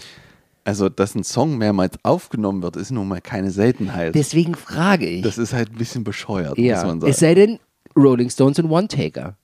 Also, 0.63 0.89
dass 0.89 1.13
ein 1.15 1.23
Song 1.23 1.57
mehrmals 1.57 1.97
aufgenommen 2.03 2.63
wird, 2.63 2.75
ist 2.75 2.91
nun 2.91 3.07
mal 3.07 3.21
keine 3.21 3.51
Seltenheit. 3.51 4.13
Deswegen 4.13 4.55
frage 4.55 5.07
ich. 5.07 5.21
das 5.21 5.37
ist 5.37 5.53
halt 5.53 5.71
ein 5.71 5.77
bisschen 5.77 6.03
bescheuert, 6.03 6.57
ja, 6.57 6.77
muss 6.77 6.85
man 6.85 7.01
sagen. 7.01 7.11
es 7.11 7.19
sei 7.19 7.33
denn 7.35 7.59
Rolling 8.01 8.29
Stones 8.29 8.59
und 8.59 8.69
One 8.69 8.87
Taker, 8.87 9.37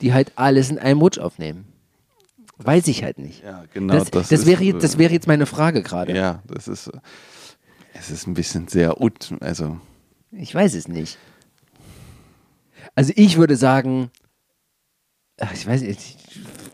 die 0.00 0.12
halt 0.12 0.32
alles 0.36 0.70
in 0.70 0.78
einem 0.78 1.00
Rutsch 1.00 1.18
aufnehmen. 1.18 1.66
Weiß 2.58 2.88
ich 2.88 3.02
halt 3.02 3.18
nicht. 3.18 3.42
ja, 3.42 3.64
genau. 3.72 3.94
das, 3.94 4.10
das, 4.10 4.30
ist, 4.30 4.46
wäre 4.46 4.62
jetzt, 4.62 4.82
das 4.84 4.96
äh, 4.96 4.98
wäre 4.98 5.12
jetzt 5.12 5.26
meine 5.26 5.46
Frage 5.46 5.82
gerade. 5.82 6.14
Ja, 6.14 6.42
das 6.46 6.68
ist. 6.68 6.88
äh, 6.88 6.98
Es 7.94 8.10
ist 8.10 8.26
ein 8.26 8.34
bisschen 8.34 8.68
sehr. 8.68 9.00
ut- 9.00 9.34
Also, 9.40 9.78
Ich 10.30 10.54
weiß 10.54 10.74
es 10.74 10.86
nicht. 10.86 11.16
Also 12.94 13.12
ich 13.16 13.36
würde 13.38 13.56
sagen, 13.56 14.10
ach, 15.38 15.52
ich 15.54 15.66
weiß 15.66 15.80
nicht, 15.82 16.18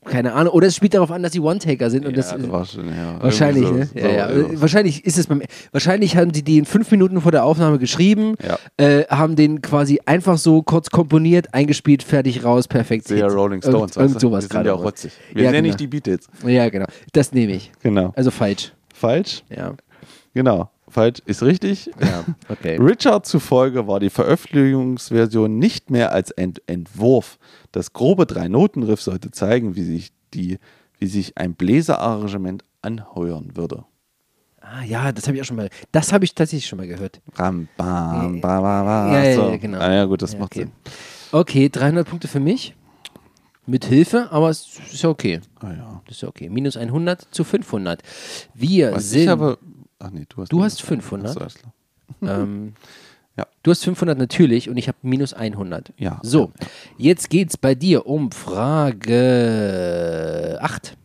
keine 0.07 0.33
Ahnung. 0.33 0.53
Oder 0.55 0.69
es 0.69 0.77
spielt 0.77 0.95
darauf 0.95 1.11
an, 1.11 1.23
dass 1.23 1.33
sie 1.33 1.41
One-Taker 1.41 1.91
sind. 1.91 2.07
Und 2.07 2.13
ja, 2.13 2.17
das, 2.17 2.35
das 2.37 2.73
schon, 2.73 2.89
ja. 2.89 3.23
wahrscheinlich, 3.23 3.65
irgendwie 3.65 4.01
ne? 4.01 4.03
so- 4.03 4.09
ja, 4.09 4.29
so- 4.35 4.41
ja. 4.41 4.49
so- 4.49 4.61
Wahrscheinlich 4.61 5.05
ist 5.05 5.19
es 5.19 5.27
beim. 5.27 5.43
Wahrscheinlich 5.73 6.17
haben 6.17 6.33
sie 6.33 6.43
die 6.43 6.59
in 6.59 6.65
fünf 6.65 6.91
Minuten 6.91 7.21
vor 7.21 7.33
der 7.33 7.45
Aufnahme 7.45 7.79
geschrieben, 7.79 8.35
äh, 8.77 9.05
haben 9.11 9.37
den 9.37 9.61
quasi 9.63 10.01
einfach 10.07 10.39
so 10.39 10.63
kurz 10.63 10.91
komponiert, 10.91 11.53
eingespielt, 11.53 12.03
fertig, 12.03 12.45
raus, 12.45 12.69
perfekt. 12.69 13.09
Sehr. 13.09 13.27
Rolling 13.31 13.61
Stones. 13.63 13.97
Irgend, 13.97 13.97
irgend 13.97 14.21
sowas 14.21 14.49
Die 14.49 14.53
sind 14.55 14.67
ja 14.67 14.73
auch 14.75 14.83
rotzig. 14.85 15.13
Wir 15.33 15.45
Ja, 15.45 15.51
ja 15.51 15.57
genau. 15.59 15.67
nicht 15.69 15.81
die 15.81 15.87
Beatles. 15.87 16.29
Ja, 16.47 16.69
genau. 16.69 16.87
Das 17.13 17.33
nehme 17.33 17.53
ich. 17.53 17.73
Genau. 17.83 18.13
Also 18.17 18.31
falsch. 18.31 18.73
Falsch? 18.95 19.43
Ja. 19.55 19.75
Genau. 20.35 20.71
Falsch 20.97 21.21
ist 21.27 21.43
richtig. 21.43 21.91
Ja, 22.01 22.25
okay. 22.49 22.77
Richard 22.81 23.27
zufolge 23.27 23.87
war 23.87 24.01
die 24.01 24.09
Veröffentlichungsversion 24.09 25.59
nicht 25.59 25.91
mehr 25.91 26.11
als 26.11 26.31
Ent 26.31 26.63
Entwurf. 26.67 27.39
Das 27.71 27.93
grobe 27.93 28.25
Drei-Noten-Riff 28.25 29.03
sollte 29.03 29.31
zeigen, 29.31 29.77
wie 29.77 29.83
sich 29.85 30.13
die 30.33 30.59
wie 30.99 31.07
sich 31.07 31.37
ein 31.37 31.53
Bläserarrangement 31.55 32.65
anheuern 32.81 33.57
würde. 33.57 33.85
Ah 34.63 34.85
ja, 34.85 35.13
das 35.13 35.27
habe 35.27 35.37
ich 35.37 35.43
auch 35.43 35.47
schon 35.47 35.59
mal. 35.59 35.69
Das 35.93 36.15
habe 36.15 36.25
ich 36.25 36.35
tatsächlich 36.35 36.67
schon 36.67 36.79
mal 36.79 36.87
gehört. 36.89 37.21
Ram, 37.35 37.69
bam, 37.77 38.41
ba, 38.41 38.61
ba, 38.63 38.83
ba. 38.83 39.13
Ja, 39.13 39.25
ja, 39.25 39.37
so. 39.37 39.51
ja, 39.51 39.57
genau. 39.59 39.79
Ah, 39.79 39.93
ja, 39.93 40.05
gut, 40.07 40.23
das 40.23 40.33
Ja, 40.33 40.39
macht 40.39 40.53
okay. 40.53 40.61
Sinn. 40.61 40.71
Okay, 41.31 41.69
300 41.69 42.09
Punkte 42.09 42.27
für 42.27 42.41
mich. 42.41 42.75
Mit 43.67 43.85
Hilfe, 43.85 44.29
aber 44.31 44.49
es 44.49 44.79
ist 44.91 45.03
ja 45.03 45.11
okay. 45.11 45.41
Ah, 45.61 45.73
ja. 45.73 46.03
Das 46.07 46.17
ist 46.17 46.23
ja 46.23 46.29
okay. 46.29 46.49
Minus 46.49 46.79
100 46.79 47.29
zu 47.33 47.45
500. 47.45 48.01
Wir 48.55 48.93
Was 48.95 49.11
sind. 49.11 49.25
ich 49.25 49.29
aber. 49.29 49.59
Ach 49.99 50.11
nee, 50.11 50.27
du 50.29 50.43
hast. 50.43 50.53
Du 50.53 50.63
hast 50.63 50.83
500. 50.83 51.31
Ach 51.31 51.35
so, 51.35 51.41
alles 51.41 51.55
klar. 51.55 51.73
ähm, 52.43 52.75
Ja. 53.37 53.47
Du 53.63 53.71
hast 53.71 53.85
500 53.85 54.19
natürlich 54.19 54.69
und 54.71 54.77
ich 54.77 54.89
habe 54.89 54.99
minus 55.03 55.35
100. 55.35 55.93
Ja. 55.99 56.19
So, 56.23 56.53
jetzt 56.97 57.31
geht's 57.31 57.57
bei 57.57 57.75
dir 57.75 58.07
um 58.07 58.31
Frage 58.33 59.19
8. 60.61 60.97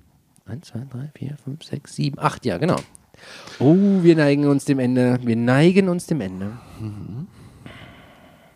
1, 0.45 0.67
2, 0.67 0.79
3, 0.91 1.11
4, 1.17 1.37
5, 1.43 1.63
6, 1.63 1.95
7, 1.95 2.19
8, 2.19 2.45
ja, 2.45 2.57
genau. 2.57 2.77
Oh, 3.59 3.75
wir 4.01 4.15
neigen 4.15 4.47
uns 4.47 4.65
dem 4.65 4.79
Ende. 4.79 5.19
Wir 5.21 5.35
neigen 5.35 5.89
uns 5.89 6.07
dem 6.07 6.21
Ende. 6.21 6.57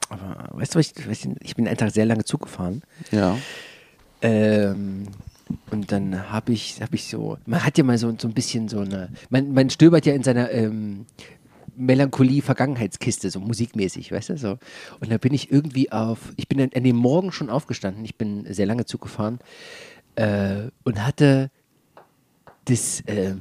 Aber 0.09 0.49
weißt 0.51 0.75
du, 0.75 0.79
was 0.79 0.91
ich, 0.91 1.07
ich, 1.07 1.27
ich 1.41 1.55
bin 1.55 1.67
einen 1.67 1.77
Tag 1.77 1.91
sehr 1.91 2.05
lange 2.05 2.25
Zug 2.25 2.41
gefahren. 2.43 2.83
Ja. 3.11 3.37
Ähm, 4.21 5.07
und 5.71 5.91
dann 5.91 6.31
habe 6.31 6.53
ich, 6.53 6.81
hab 6.81 6.93
ich 6.93 7.05
so, 7.05 7.37
man 7.45 7.63
hat 7.63 7.77
ja 7.77 7.83
mal 7.83 7.97
so, 7.97 8.13
so 8.17 8.27
ein 8.27 8.33
bisschen 8.33 8.67
so 8.67 8.79
eine, 8.79 9.09
man, 9.29 9.53
man 9.53 9.69
stöbert 9.69 10.05
ja 10.05 10.13
in 10.13 10.23
seiner 10.23 10.51
ähm, 10.51 11.05
Melancholie-Vergangenheitskiste, 11.77 13.29
so 13.29 13.39
musikmäßig, 13.39 14.11
weißt 14.11 14.29
du, 14.29 14.37
so. 14.37 14.57
Und 14.99 15.11
da 15.11 15.17
bin 15.17 15.33
ich 15.33 15.51
irgendwie 15.51 15.91
auf, 15.91 16.33
ich 16.37 16.47
bin 16.47 16.61
an, 16.61 16.83
dem 16.83 16.95
Morgen 16.95 17.31
schon 17.31 17.49
aufgestanden, 17.49 18.05
ich 18.05 18.15
bin 18.15 18.51
sehr 18.51 18.65
lange 18.65 18.85
Zug 18.85 19.01
gefahren 19.01 19.39
äh, 20.15 20.69
und 20.83 21.05
hatte 21.05 21.51
das, 22.65 23.01
äh, 23.01 23.35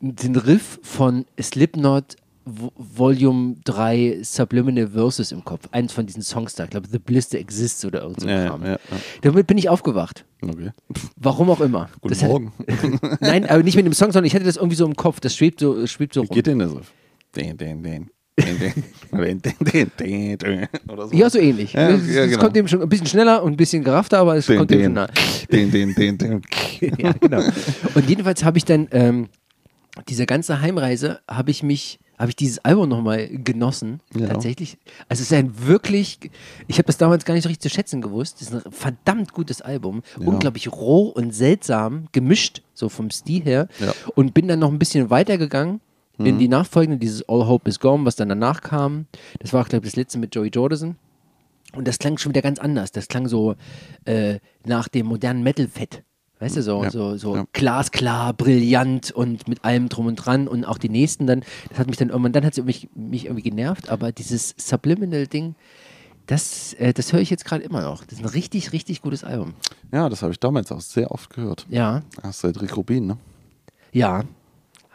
den 0.00 0.36
Riff 0.36 0.80
von 0.82 1.24
Slipknot 1.40 2.16
Volume 2.44 3.56
3 3.64 4.18
Subliminal 4.22 4.88
Verses 4.88 5.32
im 5.32 5.44
Kopf. 5.44 5.68
Eins 5.72 5.92
von 5.92 6.06
diesen 6.06 6.22
Songs 6.22 6.54
da, 6.54 6.64
ich 6.64 6.70
glaube 6.70 6.88
The 6.90 6.98
Bliss 6.98 7.28
That 7.30 7.40
Exists 7.40 7.84
oder 7.84 8.02
irgend 8.02 8.20
so 8.20 8.28
Ja, 8.28 8.44
ja, 8.44 8.58
ja. 8.64 8.78
Damit 9.22 9.46
bin 9.46 9.58
ich 9.58 9.68
aufgewacht. 9.68 10.24
Okay. 10.42 10.70
Warum 11.16 11.50
auch 11.50 11.60
immer. 11.60 11.88
Guten 12.00 12.14
Das 12.14 12.22
hat- 12.22 12.30
Morgen. 12.30 12.52
Nein, 13.20 13.46
aber 13.48 13.62
nicht 13.62 13.76
mit 13.76 13.86
dem 13.86 13.92
Song, 13.92 14.10
sondern 14.12 14.26
ich 14.26 14.34
hatte 14.34 14.44
das 14.44 14.56
irgendwie 14.56 14.76
so 14.76 14.84
im 14.86 14.96
Kopf. 14.96 15.20
Das 15.20 15.36
schwebt 15.36 15.60
so, 15.60 15.86
schwebt 15.86 16.14
so 16.14 16.20
rum. 16.22 16.28
Geht 16.30 16.46
denn 16.46 16.58
das 16.58 16.74
Riff? 16.74 16.92
Den, 17.36 17.56
den, 17.56 17.82
den. 17.82 18.10
Den, 18.38 18.58
den, 18.58 19.42
den, 19.42 19.56
den, 19.60 19.90
den, 20.00 20.38
den, 20.38 20.68
oder 20.88 21.06
so. 21.06 21.14
Ja, 21.14 21.28
so 21.28 21.38
ähnlich. 21.38 21.74
Ja, 21.74 21.90
es, 21.90 22.12
ja, 22.14 22.24
genau. 22.26 22.38
kommt 22.40 22.56
dem 22.56 22.66
schon 22.66 22.80
ein 22.80 22.88
bisschen 22.88 23.06
schneller 23.06 23.42
und 23.42 23.52
ein 23.52 23.56
bisschen 23.58 23.84
geraffter, 23.84 24.18
aber 24.20 24.36
es 24.36 24.46
Den, 24.46 24.56
kommt 24.56 24.70
dem 24.70 24.82
schon 24.82 24.94
den, 24.94 25.04
nah. 25.04 25.08
den, 25.52 25.70
den, 25.70 25.94
den, 25.94 26.16
den. 26.18 26.42
ja, 26.98 27.12
genau. 27.12 27.42
Und 27.94 28.08
jedenfalls 28.08 28.42
habe 28.42 28.56
ich 28.56 28.64
dann 28.64 28.88
ähm, 28.90 29.28
diese 30.08 30.24
ganze 30.24 30.62
Heimreise 30.62 31.20
habe 31.28 31.50
ich 31.50 31.62
mich 31.62 32.00
habe 32.22 32.30
ich 32.30 32.36
dieses 32.36 32.64
Album 32.64 32.88
nochmal 32.88 33.28
genossen, 33.28 34.00
Ja. 34.14 34.28
tatsächlich. 34.28 34.78
Also 35.08 35.20
es 35.22 35.30
ist 35.30 35.32
ein 35.32 35.66
wirklich, 35.66 36.18
ich 36.68 36.78
habe 36.78 36.86
das 36.86 36.96
damals 36.96 37.24
gar 37.24 37.34
nicht 37.34 37.42
so 37.42 37.48
richtig 37.48 37.68
zu 37.68 37.74
schätzen 37.74 38.00
gewusst. 38.00 38.40
Es 38.40 38.50
ist 38.50 38.64
ein 38.66 38.72
verdammt 38.72 39.32
gutes 39.32 39.60
Album, 39.60 40.02
Ja. 40.18 40.26
unglaublich 40.28 40.70
roh 40.72 41.08
und 41.08 41.34
seltsam, 41.34 42.06
gemischt, 42.12 42.62
so 42.74 42.88
vom 42.88 43.10
Stil 43.10 43.42
her. 43.42 43.68
Ja. 43.80 43.92
Und 44.14 44.32
bin 44.34 44.48
dann 44.48 44.60
noch 44.60 44.70
ein 44.70 44.78
bisschen 44.78 45.10
weitergegangen 45.10 45.80
Mhm. 46.18 46.26
in 46.26 46.38
die 46.38 46.48
nachfolgende, 46.48 46.98
dieses 46.98 47.28
All 47.28 47.46
Hope 47.46 47.68
Is 47.68 47.80
Gone, 47.80 48.04
was 48.04 48.16
dann 48.16 48.28
danach 48.28 48.60
kam. 48.62 49.06
Das 49.40 49.52
war, 49.52 49.64
glaube 49.64 49.84
ich, 49.86 49.92
das 49.92 49.96
letzte 49.96 50.18
mit 50.18 50.34
Joey 50.34 50.48
Jordison. 50.48 50.96
Und 51.74 51.88
das 51.88 51.98
klang 51.98 52.18
schon 52.18 52.30
wieder 52.30 52.42
ganz 52.42 52.58
anders. 52.58 52.92
Das 52.92 53.08
klang 53.08 53.26
so 53.28 53.56
äh, 54.04 54.38
nach 54.64 54.88
dem 54.88 55.06
modernen 55.06 55.42
Metal-Fett. 55.42 56.02
Weißt 56.42 56.56
du, 56.56 56.62
so, 56.64 56.82
Ja, 56.82 56.90
so, 56.90 57.16
so 57.16 57.36
ja. 57.36 57.44
glasklar, 57.52 58.32
brillant 58.32 59.12
und 59.12 59.46
mit 59.46 59.64
allem 59.64 59.88
drum 59.88 60.06
und 60.06 60.16
dran 60.16 60.48
und 60.48 60.64
auch 60.64 60.76
die 60.76 60.88
nächsten 60.88 61.28
dann, 61.28 61.44
das 61.68 61.78
hat 61.78 61.86
mich 61.86 61.98
dann 61.98 62.08
irgendwann, 62.08 62.32
dann 62.32 62.44
hat 62.44 62.58
es 62.58 62.64
mich, 62.64 62.88
mich 62.96 63.26
irgendwie 63.26 63.48
genervt, 63.48 63.88
aber 63.90 64.10
dieses 64.10 64.52
Subliminal-Ding, 64.58 65.54
das, 66.26 66.72
äh, 66.74 66.92
das 66.92 67.12
höre 67.12 67.20
ich 67.20 67.30
jetzt 67.30 67.44
gerade 67.44 67.62
immer 67.62 67.82
noch. 67.82 68.02
Das 68.04 68.18
ist 68.18 68.24
ein 68.24 68.28
richtig, 68.28 68.72
richtig 68.72 69.02
gutes 69.02 69.22
Album. 69.22 69.54
Ja, 69.92 70.08
das 70.08 70.22
habe 70.22 70.32
ich 70.32 70.40
damals 70.40 70.72
auch 70.72 70.80
sehr 70.80 71.12
oft 71.12 71.30
gehört. 71.30 71.64
Ja, 71.68 72.02
Hast 72.24 72.42
du 72.42 72.48
Rick 72.48 72.76
Rubin, 72.76 73.06
ne? 73.06 73.18
ja. 73.92 74.24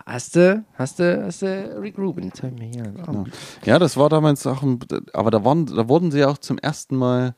Hast 0.05 0.35
du, 0.35 0.63
hast 0.75 0.99
du, 0.99 1.25
hast 1.25 1.41
du 1.43 1.79
Rick 1.81 1.97
Rubin? 1.97 2.33
Zeig 2.33 2.59
mir 2.59 2.65
hier. 2.65 2.93
Oh. 3.07 3.11
Ja. 3.13 3.25
ja, 3.65 3.79
das 3.79 3.95
war 3.95 4.09
damals 4.09 4.45
auch, 4.47 4.63
ein, 4.63 4.79
aber 5.13 5.31
da, 5.31 5.45
waren, 5.45 5.65
da 5.65 5.87
wurden 5.87 6.11
sie 6.11 6.19
ja 6.19 6.27
auch 6.29 6.37
zum 6.37 6.57
ersten 6.57 6.97
Mal 6.97 7.35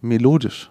melodisch. 0.00 0.70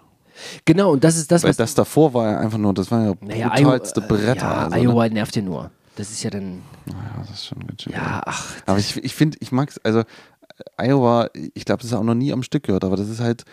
Genau, 0.64 0.92
und 0.92 1.02
das 1.04 1.16
ist 1.16 1.30
das, 1.30 1.42
Weil 1.42 1.50
was. 1.50 1.56
das 1.56 1.74
davor 1.74 2.12
war 2.14 2.30
ja 2.32 2.38
einfach 2.40 2.58
nur, 2.58 2.74
das 2.74 2.90
waren 2.90 3.06
ja 3.06 3.14
naja, 3.20 3.48
brutalste 3.48 4.00
Iowa- 4.00 4.06
Bretter. 4.08 4.36
Ja, 4.46 4.64
also, 4.64 4.76
ne? 4.76 4.82
Iowa 4.82 5.08
nervt 5.08 5.36
ja 5.36 5.42
nur. 5.42 5.70
Das 5.96 6.10
ist 6.10 6.22
ja 6.22 6.30
dann. 6.30 6.62
Ja, 6.86 6.94
das 7.20 7.30
ist 7.30 7.46
schon 7.46 7.66
ganz 7.66 7.82
schön. 7.82 7.92
Ja, 7.92 8.22
ach. 8.26 8.44
Aber 8.66 8.78
ich, 8.78 8.96
ich 9.02 9.14
finde, 9.14 9.38
ich 9.40 9.50
mag 9.52 9.70
es, 9.70 9.78
also 9.84 10.00
äh, 10.00 10.88
Iowa, 10.88 11.28
ich 11.54 11.64
glaube, 11.64 11.82
das 11.82 11.90
ist 11.90 11.96
auch 11.96 12.02
noch 12.02 12.14
nie 12.14 12.32
am 12.32 12.42
Stück 12.42 12.64
gehört, 12.64 12.84
aber 12.84 12.96
das 12.96 13.08
ist 13.08 13.20
halt, 13.20 13.44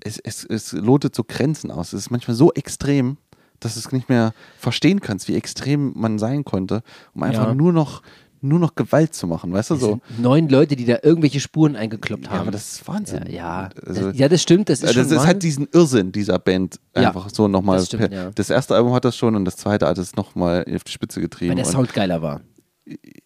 es, 0.00 0.18
es, 0.18 0.44
es 0.44 0.72
lotet 0.72 1.14
so 1.14 1.22
Grenzen 1.24 1.70
aus. 1.70 1.92
Es 1.92 2.00
ist 2.02 2.10
manchmal 2.10 2.36
so 2.36 2.52
extrem, 2.52 3.16
dass 3.60 3.74
du 3.74 3.80
es 3.80 3.92
nicht 3.92 4.08
mehr 4.08 4.32
verstehen 4.58 5.00
kannst, 5.00 5.28
wie 5.28 5.36
extrem 5.36 5.92
man 5.94 6.18
sein 6.18 6.44
konnte, 6.44 6.82
um 7.14 7.22
einfach 7.22 7.46
Ja. 7.48 7.54
nur 7.54 7.72
noch 7.72 8.02
nur 8.42 8.58
noch 8.58 8.74
Gewalt 8.74 9.14
zu 9.14 9.26
machen, 9.26 9.52
weißt 9.52 9.70
du 9.70 9.76
so. 9.76 10.00
neun 10.18 10.48
Leute, 10.48 10.76
die 10.76 10.84
da 10.84 10.98
irgendwelche 11.02 11.40
Spuren 11.40 11.76
eingekloppt 11.76 12.26
haben. 12.28 12.34
Ja, 12.34 12.40
aber 12.42 12.50
das 12.50 12.72
ist 12.72 12.88
Wahnsinn. 12.88 13.24
Ja, 13.28 13.32
ja, 13.32 13.70
Also, 13.86 14.08
das, 14.10 14.18
ja, 14.18 14.28
das 14.28 14.42
stimmt. 14.42 14.68
Das 14.68 14.80
ist, 14.82 14.96
das 14.96 15.08
schon 15.08 15.16
ist 15.16 15.26
halt 15.26 15.42
diesen 15.42 15.68
Irrsinn 15.72 16.12
dieser 16.12 16.38
Band 16.38 16.78
Ja, 16.96 17.08
einfach 17.08 17.30
so 17.30 17.48
nochmal. 17.48 17.78
das 17.78 17.86
stimmt, 17.86 18.12
ja. 18.12 18.30
Das 18.34 18.50
erste 18.50 18.74
Album 18.74 18.92
hat 18.92 19.04
das 19.04 19.16
schon 19.16 19.36
und 19.36 19.44
das 19.44 19.56
zweite 19.56 19.86
hat 19.86 19.96
es 19.98 20.16
nochmal 20.16 20.64
auf 20.74 20.84
die 20.84 20.92
Spitze 20.92 21.20
getrieben. 21.20 21.50
weil 21.50 21.56
der 21.56 21.66
und- 21.66 21.72
Sound 21.72 21.94
geiler 21.94 22.20
war. 22.20 22.40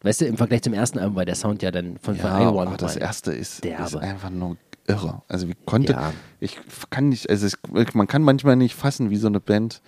Weißt 0.02 0.20
du, 0.20 0.26
im 0.26 0.36
Vergleich 0.36 0.62
zum 0.62 0.74
ersten 0.74 0.98
Album 0.98 1.16
war 1.16 1.24
der 1.24 1.34
Sound 1.34 1.62
ja 1.62 1.70
dann 1.70 1.96
von, 1.98 2.14
Ja, 2.16 2.38
Iowa 2.40 2.62
aber 2.66 2.76
das 2.76 2.96
erste 2.96 3.32
ist, 3.32 3.64
ist 3.64 3.96
einfach 3.96 4.28
nur 4.30 4.58
irre. 4.86 5.22
Also 5.28 5.48
wie 5.48 5.54
konnte 5.64 5.92
Ja. 5.94 6.12
ich 6.40 6.58
kann 6.90 7.08
nicht, 7.08 7.28
also 7.30 7.46
es, 7.46 7.56
man 7.94 8.06
kann 8.06 8.22
manchmal 8.22 8.54
nicht 8.56 8.74
fassen, 8.74 9.08
wie 9.10 9.16
so 9.16 9.26
eine 9.28 9.40
Band 9.40 9.80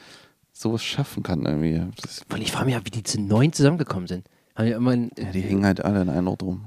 sowas 0.54 0.82
schaffen 0.82 1.22
kann 1.22 1.44
irgendwie. 1.44 1.82
Das, 2.02 2.22
Und 2.32 2.40
ich 2.40 2.50
frage 2.50 2.64
mich 2.64 2.74
ja, 2.74 2.80
wie 2.84 2.90
die 2.90 3.02
zu 3.04 3.20
neun 3.20 3.52
zusammengekommen 3.52 4.08
sind. 4.08 4.26
Haben 4.58 4.66
ja 4.66 4.76
immer 4.76 4.90
ein, 4.90 5.10
ja, 5.16 5.30
die 5.30 5.40
hängen 5.40 5.64
halt 5.64 5.84
alle 5.84 6.02
in 6.02 6.08
einer 6.08 6.30
Ort 6.30 6.42
rum. 6.42 6.62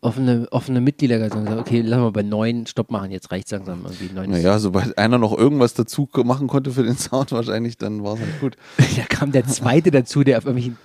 offene, 0.00 0.48
offene 0.50 0.80
Mitglieder 0.80 1.20
gesagt, 1.20 1.48
okay, 1.48 1.80
lass 1.80 2.00
mal 2.00 2.10
bei 2.10 2.24
neun 2.24 2.66
Stopp 2.66 2.90
machen, 2.90 3.12
jetzt 3.12 3.30
reicht 3.30 3.48
langsam 3.52 3.84
irgendwie. 3.84 4.12
Neun 4.12 4.30
Naja, 4.30 4.58
sobald 4.58 4.98
einer 4.98 5.16
noch 5.16 5.38
irgendwas 5.38 5.74
dazu 5.74 6.08
machen 6.24 6.48
konnte 6.48 6.72
für 6.72 6.82
den 6.82 6.96
Sound 6.96 7.30
wahrscheinlich, 7.32 7.78
dann 7.78 8.02
war 8.02 8.14
es 8.14 8.20
halt 8.20 8.40
gut. 8.40 8.56
Da 8.96 9.04
kam 9.04 9.30
der 9.30 9.46
zweite 9.46 9.92
dazu, 9.92 10.24
der 10.24 10.38
auf 10.38 10.46
irgendwelchen 10.46 10.76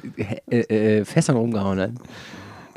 äh, 0.51 0.99
äh, 0.99 1.05
Fässern 1.05 1.35
rumgehauen 1.35 1.79
hat. 1.79 1.91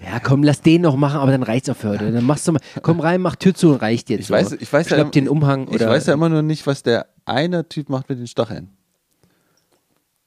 Ja, 0.02 0.18
komm, 0.20 0.44
lass 0.44 0.62
den 0.62 0.82
noch 0.82 0.96
machen, 0.96 1.20
aber 1.20 1.32
dann 1.32 1.42
reicht's 1.42 1.68
auch 1.68 1.76
für 1.76 1.90
heute. 1.90 2.10
Dann 2.10 2.24
machst 2.24 2.48
du 2.48 2.52
mal, 2.52 2.60
komm 2.80 3.00
rein, 3.00 3.20
mach 3.20 3.36
Tür 3.36 3.54
zu 3.54 3.72
und 3.72 3.82
reicht 3.82 4.08
jetzt. 4.08 4.20
Ich 4.20 4.30
weiß, 4.30 4.52
ich 4.52 4.72
weiß 4.72 4.88
ja, 4.88 5.04
den 5.04 5.28
Umhang 5.28 5.68
ich 5.68 5.74
oder. 5.74 5.90
weiß 5.90 6.06
ja 6.06 6.14
immer 6.14 6.30
nur 6.30 6.40
nicht, 6.42 6.66
was 6.66 6.82
der 6.82 7.06
eine 7.26 7.68
Typ 7.68 7.90
macht 7.90 8.08
mit 8.08 8.18
den 8.18 8.28
Stacheln. 8.28 8.70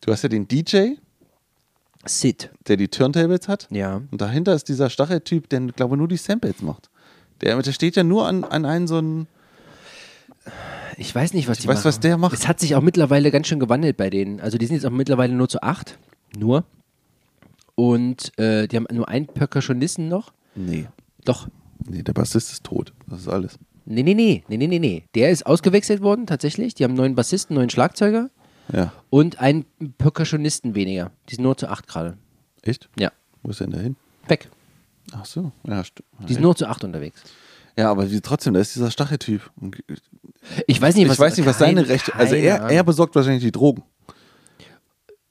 Du 0.02 0.12
hast 0.12 0.22
ja 0.22 0.30
den 0.30 0.48
DJ, 0.48 0.96
Sid. 2.06 2.50
der 2.68 2.78
die 2.78 2.88
Turntables 2.88 3.48
hat. 3.48 3.68
Ja. 3.72 4.02
Und 4.12 4.22
dahinter 4.22 4.54
ist 4.54 4.68
dieser 4.70 4.90
Stacheltyp, 4.90 5.50
der, 5.50 5.62
glaube 5.62 5.96
ich, 5.96 6.00
nur 6.00 6.08
die 6.08 6.18
Samples 6.18 6.62
macht. 6.62 6.90
Der, 7.42 7.62
der 7.62 7.72
steht 7.72 7.96
ja 7.96 8.04
nur 8.04 8.28
an, 8.28 8.44
an 8.44 8.66
einen 8.66 8.88
so 8.88 8.98
einen. 8.98 9.28
Ich 10.98 11.14
weiß 11.14 11.34
nicht, 11.34 11.48
was 11.48 11.58
Ich 11.58 11.64
die 11.64 11.68
weiß, 11.68 11.78
machen. 11.80 11.86
was 11.86 12.00
der 12.00 12.18
macht. 12.18 12.34
Es 12.34 12.48
hat 12.48 12.60
sich 12.60 12.76
auch 12.76 12.82
mittlerweile 12.82 13.32
ganz 13.32 13.48
schön 13.48 13.60
gewandelt 13.60 13.98
bei 13.98 14.10
denen. 14.10 14.40
Also 14.40 14.58
die 14.58 14.66
sind 14.66 14.76
jetzt 14.76 14.86
auch 14.86 14.92
mittlerweile 14.92 15.34
nur 15.34 15.50
zu 15.50 15.62
acht. 15.62 15.98
Nur. 16.38 16.64
Und 17.76 18.38
äh, 18.38 18.68
die 18.68 18.76
haben 18.78 18.88
nur 18.92 19.08
einen 19.08 19.28
Percussionisten 19.28 20.08
noch. 20.08 20.34
Nee. 20.56 20.88
Doch. 21.26 21.48
Nee, 21.88 22.04
der 22.04 22.14
Bassist 22.14 22.52
ist 22.52 22.64
tot. 22.64 22.94
Das 23.08 23.22
ist 23.22 23.28
alles. 23.28 23.58
Nee, 23.86 24.04
nee, 24.04 24.14
nee, 24.14 24.44
nee, 24.48 24.58
nee, 24.58 24.68
nee, 24.68 24.80
nee. 24.80 25.04
Der 25.16 25.32
ist 25.32 25.46
ausgewechselt 25.46 26.02
worden, 26.02 26.28
tatsächlich. 26.28 26.76
Die 26.76 26.84
haben 26.84 26.92
einen 26.92 26.98
neuen 26.98 27.16
Bassisten, 27.16 27.56
neuen 27.56 27.70
Schlagzeuger 27.70 28.30
Ja. 28.74 28.94
und 29.10 29.40
einen 29.40 29.66
Percussionisten 29.98 30.76
weniger. 30.76 31.12
Die 31.30 31.36
sind 31.36 31.44
nur 31.44 31.58
zu 31.58 31.68
acht 31.70 31.88
gerade. 31.88 32.18
Echt? 32.62 32.90
Ja. 32.98 33.12
Wo 33.44 33.52
ist 33.52 33.60
denn 33.60 33.72
der 33.72 33.82
hin? 33.82 33.96
Weg. 34.28 34.50
Ach 35.14 35.26
so. 35.26 35.52
Ja, 35.68 35.84
stimmt. 35.84 36.08
Die 36.28 36.34
sind 36.34 36.42
nur 36.42 36.56
zu 36.56 36.68
acht 36.68 36.84
unterwegs. 36.84 37.22
Ja, 37.78 37.90
aber 37.90 38.10
wie, 38.12 38.22
trotzdem, 38.22 38.54
da 38.54 38.60
ist 38.60 38.76
dieser 38.76 38.92
Stacheltyp. 38.92 39.50
Ich 40.68 40.82
weiß 40.82 40.96
nicht, 40.96 41.08
was, 41.08 41.16
ich 41.16 41.20
weiß 41.20 41.38
nicht, 41.38 41.46
was 41.46 41.58
seine 41.58 41.88
Rechte. 41.88 42.14
Also 42.16 42.36
er, 42.36 42.70
er 42.70 42.84
besorgt 42.84 43.16
wahrscheinlich 43.16 43.44
die 43.44 43.52
Drogen. 43.52 43.84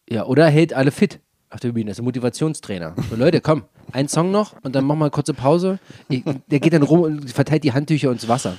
Ja, 0.08 0.24
oder 0.24 0.46
hält 0.48 0.72
alle 0.72 0.90
fit 0.90 1.20
auf 1.50 1.60
der 1.60 1.72
Bühne. 1.72 1.86
Das 1.86 1.96
ist 1.96 2.02
ein 2.02 2.04
Motivationstrainer. 2.04 2.94
So, 3.10 3.16
Leute, 3.16 3.40
komm, 3.40 3.64
ein 3.92 4.08
Song 4.08 4.30
noch 4.30 4.54
und 4.62 4.74
dann 4.74 4.84
machen 4.84 4.98
wir 4.98 5.04
eine 5.04 5.10
kurze 5.10 5.34
Pause. 5.34 5.78
Ich, 6.08 6.24
der 6.50 6.60
geht 6.60 6.72
dann 6.72 6.82
rum 6.82 7.00
und 7.00 7.30
verteilt 7.30 7.64
die 7.64 7.72
Handtücher 7.72 8.10
und 8.10 8.22
das 8.22 8.28
Wasser. 8.28 8.56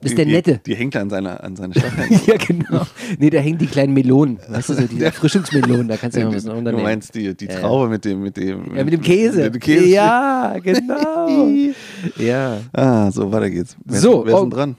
Das 0.00 0.12
ist 0.12 0.18
der 0.18 0.24
die, 0.24 0.32
Nette. 0.32 0.60
Die, 0.66 0.74
hängt 0.74 0.96
an 0.96 1.10
seiner, 1.10 1.42
an 1.42 1.56
seine 1.56 1.74
Stacheln. 1.78 2.20
ja, 2.26 2.36
genau. 2.36 2.86
Nee, 3.18 3.30
da 3.30 3.38
hängen 3.38 3.58
die 3.58 3.66
kleinen 3.66 3.94
Melonen. 3.94 4.38
Weißt 4.48 4.68
du, 4.70 4.74
so 4.74 4.86
die 4.86 5.00
Erfrischungsmelonen, 5.04 5.88
da 5.88 5.96
kannst 5.96 6.16
du 6.16 6.20
ja 6.20 6.26
mal 6.26 6.34
was 6.34 6.44
du 6.44 6.72
meinst 6.72 7.14
die, 7.14 7.34
die 7.34 7.46
Ja, 7.46 7.52
ja. 7.52 7.60
Traube 7.60 7.88
mit 7.88 8.04
dem, 8.04 8.22
mit 8.22 8.36
dem. 8.36 8.76
ja, 8.76 8.84
mit 8.84 8.92
dem 8.92 9.00
Käse. 9.02 9.44
Mit 9.44 9.54
dem 9.54 9.60
Käse. 9.60 9.86
Ja, 9.86 10.56
genau. 10.62 11.48
ja. 12.16 12.60
Ah, 12.72 13.10
so, 13.10 13.30
weiter 13.30 13.50
geht's. 13.50 13.76
Wer, 13.84 14.00
So, 14.00 14.24
wer 14.24 14.34
ist 14.34 14.38
oh. 14.38 14.40
denn 14.42 14.50
dran? 14.50 14.76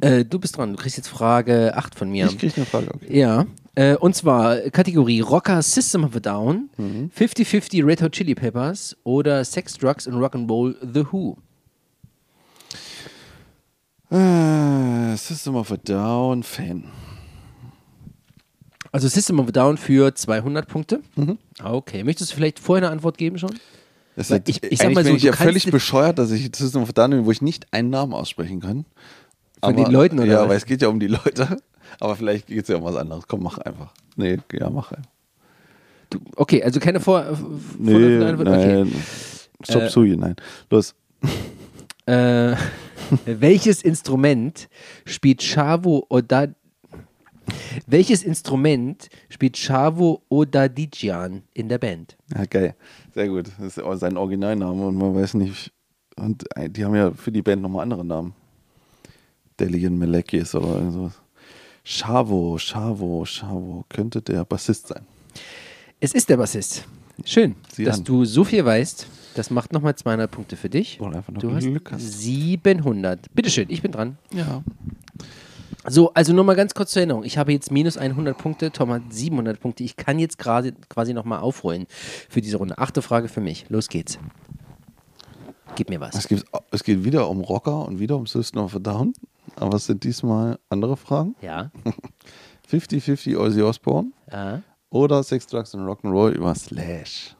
Äh, 0.00 0.24
du 0.24 0.38
bist 0.38 0.56
dran. 0.56 0.72
Du 0.72 0.76
kriegst 0.76 0.96
jetzt 0.96 1.08
Frage 1.08 1.76
8 1.76 1.94
von 1.94 2.10
mir. 2.10 2.26
Ich 2.26 2.38
krieg 2.38 2.52
eine 2.56 2.66
Frage. 2.66 2.88
Okay. 2.94 3.18
Ja. 3.18 3.46
Äh, 3.74 3.96
und 3.96 4.14
zwar 4.14 4.56
Kategorie 4.70 5.20
Rocker 5.20 5.62
System 5.62 6.04
of 6.04 6.14
a 6.14 6.20
Down, 6.20 6.68
50-50 6.78 7.86
Red 7.86 8.02
Hot 8.02 8.12
Chili 8.12 8.34
Peppers 8.34 8.96
oder 9.02 9.44
Sex, 9.44 9.78
Drugs 9.78 10.06
and 10.06 10.16
Rock'n'Roll 10.18 10.76
The 10.92 11.04
Who. 11.10 11.36
Äh, 14.12 15.16
System 15.16 15.56
of 15.56 15.72
a 15.72 15.76
Down 15.76 16.42
Fan. 16.42 16.84
Also 18.90 19.08
System 19.08 19.40
of 19.40 19.48
a 19.48 19.52
Down 19.52 19.78
für 19.78 20.14
200 20.14 20.68
Punkte. 20.68 21.00
Okay. 21.62 22.04
Möchtest 22.04 22.32
du 22.32 22.36
vielleicht 22.36 22.58
vorher 22.58 22.86
eine 22.86 22.92
Antwort 22.92 23.16
geben 23.16 23.38
schon? 23.38 23.54
Das 24.16 24.30
ist, 24.30 24.46
ich- 24.48 24.62
ich, 24.62 24.78
sag 24.78 24.92
mal 24.92 25.02
so, 25.02 25.08
bin 25.08 25.16
ich 25.16 25.22
ja 25.22 25.32
völlig 25.32 25.64
bescheuert, 25.70 26.18
dass 26.18 26.30
ich 26.30 26.54
System 26.54 26.82
of 26.82 26.90
a 26.90 26.92
Down 26.92 27.10
bin, 27.12 27.24
wo 27.24 27.30
ich 27.30 27.40
nicht 27.40 27.72
einen 27.72 27.88
Namen 27.88 28.12
aussprechen 28.12 28.60
kann. 28.60 28.84
Von 29.64 29.76
den 29.76 29.90
Leuten, 29.90 30.18
oder 30.18 30.26
Ja, 30.30 30.48
weil 30.48 30.56
es 30.56 30.66
geht 30.66 30.82
ja 30.82 30.88
um 30.88 31.00
die 31.00 31.06
Leute. 31.06 31.56
Aber 32.00 32.16
vielleicht 32.16 32.48
geht 32.48 32.62
es 32.62 32.68
ja 32.68 32.76
um 32.76 32.84
was 32.84 32.96
anderes. 32.96 33.26
Komm, 33.28 33.42
mach 33.42 33.58
einfach. 33.58 33.92
Nee, 34.16 34.38
ja, 34.52 34.68
mach 34.68 34.92
einfach. 34.92 35.10
Du, 36.10 36.18
okay, 36.36 36.62
also 36.62 36.78
keine 36.80 37.00
Vor 37.00 37.22
Vor- 37.34 37.48
Nee, 37.78 38.18
Antwort? 38.24 38.48
nein. 38.48 38.92
Stop 39.62 39.82
Äh, 39.82 39.88
Suji, 39.88 40.16
nein. 40.16 40.36
Los. 40.68 40.94
Äh, 42.06 42.56
welches 43.26 43.82
Instrument 43.82 44.68
spielt 45.04 45.42
Chavo 45.42 46.06
Oda 46.08 46.48
Welches 47.86 48.22
Instrument 48.22 49.08
spielt 49.28 49.56
Chavo 49.56 50.22
Odadjian 50.28 51.42
in 51.54 51.68
der 51.68 51.78
Band? 51.78 52.16
Ja, 52.34 52.44
geil. 52.44 52.74
Sehr 53.14 53.28
gut. 53.28 53.50
Das 53.58 53.76
ist 53.76 54.00
sein 54.00 54.16
Originalname 54.16 54.86
und 54.86 54.96
man 54.96 55.14
weiß 55.14 55.34
nicht. 55.34 55.72
Und 56.16 56.44
äh, 56.56 56.68
die 56.68 56.84
haben 56.84 56.94
ja 56.94 57.12
für 57.12 57.32
die 57.32 57.42
Band 57.42 57.62
nochmal 57.62 57.82
andere 57.82 58.04
Namen. 58.04 58.34
Delian 59.58 59.98
Melekis 59.98 60.54
oder 60.54 60.76
irgend 60.76 60.92
sowas. 60.92 61.12
Chavo, 61.84 62.58
Chavo, 62.58 63.24
Chavo. 63.24 63.84
Könnte 63.88 64.22
der 64.22 64.44
Bassist 64.44 64.88
sein. 64.88 65.04
Es 66.00 66.14
ist 66.14 66.28
der 66.28 66.36
Bassist. 66.36 66.84
Schön, 67.24 67.54
Sieh 67.72 67.84
dass 67.84 67.98
an. 67.98 68.04
du 68.04 68.24
so 68.24 68.44
viel 68.44 68.64
weißt. 68.64 69.06
Das 69.34 69.50
macht 69.50 69.72
nochmal 69.72 69.94
200 69.94 70.30
Punkte 70.30 70.56
für 70.56 70.68
dich. 70.68 71.00
Oder 71.00 71.18
einfach 71.18 71.32
nur 71.32 71.40
Du 71.40 71.54
hast 71.54 71.64
Glück 71.64 71.92
hast. 71.92 72.20
700. 72.20 73.34
Bitteschön, 73.34 73.66
ich 73.68 73.82
bin 73.82 73.92
dran. 73.92 74.18
Ja. 74.32 74.62
So, 75.88 76.12
also 76.14 76.32
nur 76.32 76.44
mal 76.44 76.54
ganz 76.54 76.74
kurz 76.74 76.92
zur 76.92 77.00
Erinnerung. 77.00 77.24
Ich 77.24 77.38
habe 77.38 77.52
jetzt 77.52 77.72
minus 77.72 77.96
100 77.96 78.38
Punkte, 78.38 78.70
Tom 78.70 78.90
hat 78.92 79.02
700 79.10 79.58
Punkte. 79.58 79.82
Ich 79.82 79.96
kann 79.96 80.18
jetzt 80.18 80.38
gerade 80.38 80.72
quasi 80.88 81.12
nochmal 81.12 81.40
aufholen 81.40 81.86
für 82.28 82.40
diese 82.40 82.58
Runde. 82.58 82.78
Achte 82.78 83.02
Frage 83.02 83.28
für 83.28 83.40
mich. 83.40 83.66
Los 83.68 83.88
geht's. 83.88 84.18
Gib 85.74 85.88
mir 85.88 86.00
was. 86.00 86.14
Es, 86.14 86.28
gibt, 86.28 86.44
es 86.70 86.84
geht 86.84 87.04
wieder 87.04 87.28
um 87.28 87.40
Rocker 87.40 87.86
und 87.86 87.98
wieder 87.98 88.16
um 88.16 88.26
System 88.26 88.62
of 88.62 88.76
a 88.76 88.78
Down. 88.78 89.14
Aber 89.56 89.76
es 89.76 89.86
sind 89.86 90.04
diesmal 90.04 90.58
andere 90.68 90.96
Fragen. 90.96 91.34
Ja. 91.40 91.72
50-50 92.70 93.36
Ozzy 93.36 93.62
Osbourne 93.62 94.12
ja. 94.30 94.62
oder 94.90 95.22
Sex, 95.22 95.46
Drugs 95.46 95.74
and 95.74 95.86
Rock'n'Roll 95.86 96.30
über 96.30 96.54
Slash. 96.54 97.36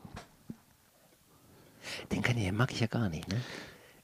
Den 2.13 2.23
kann 2.23 2.37
ich, 2.37 2.45
den 2.45 2.57
mag 2.57 2.71
ich 2.73 2.81
ja 2.81 2.87
gar 2.87 3.09
nicht, 3.09 3.29
ne? 3.29 3.41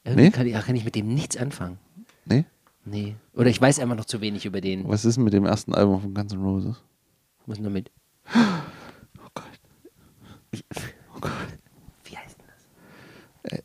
Irgendwie 0.05 0.25
Nee? 0.25 0.31
kann, 0.31 0.47
ich, 0.47 0.55
kann 0.55 0.77
ich 0.77 0.85
mit 0.85 0.95
dem 0.95 1.13
nichts 1.15 1.37
anfangen. 1.37 1.79
Nee? 2.25 2.45
Nee. 2.85 3.17
Oder 3.35 3.51
ich 3.51 3.61
weiß 3.61 3.79
einfach 3.81 3.97
noch 3.97 4.07
zu 4.07 4.21
wenig 4.21 4.47
über 4.47 4.61
den. 4.61 4.89
Was 4.89 5.05
ist 5.05 5.19
mit 5.19 5.33
dem 5.33 5.45
ersten 5.45 5.75
Album 5.75 6.01
von 6.01 6.15
Guns 6.15 6.33
N' 6.33 6.41
Roses? 6.41 6.83
Muss 7.47 7.59
nur 7.59 7.71
mit. 7.71 7.91
Oh 8.35 9.29
Gott. 9.35 9.61
Oh 11.15 11.21
Gott. 11.21 11.33
Wie 12.05 12.17
heißt 12.17 12.37
denn 12.39 12.47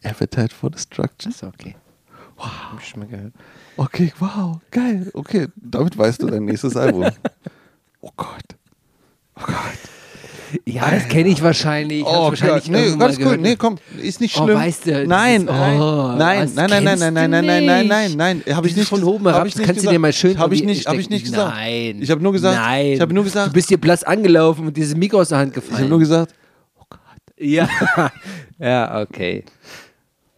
das? 0.01 0.11
Appetite 0.11 0.53
for 0.53 0.69
Destruction. 0.69 1.31
Achso, 1.31 1.47
okay. 1.47 1.75
Wow. 2.35 2.45
Hab 2.71 2.79
ich 2.79 2.87
schon 2.87 2.99
mal 3.01 3.07
gehört. 3.07 3.33
Okay, 3.77 4.11
wow, 4.19 4.59
geil. 4.71 5.09
Okay, 5.13 5.47
damit 5.55 5.97
weißt 5.97 6.21
du 6.21 6.27
dein 6.27 6.45
nächstes 6.45 6.75
Album. 6.75 7.05
Oh 8.05 8.11
Gott. 8.17 8.32
Oh 10.53 10.57
Gott. 10.65 10.73
Ja, 10.73 10.91
das 10.91 11.07
kenne 11.07 11.29
ich 11.29 11.41
wahrscheinlich. 11.41 12.03
Hab's 12.05 12.41
wahrscheinlich 12.41 12.69
Nee, 12.69 12.77
irgendwann 12.83 12.99
ganz 13.07 13.17
gehört. 13.17 13.41
Nee, 13.41 13.55
komm, 13.55 13.77
ist 14.01 14.21
nicht 14.21 14.37
Oh, 14.39 14.43
schlimm. 14.45 14.57
weißt 14.57 14.85
du, 14.87 15.07
nein, 15.07 15.45
nein, 15.45 15.81
oh, 15.81 16.15
nein, 16.17 16.51
nein, 16.55 16.69
nein, 16.69 16.83
nein, 16.83 16.83
nein, 16.83 16.95
du 16.95 17.13
nein, 17.13 17.29
nein, 17.29 17.45
nein, 17.45 17.65
nein, 17.65 17.87
nein, 18.17 18.41
nein, 18.45 18.55
habe 18.55 18.67
ich 18.67 18.75
nicht 18.75 18.87
von 18.87 19.03
oben 19.03 19.25
herab, 19.25 19.41
kannst 19.43 19.57
du 19.59 19.63
gesagt. 19.63 19.91
dir 19.91 19.99
mal 19.99 20.13
schön 20.13 20.37
Habe 20.37 20.53
ich 20.55 20.63
nicht, 20.63 20.87
habe 20.87 20.99
ich 20.99 21.09
nicht 21.09 21.25
gesagt. 21.25 21.55
Nein. 21.55 21.99
Ich 22.01 22.09
habe 22.11 22.21
nur 22.21 22.31
gesagt, 22.33 22.57
Nein. 22.57 22.93
ich 22.93 23.01
habe 23.01 23.13
nur 23.13 23.23
gesagt, 23.23 23.47
Du 23.49 23.53
bist 23.53 23.69
hier 23.69 23.79
blass 23.79 24.03
angelaufen 24.03 24.67
und 24.67 24.77
dieses 24.77 24.95
Mikro 24.95 25.21
aus 25.21 25.29
der 25.29 25.39
Hand 25.39 25.51
ich 25.51 25.57
habe 25.57 25.67
gefallen. 25.67 25.89
nur 25.89 25.99
gesagt, 25.99 26.33
ja. 27.37 27.67
ja, 28.59 29.01
okay. 29.01 29.43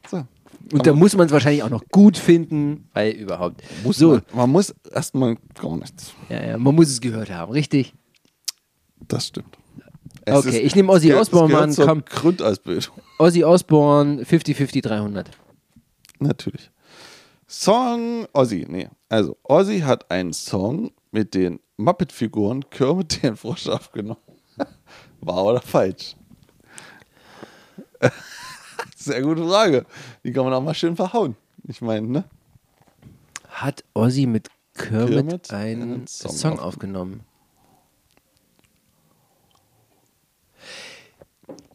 so. 0.10 0.24
Und 0.72 0.88
da 0.88 0.94
muss 0.94 1.16
man 1.16 1.28
es 1.28 1.32
wahrscheinlich 1.32 1.62
auch 1.62 1.70
noch 1.70 1.84
gut 1.92 2.18
finden, 2.18 2.88
weil 2.94 3.12
überhaupt. 3.12 3.62
Muss 3.84 3.98
so, 3.98 4.12
man, 4.12 4.22
man 4.34 4.50
muss 4.50 4.74
erstmal 4.92 5.36
gar 5.62 5.78
nichts. 5.78 6.14
ja, 6.30 6.44
ja, 6.44 6.58
man 6.58 6.74
muss 6.74 6.88
es 6.88 7.02
gehört 7.02 7.30
haben, 7.30 7.52
richtig? 7.52 7.94
Das 9.08 9.28
stimmt. 9.28 9.58
Okay, 10.28 10.60
ich 10.60 10.76
nehme 10.76 10.92
Ozzy 10.92 11.12
es 11.12 11.18
Osbourne, 11.18 11.54
Mann, 11.54 11.76
komm. 11.76 12.04
Grundausbildung. 12.06 12.96
Ozzy 13.20 13.44
Osbourne, 13.44 14.24
50-50, 14.24 14.82
300. 14.82 15.30
Natürlich. 16.20 16.72
Song 17.48 18.26
Ozzy, 18.34 18.66
nee. 18.68 18.90
Also, 19.10 19.38
Ozzy 19.44 19.82
hat 19.82 20.10
einen 20.10 20.34
Song 20.34 20.92
mit 21.12 21.36
den 21.36 21.60
Muppet-Figuren 21.78 22.70
Kermit 22.70 23.22
den 23.22 23.36
Frosch 23.36 23.68
aufgenommen. 23.68 24.20
Wahr 25.22 25.46
oder 25.46 25.62
falsch? 25.62 26.16
Sehr 28.96 29.22
gute 29.22 29.48
Frage. 29.48 29.86
Die 30.24 30.32
kann 30.32 30.44
man 30.46 30.54
auch 30.54 30.62
mal 30.62 30.74
schön 30.74 30.96
verhauen. 30.96 31.36
Ich 31.68 31.82
meine, 31.82 32.08
ne? 32.08 32.24
Hat 33.50 33.84
Ozzy 33.94 34.26
mit 34.26 34.50
Kermit, 34.74 35.10
Kermit 35.14 35.54
einen 35.54 35.82
einen 35.82 36.08
Song, 36.08 36.32
Song 36.32 36.60
aufgenommen? 36.60 37.22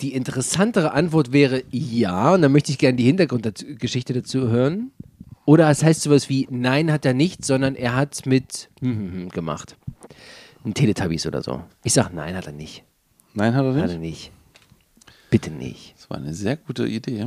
Die 0.00 0.14
interessantere 0.14 0.92
Antwort 0.92 1.32
wäre 1.32 1.62
ja, 1.70 2.34
und 2.34 2.42
dann 2.42 2.52
möchte 2.52 2.72
ich 2.72 2.78
gerne 2.78 2.96
die 2.96 3.04
Hintergrundgeschichte 3.04 4.12
dazu 4.14 4.48
hören. 4.48 4.92
Oder 5.44 5.68
es 5.68 5.82
heißt 5.82 6.02
sowas 6.02 6.28
wie, 6.28 6.46
nein, 6.50 6.92
hat 6.92 7.04
er 7.04 7.14
nicht, 7.14 7.44
sondern 7.44 7.74
er 7.74 7.96
hat 7.96 8.24
mit 8.24 8.70
hm, 8.80 8.96
hm, 8.96 9.12
hm 9.12 9.28
gemacht. 9.30 9.76
Ein 10.64 10.74
Teletubbies 10.74 11.26
oder 11.26 11.42
so. 11.42 11.64
Ich 11.82 11.92
sag, 11.92 12.12
nein, 12.12 12.36
hat 12.36 12.46
er 12.46 12.52
nicht. 12.52 12.84
Nein, 13.34 13.54
hat 13.54 13.64
er 13.64 13.74
Hat 13.74 13.90
er 13.90 13.98
nicht. 13.98 14.00
nicht. 14.00 14.32
Bitte 15.30 15.50
nicht. 15.50 15.94
Das 15.96 16.10
war 16.10 16.18
eine 16.18 16.34
sehr 16.34 16.56
gute 16.56 16.86
Idee, 16.86 17.26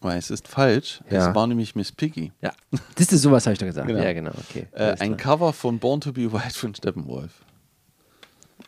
weil 0.00 0.18
es 0.18 0.30
ist 0.30 0.48
falsch. 0.48 1.02
Ja. 1.10 1.28
Es 1.28 1.34
war 1.34 1.46
nämlich 1.46 1.74
Miss 1.74 1.92
Piggy. 1.92 2.32
Ja. 2.42 2.52
Das 2.94 3.12
ist 3.12 3.22
sowas, 3.22 3.46
habe 3.46 3.54
ich 3.54 3.58
doch 3.58 3.66
gesagt. 3.66 3.86
Genau. 3.86 4.02
Ja, 4.02 4.12
genau, 4.12 4.32
okay. 4.32 4.66
Äh, 4.72 4.96
ein. 4.98 5.16
Cover 5.16 5.52
von 5.52 5.78
Born 5.78 6.00
to 6.00 6.12
be 6.12 6.30
Wild 6.32 6.52
von 6.52 6.74
Steppenwolf. 6.74 7.44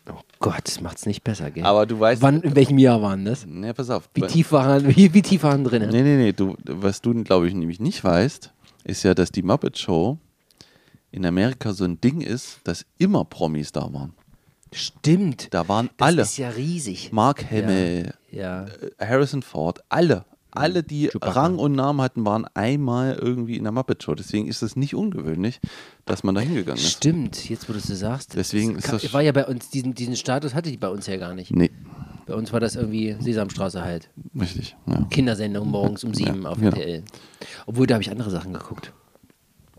oh 0.09 0.20
Gott, 0.41 0.62
das 0.64 0.80
macht's 0.80 1.05
nicht 1.07 1.22
besser, 1.22 1.51
gell? 1.51 1.64
Aber 1.64 1.84
du 1.86 2.01
weißt. 2.01 2.22
Wann, 2.22 2.41
in 2.41 2.57
welchem 2.57 2.78
Jahr 2.78 3.01
waren 3.03 3.24
das? 3.26 3.45
Ne, 3.47 3.74
pass 3.74 3.91
auf. 3.91 4.09
Wie 4.14 4.22
tief 4.22 4.53
waren, 4.53 4.88
wie, 4.97 5.12
wie 5.12 5.22
tief 5.22 5.43
waren 5.43 5.62
drin? 5.64 5.86
Nee, 5.91 6.03
nee, 6.03 6.16
nee. 6.16 6.32
Du, 6.32 6.57
was 6.64 7.03
du, 7.03 7.12
glaube 7.22 7.47
ich, 7.47 7.55
nämlich 7.55 7.78
nicht 7.78 8.03
weißt, 8.03 8.51
ist 8.84 9.03
ja, 9.03 9.12
dass 9.14 9.30
die 9.30 9.43
Muppet 9.43 9.76
Show 9.78 10.16
in 11.12 11.26
Amerika 11.26 11.72
so 11.74 11.84
ein 11.84 12.01
Ding 12.01 12.22
ist, 12.22 12.61
dass 12.64 12.86
immer 12.99 13.24
Promis 13.26 13.70
da 13.70 13.93
waren. 13.93 14.14
Stimmt. 14.72 15.49
Da 15.53 15.68
waren 15.68 15.91
das 15.99 16.07
alle. 16.09 16.22
ist 16.22 16.38
ja 16.38 16.49
riesig. 16.49 17.12
Mark 17.12 17.45
Hamill, 17.51 18.14
Ja. 18.30 18.64
äh, 18.99 19.07
Harrison 19.07 19.43
Ford, 19.43 19.80
alle. 19.88 20.24
Alle, 20.53 20.82
die 20.82 21.09
Chewbacca. 21.09 21.32
Rang 21.32 21.59
und 21.59 21.72
Namen 21.72 22.01
hatten, 22.01 22.24
waren 22.24 22.46
einmal 22.55 23.14
irgendwie 23.14 23.57
in 23.57 23.62
der 23.64 23.72
Muppet 23.72 24.03
Show. 24.03 24.14
Deswegen 24.14 24.48
ist 24.48 24.62
es 24.62 24.76
nicht 24.76 24.94
ungewöhnlich, 24.94 25.61
dass 26.07 26.24
man 26.24 26.34
da 26.34 26.40
hingegangen 26.40 26.80
ist. 26.82 26.90
Stimmt, 26.92 27.48
jetzt 27.48 27.68
wo 27.68 27.72
du 27.72 27.78
es 27.78 27.84
so 27.86 27.94
sagst. 27.94 28.34
Deswegen 28.36 28.74
das 28.74 28.84
ist 28.92 29.05
das- 29.05 29.12
war 29.12 29.20
ja 29.22 29.32
bei 29.32 29.46
uns, 29.46 29.70
diesen, 29.70 29.94
diesen 29.94 30.16
Status 30.16 30.55
hatte 30.55 30.70
die 30.70 30.76
bei 30.76 30.88
uns 30.88 31.07
ja 31.07 31.16
gar 31.16 31.34
nicht. 31.34 31.55
Nee, 31.55 31.70
Bei 32.26 32.34
uns 32.34 32.53
war 32.53 32.61
das 32.61 32.76
irgendwie 32.76 33.16
Sesamstraße 33.18 33.82
halt. 33.82 34.09
richtig. 34.38 34.76
Ja. 34.86 35.05
Kindersendung 35.11 35.68
morgens 35.68 36.05
um 36.05 36.14
sieben 36.14 36.42
Ja, 36.42 36.48
auf 36.51 36.59
genau. 36.59 36.70
RTL. 36.76 37.03
Obwohl, 37.66 37.86
da 37.86 37.94
habe 37.94 38.03
ich 38.03 38.11
andere 38.11 38.30
Sachen 38.30 38.53
geguckt. 38.53 38.92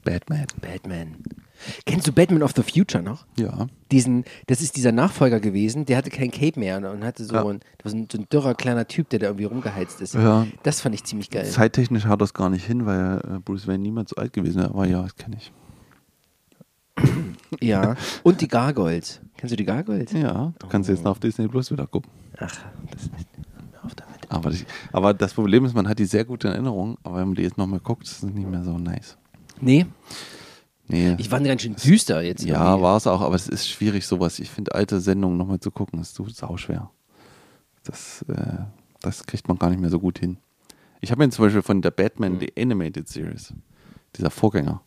Batman. 0.04 0.46
Batman. 0.62 1.16
Kennst 1.86 2.08
du 2.08 2.12
Batman 2.12 2.42
of 2.42 2.54
the 2.56 2.64
Future 2.64 3.04
noch? 3.04 3.26
Ja. 3.38 3.68
Diesen, 3.92 4.24
das 4.48 4.62
ist 4.62 4.76
dieser 4.78 4.92
Nachfolger 4.92 5.40
gewesen, 5.40 5.86
der 5.86 5.98
hatte 5.98 6.10
kein 6.10 6.32
Cape 6.32 6.60
mehr 6.60 6.78
und 6.78 7.04
hatte 7.04 7.24
so, 7.24 7.36
Ja. 7.36 7.46
ein, 7.46 7.60
so 7.84 7.96
ein, 7.96 8.08
so 8.12 8.18
ein 8.18 8.28
dürrer 8.30 8.56
kleiner 8.56 8.88
Typ, 8.88 9.10
der 9.10 9.20
da 9.20 9.28
irgendwie 9.28 9.46
rumgeheizt 9.46 10.02
ist. 10.02 10.16
Ja. 10.16 10.48
Das 10.64 10.82
fand 10.82 10.96
ich 10.96 11.04
ziemlich 11.04 11.30
geil. 11.30 11.46
Zeittechnisch 11.46 12.06
hat 12.06 12.20
das 12.22 12.34
gar 12.34 12.50
nicht 12.50 12.66
hin, 12.66 12.86
weil 12.88 13.20
äh, 13.20 13.40
Bruce 13.40 13.68
Wayne 13.68 13.84
niemals 13.84 14.10
so 14.10 14.16
alt 14.16 14.34
gewesen 14.34 14.58
wäre. 14.62 14.70
Aber 14.70 14.88
ja, 14.88 15.04
das 15.04 15.16
kenne 15.16 15.38
ich. 15.38 15.52
Ja. 17.60 17.96
Und 18.24 18.40
die 18.42 18.48
Gargoyles. 18.48 19.20
Kennst 19.38 19.52
du 19.52 19.58
die 19.58 19.66
Gargoyles? 19.66 20.12
Ja, 20.14 20.54
du 20.58 20.68
kannst 20.68 20.90
jetzt 20.90 21.04
noch 21.04 21.12
auf 21.12 21.20
Disney 21.20 21.48
Plus 21.48 21.70
wieder 21.72 21.86
gucken. 21.86 22.10
Ach, 22.38 22.56
das 22.90 23.04
ist. 23.04 23.12
Hör 23.74 23.86
auf 23.86 23.96
damit. 23.96 24.16
Aber 24.30 24.50
das, 24.50 24.66
aber 24.94 25.14
das 25.14 25.34
Problem 25.34 25.66
ist, 25.66 25.76
man 25.76 25.88
hat 25.88 26.00
die 26.00 26.06
sehr 26.06 26.24
gute 26.24 26.48
Erinnerung, 26.48 26.98
aber 27.04 27.18
wenn 27.18 27.28
man 27.28 27.36
die 27.36 27.42
jetzt 27.44 27.58
nochmal 27.58 27.80
guckt, 27.82 28.04
ist 28.04 28.24
es 28.24 28.24
nicht 28.24 28.48
mehr 28.50 28.64
so 28.64 28.78
nice. 28.78 29.18
Nee, 29.62 29.86
Nee. 30.88 31.16
ich 31.20 31.32
war 31.32 31.40
ganz 31.40 31.62
schön 31.62 31.76
düster 31.76 32.22
jetzt. 32.22 32.44
ja, 32.44 32.82
war 32.82 32.98
es 32.98 33.08
auch, 33.08 33.22
aber 33.22 33.36
es 33.36 33.48
ist 33.48 33.70
schwierig, 33.70 34.06
sowas. 34.06 34.40
Ich 34.40 34.50
finde, 34.50 34.76
alte 34.76 35.00
Sendungen 35.00 35.38
nochmal 35.38 35.60
zu 35.62 35.72
gucken, 35.72 36.02
ist 36.02 36.16
so 36.16 36.28
sauschwer. 36.28 36.92
Das, 37.84 38.24
äh, 38.28 38.58
das 39.02 39.26
kriegt 39.26 39.48
man 39.48 39.58
gar 39.58 39.70
nicht 39.70 39.80
mehr 39.80 39.90
so 39.90 40.00
gut 40.00 40.20
hin. 40.20 40.38
Ich 41.00 41.10
habe 41.12 41.24
mir 41.24 41.30
zum 41.30 41.46
Beispiel 41.46 41.62
von 41.62 41.82
der 41.82 41.92
Batman, 41.92 42.40
die 42.40 42.52
Animated 42.58 43.08
Series, 43.08 43.54
dieser 44.18 44.30
Vorgänger, 44.32 44.82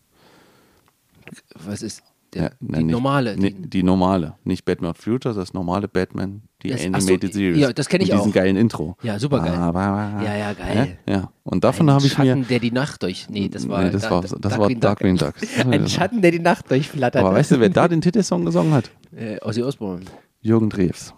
Was 1.55 1.81
ist. 1.81 2.03
Der, 2.35 2.43
Ja, 2.43 2.49
die 2.59 2.83
nicht- 2.83 2.91
normale. 2.91 3.35
Die, 3.37 3.53
die 3.53 3.81
normale. 3.81 4.35
Nicht 4.43 4.65
Batman 4.65 4.93
Future, 4.93 5.33
das 5.33 5.53
normale 5.53 5.87
Batman, 5.87 6.41
die 6.63 6.67
Das- 6.69 6.81
ach 6.81 6.99
so, 6.99 7.07
Animated 7.07 7.33
Series. 7.33 7.57
ja, 7.59 7.71
das 7.71 7.87
kenn 7.87 8.01
ich 8.01 8.09
Mit 8.09 8.17
diesem 8.19 8.31
auch. 8.31 8.35
geilen 8.35 8.57
Intro. 8.57 8.97
Ja, 9.03 9.17
super 9.19 9.39
geil. 9.39 9.53
Ba, 9.53 9.71
ba, 9.71 10.17
ba. 10.17 10.23
Ja, 10.23 10.35
ja, 10.35 10.53
geil. 10.53 10.97
Ja, 11.07 11.13
ja. 11.13 11.31
Und 11.45 11.63
davon 11.63 11.87
ein 11.89 11.95
habe 11.95 12.05
ich 12.05 12.11
Schatten, 12.13 12.41
mir. 12.41 12.45
der 12.45 12.59
die 12.59 12.71
Nacht 12.71 13.01
durch. 13.03 13.29
Nee, 13.29 13.47
das 13.47 13.69
war. 13.69 13.83
Nee, 13.83 13.89
das 13.91 14.09
war, 14.11 14.21
das 14.21 14.57
war 14.57 14.69
Darkwing 14.69 15.15
Duck. 15.17 15.35
Ein 15.71 15.87
Schatten, 15.87 16.21
der 16.21 16.31
die 16.31 16.39
Nacht 16.39 16.69
durchflattert. 16.69 17.23
Aber 17.23 17.33
weißt 17.33 17.51
du, 17.51 17.59
wer 17.61 17.69
da 17.69 17.87
den 17.87 18.01
Titelsong 18.01 18.43
gesungen 18.45 18.73
hat? 18.73 18.91
Äh, 19.15 19.37
Ozzy 19.41 19.63
Osbourne. 19.63 20.01
Jürgen 20.41 20.69
Drews. 20.69 21.13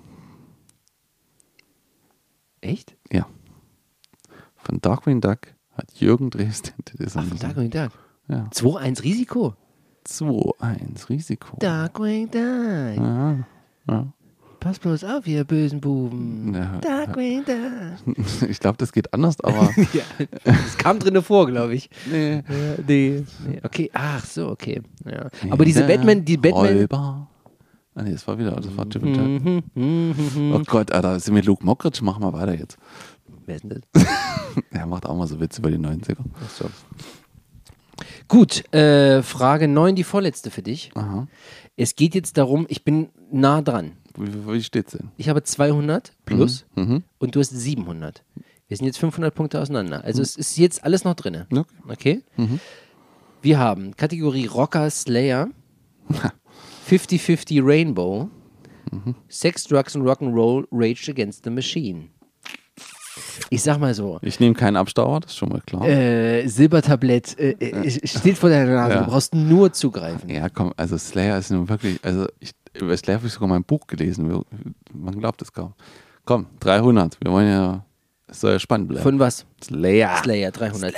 Echt? 2.61 2.95
Ja. 3.11 3.25
Von 4.55 4.79
Darkwing 4.81 5.21
Duck 5.21 5.39
hat 5.75 5.91
Jürgen 5.95 6.29
Drews 6.29 6.61
den 6.63 6.85
Titelsong 6.85 7.23
Ach, 7.23 7.27
von 7.29 7.37
gesungen. 7.37 7.69
Darkwing 7.71 7.89
Duck. 7.89 7.99
Ja. 8.29 8.49
2-1 8.51 9.03
Risiko. 9.03 9.55
2-1 10.07 11.09
Risiko. 11.09 11.57
Darkwing 11.59 12.31
Duck. 12.31 12.41
Ja. 12.41 13.37
Ja. 13.89 14.07
Pass 14.59 14.79
bloß 14.79 15.03
auf, 15.03 15.27
ihr 15.27 15.43
bösen 15.43 15.79
Buben. 15.79 16.53
Ja. 16.53 16.79
Darkwing 16.79 17.43
Duck. 17.45 18.15
Ich 18.49 18.59
glaube, 18.59 18.77
das 18.77 18.91
geht 18.91 19.13
anders, 19.13 19.39
aber. 19.41 19.69
ja, 19.93 20.03
das 20.43 20.77
kam 20.77 20.99
drinne 20.99 21.21
vor, 21.21 21.47
glaube 21.47 21.75
ich. 21.75 21.89
nee. 22.09 22.35
Ja, 22.35 22.43
nee, 22.87 23.23
nee. 23.47 23.61
Okay, 23.63 23.89
ach 23.93 24.25
so, 24.25 24.49
okay. 24.49 24.81
Ja. 25.05 25.29
Aber 25.49 25.65
diese 25.65 25.83
Batman, 25.83 26.25
die 26.25 26.37
Batman. 26.37 26.77
Räuber. 26.77 27.27
Ah, 27.97 28.03
nee, 28.03 28.11
das 28.11 28.27
war 28.27 28.37
wieder, 28.37 28.51
das 28.51 28.77
war 28.77 28.85
J. 28.85 29.01
Mhm, 29.01 29.63
mhm, 29.73 30.13
mhm. 30.35 30.53
Oh 30.53 30.61
Gott, 30.67 30.91
Alter, 30.91 31.19
sind 31.19 31.33
wir 31.33 31.41
Luke 31.41 31.65
Mockridge? 31.65 32.03
Machen 32.03 32.21
wir 32.21 32.31
weiter 32.31 32.53
jetzt. 32.53 32.77
Wer 33.47 33.55
ist 33.55 33.63
denn 33.63 33.81
das? 33.91 34.05
Er 34.71 34.87
macht 34.87 35.05
auch 35.05 35.15
mal 35.15 35.27
so 35.27 35.39
Witze 35.39 35.61
über 35.61 35.69
die 35.69 35.77
90er. 35.77 36.17
Ach 36.43 36.49
so. 36.49 36.65
Gut, 38.27 38.71
äh, 38.73 39.21
Frage 39.23 39.67
9, 39.67 39.95
die 39.95 40.03
vorletzte 40.03 40.51
für 40.51 40.61
dich. 40.61 40.91
Aha. 40.95 41.27
Es 41.75 41.95
geht 41.95 42.15
jetzt 42.15 42.37
darum, 42.37 42.65
ich 42.69 42.83
bin 42.83 43.09
nah 43.31 43.61
dran. 43.61 43.93
Wie, 44.17 44.53
wie 44.53 44.63
steht's 44.63 44.93
denn? 44.93 45.09
Ich 45.17 45.29
habe 45.29 45.43
200 45.43 46.13
plus 46.25 46.65
Mhm. 46.75 47.03
und 47.19 47.35
du 47.35 47.39
hast 47.39 47.49
700. 47.51 48.23
Wir 48.67 48.75
sind 48.77 48.85
jetzt 48.87 48.97
500 48.97 49.33
Punkte 49.33 49.61
auseinander. 49.61 50.03
Also 50.03 50.21
es 50.21 50.35
ist 50.35 50.57
jetzt 50.57 50.83
alles 50.83 51.03
noch 51.03 51.13
drin. 51.13 51.45
Okay. 51.51 51.63
Okay? 51.89 52.21
Wir 53.41 53.59
haben 53.59 53.95
Kategorie 53.95 54.47
Rocker 54.47 54.89
Slayer, 54.89 55.49
50-50 56.89 57.61
Rainbow, 57.65 58.29
Sex, 59.27 59.65
Drugs 59.65 59.95
und 59.95 60.03
Rock'n'Roll, 60.03 60.65
Rage 60.71 61.11
Against 61.11 61.43
the 61.43 61.49
Machine. 61.49 62.09
Ich 63.49 63.61
sag 63.63 63.79
mal 63.79 63.93
so, 63.93 64.19
Ich 64.21 64.39
nehme 64.39 64.53
keinen 64.55 64.75
Abstauer, 64.75 65.19
das 65.21 65.31
ist 65.31 65.37
schon 65.37 65.49
mal 65.49 65.61
klar. 65.65 65.83
äh, 65.87 66.47
Silbertablett 66.47 67.37
äh, 67.39 67.51
äh, 67.59 68.07
steht 68.07 68.37
vor 68.37 68.49
deiner 68.49 68.73
Nase, 68.73 68.93
Ja. 68.95 69.03
du 69.03 69.09
brauchst 69.11 69.33
nur 69.35 69.71
zugreifen. 69.73 70.29
ja, 70.29 70.49
komm, 70.49 70.73
also 70.77 70.97
Slayer 70.97 71.37
ist 71.37 71.51
nun 71.51 71.67
wirklich, 71.69 71.99
also 72.03 72.27
ich, 72.39 72.51
über 72.73 72.95
Slayer 72.97 73.17
habe 73.17 73.27
ich 73.27 73.33
sogar 73.33 73.47
mal 73.49 73.55
ein 73.55 73.63
Buch 73.63 73.87
gelesen. 73.87 74.43
Man 74.93 75.19
glaubt 75.19 75.41
es 75.41 75.51
kaum. 75.53 75.73
Komm, 76.25 76.47
300. 76.59 77.17
Wir 77.23 77.31
wollen 77.31 77.49
ja, 77.49 77.85
es 78.27 78.41
soll 78.41 78.51
ja 78.53 78.59
spannend 78.59 78.89
bleiben. 78.89 79.03
Von 79.03 79.19
was? 79.19 79.45
Slayer. 79.63 80.17
Slayer 80.23 80.51
300. 80.51 80.93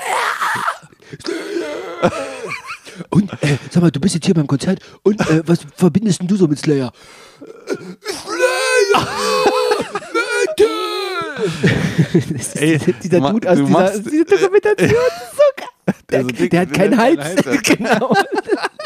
Und, 3.12 3.32
äh, 3.42 3.58
sag 3.72 3.82
mal, 3.82 3.92
du 3.92 4.00
bist 4.00 4.16
jetzt 4.16 4.26
hier 4.26 4.36
beim 4.36 4.48
Konzert 4.48 4.80
und 5.04 5.22
äh, 5.30 5.42
was 5.46 5.60
verbindest 5.76 6.20
denn 6.22 6.28
du 6.28 6.36
so 6.36 6.48
mit 6.48 6.60
Slayer? 6.60 6.92
Ey, 12.56 12.80
dieser 13.04 13.20
Dude 13.22 13.50
aus 13.50 13.58
dieser, 13.58 14.00
dieser 14.00 14.26
Dokumentation, 14.26 14.90
das 14.90 15.24
ist 15.24 15.36
so 15.36 15.44
geil. 15.58 15.66
Der, 16.12 16.20
Also 16.20 16.30
dick- 16.30 16.52
der 16.52 16.60
hat 16.62 16.74
keinen 16.74 16.98
Hals. 16.98 17.26
genau. 17.64 18.14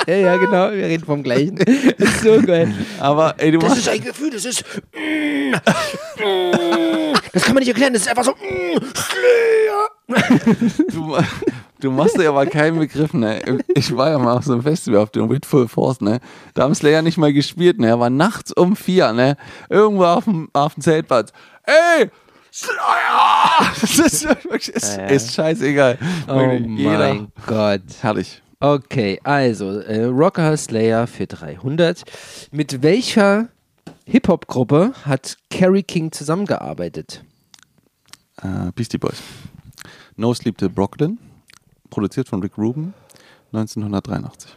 ja, 0.08 0.16
ja, 0.16 0.38
genau. 0.38 0.72
Wir 0.72 0.86
reden 0.86 1.06
vom 1.06 1.22
Gleichen. 1.22 1.56
Das 1.58 2.10
ist 2.10 2.22
so 2.22 2.42
geil. 2.42 2.74
Aber 3.00 3.36
ey, 3.40 3.52
du 3.52 3.60
Das 3.60 3.78
ist 3.78 3.90
ein 3.90 4.02
Gefühl, 4.02 4.30
das 4.32 4.46
ist. 4.46 4.64
Das 7.34 7.44
kann 7.44 7.54
man 7.54 7.62
nicht 7.62 7.68
erklären, 7.70 7.94
das 7.94 8.04
ist 8.04 8.08
einfach 8.08 8.24
so. 8.24 8.34
Slayer. 8.96 9.90
du, 10.92 11.18
du 11.82 11.92
machst 11.92 12.18
dir 12.18 12.30
aber 12.30 12.46
keinen 12.46 12.80
Begriff, 12.80 13.14
ne? 13.14 13.42
Ich 13.76 13.96
war 13.96 14.10
ja 14.12 14.18
mal 14.20 14.38
auf 14.38 14.46
so 14.46 14.54
einem 14.54 14.62
Festival 14.64 15.00
auf 15.02 15.10
dem 15.12 15.30
With 15.30 15.46
Full 15.46 15.68
Force, 15.68 16.00
ne? 16.02 16.20
Da 16.54 16.64
haben 16.64 16.76
Slayer 16.76 17.02
nicht 17.02 17.18
mal 17.18 17.34
gespielt, 17.34 17.80
ne? 17.80 17.88
Er 17.88 18.00
war 18.00 18.10
nachts 18.10 18.54
um 18.54 18.76
vier, 18.76 19.12
ne? 19.14 19.36
Irgendwo 19.70 20.06
auf 20.06 20.24
dem, 20.26 20.50
auf 20.54 20.76
dem 20.76 20.84
Zeltplatz. 20.84 21.32
Ey! 21.64 22.10
Slayer! 22.54 23.74
Das 23.82 23.98
ist 24.00 24.24
ist, 24.70 24.98
Ja, 24.98 25.02
ja. 25.04 25.08
ist 25.08 25.34
scheißegal. 25.34 25.98
Oh 26.28 26.36
Wirklich, 26.38 26.86
mein 26.86 27.28
Gott. 27.48 27.82
Herrlich. 28.02 28.42
Okay, 28.60 29.20
also 29.24 29.80
äh, 29.80 30.04
Rocker 30.06 30.56
Slayer 30.56 31.08
für 31.08 31.26
300. 31.26 32.04
Mit 32.52 32.82
welcher 32.84 33.50
Hip-Hop-Gruppe 34.06 34.94
hat 35.04 35.38
Kerry 35.50 35.82
King 35.84 36.12
zusammengearbeitet? 36.12 37.24
Äh, 38.42 38.72
Beastie 38.76 39.00
Boys. 39.00 39.18
No 40.16 40.34
Sleep 40.34 40.58
Till 40.58 40.70
Brooklyn. 40.70 41.18
Produziert 41.90 42.30
von 42.30 42.42
Rick 42.42 42.58
Rubin. 42.58 42.94
1983. 43.52 44.56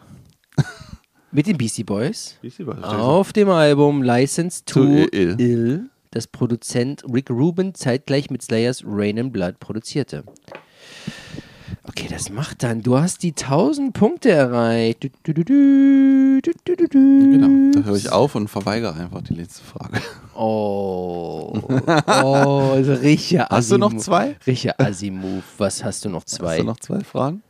Mit 1.33 1.47
den 1.47 1.57
Beastie 1.57 1.85
Boys. 1.85 2.37
Beastie 2.43 2.65
Boys. 2.65 2.83
Auf 2.83 3.33
dem 3.33 3.49
Album 3.49 4.03
License 4.03 4.65
to, 4.65 4.81
To 4.85 5.09
Ill. 5.13 5.37
Ill, 5.41 5.91
das 6.17 6.27
Produzent 6.27 7.05
Rick 7.13 7.31
Rubin 7.31 7.75
zeitgleich 7.75 8.31
mit 8.31 8.43
Slayers 8.43 8.83
Rain 8.87 9.19
and 9.19 9.33
Blood 9.33 9.61
produzierte. 9.61 10.25
Okay, 11.85 12.07
das 12.09 12.31
macht 12.31 12.63
dann. 12.63 12.81
Du 12.83 12.99
hast 12.99 13.23
die 13.23 13.33
1000 13.33 13.93
Punkte 13.93 14.31
erreicht. 14.31 15.05
Du, 15.23 15.35
du, 15.35 15.45
du. 15.45 16.41
Genau, 16.43 17.73
da 17.73 17.87
höre 17.87 17.97
ich 17.97 18.11
auf 18.11 18.35
und 18.35 18.49
verweigere 18.49 18.95
einfach 18.95 19.23
die 19.23 19.35
letzte 19.35 19.63
Frage. 19.63 20.01
Oh. 20.35 21.53
Oh, 22.23 22.71
also 22.73 22.95
richtiger 22.95 23.49
Hast 23.51 23.71
du 23.71 23.79
noch 23.79 23.95
zwei? 23.97 24.37
Richtiger 24.47 24.81
Assi-Move. 24.81 25.43
Was 25.59 25.85
hast 25.85 26.05
du 26.05 26.09
noch? 26.09 26.25
Zwei. 26.25 26.53
Hast 26.53 26.59
du 26.61 26.65
noch 26.65 26.81
zwei 26.81 27.01
Fragen? 27.01 27.43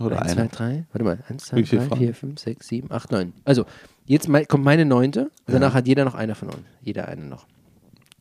Oder 0.00 0.22
Eins, 0.22 0.32
eine? 0.32 0.48
zwei, 0.50 0.56
drei. 0.56 0.84
Warte 0.92 1.04
mal. 1.04 1.18
Eins, 1.28 1.46
zwei, 1.46 1.62
drei, 1.62 1.80
Fragen? 1.80 2.00
vier, 2.00 2.14
fünf, 2.14 2.40
sechs, 2.40 2.68
sieben, 2.68 2.90
acht, 2.92 3.10
neun. 3.10 3.32
Also, 3.44 3.66
jetzt 4.06 4.28
kommt 4.48 4.64
meine 4.64 4.84
neunte. 4.84 5.30
Danach 5.46 5.74
hat 5.74 5.86
jeder 5.88 6.04
noch 6.04 6.14
einer 6.14 6.34
von 6.34 6.48
uns. 6.48 6.62
Jeder 6.82 7.08
eine 7.08 7.24
noch. 7.24 7.46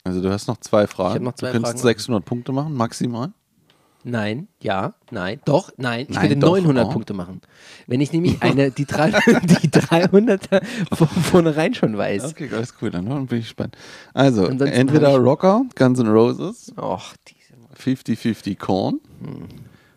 Also 0.07 0.21
du 0.21 0.31
hast 0.31 0.47
noch 0.47 0.57
zwei 0.57 0.87
Fragen. 0.87 1.09
Ich 1.09 1.15
hab 1.15 1.21
noch 1.23 1.33
zwei 1.35 1.47
du 1.47 1.53
könntest 1.53 1.73
Fragen. 1.81 1.83
600 1.83 2.25
Punkte 2.25 2.51
machen, 2.51 2.73
maximal. 2.73 3.31
Nein, 4.03 4.47
ja, 4.61 4.93
nein, 5.11 5.41
doch, 5.43 5.69
nein. 5.75 6.05
Ich 6.07 6.15
Nein, 6.15 6.29
würde 6.29 6.37
doch, 6.37 6.55
900 6.55 6.85
oh. 6.85 6.89
Punkte 6.91 7.13
machen. 7.13 7.41
Wenn 7.87 7.99
ich 7.99 8.13
nämlich 8.13 8.41
eine, 8.41 8.71
die, 8.71 8.85
drei, 8.85 9.09
die 9.27 9.69
300er 9.69 10.63
von 10.95 11.07
vornherein 11.07 11.73
schon 11.73 11.97
weiß. 11.97 12.23
Okay, 12.25 12.49
alles 12.53 12.73
cool, 12.81 12.89
dann 12.89 13.05
bin 13.25 13.39
ich 13.39 13.45
gespannt. 13.45 13.75
Also, 14.13 14.43
Ansonsten 14.45 14.67
entweder 14.67 15.17
Rocker, 15.17 15.63
Guns 15.75 15.99
N' 15.99 16.07
Roses, 16.07 16.73
Och, 16.77 17.15
diese. 17.27 17.37
50-50 17.77 18.57
Korn 18.57 18.99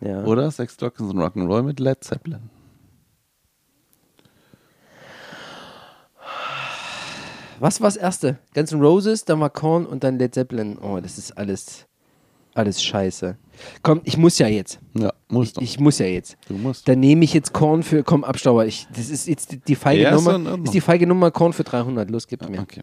Ja. 0.01 0.25
oder 0.25 0.51
Sex, 0.51 0.77
Drugs 0.77 1.01
and 1.01 1.15
Rock'n'Roll 1.15 1.63
mit 1.63 1.79
Led 1.79 2.03
Zeppelin. 2.03 2.41
Was 7.61 7.81
war 7.81 7.89
das 7.89 7.97
erste? 7.97 8.39
Guns 8.55 8.73
N' 8.73 8.81
Roses, 8.81 9.25
dann 9.25 9.39
war 9.41 9.51
Korn 9.51 9.87
und 9.87 10.03
dann 10.03 10.19
Led 10.19 10.35
Zeppelin. 10.35 10.79
Oh, 10.79 10.99
das 11.01 11.19
ist 11.19 11.37
alles, 11.39 11.87
alles 12.55 12.83
scheiße. 12.83 13.37
Komm, 13.83 14.01
ich 14.05 14.17
muss 14.17 14.39
ja 14.39 14.49
jetzt. 14.49 14.81
Ja, 14.95 15.13
musst 15.29 15.57
du. 15.59 15.61
Ich 15.61 15.79
muss 15.79 15.99
ja 15.99 16.07
jetzt. 16.07 16.37
du 16.49 16.55
musst. 16.55 16.89
Dann 16.89 17.01
nehme 17.01 17.23
ich 17.25 17.35
jetzt 17.35 17.53
Korn 17.53 17.83
für, 17.83 18.03
komm, 18.03 18.25
Abstauber. 18.25 18.67
Ich, 18.67 18.89
das 18.97 19.11
ist 19.11 19.29
jetzt 19.29 19.53
die- 19.53 19.59
die 19.59 19.75
feige 19.77 20.03
Ja, 20.03 20.11
ist 20.17 20.25
Nummer. 20.25 20.33
Ordnung. 20.51 20.65
Ist 20.65 20.75
die 20.75 20.81
feige 20.81 21.07
Nummer 21.07 21.31
Korn 21.31 21.53
für 21.53 21.65
300. 21.65 22.11
Los, 22.11 22.27
gib 22.27 22.49
mir. 22.49 22.61
Okay. 22.61 22.83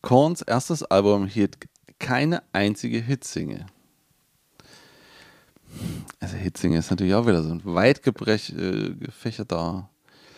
Korns 0.00 0.40
erstes 0.42 0.82
Album 0.84 1.26
hielt 1.26 1.58
keine 1.98 2.42
einzige 2.52 3.00
Hitsingle. 3.00 3.66
Also 6.20 6.36
Hitsingle 6.36 6.78
ist 6.78 6.90
natürlich 6.90 7.14
auch 7.14 7.26
wieder 7.26 7.42
so 7.42 7.50
ein 7.50 7.60
weit 7.64 8.00
äh, 8.06 8.94
gefächerter. 8.94 9.88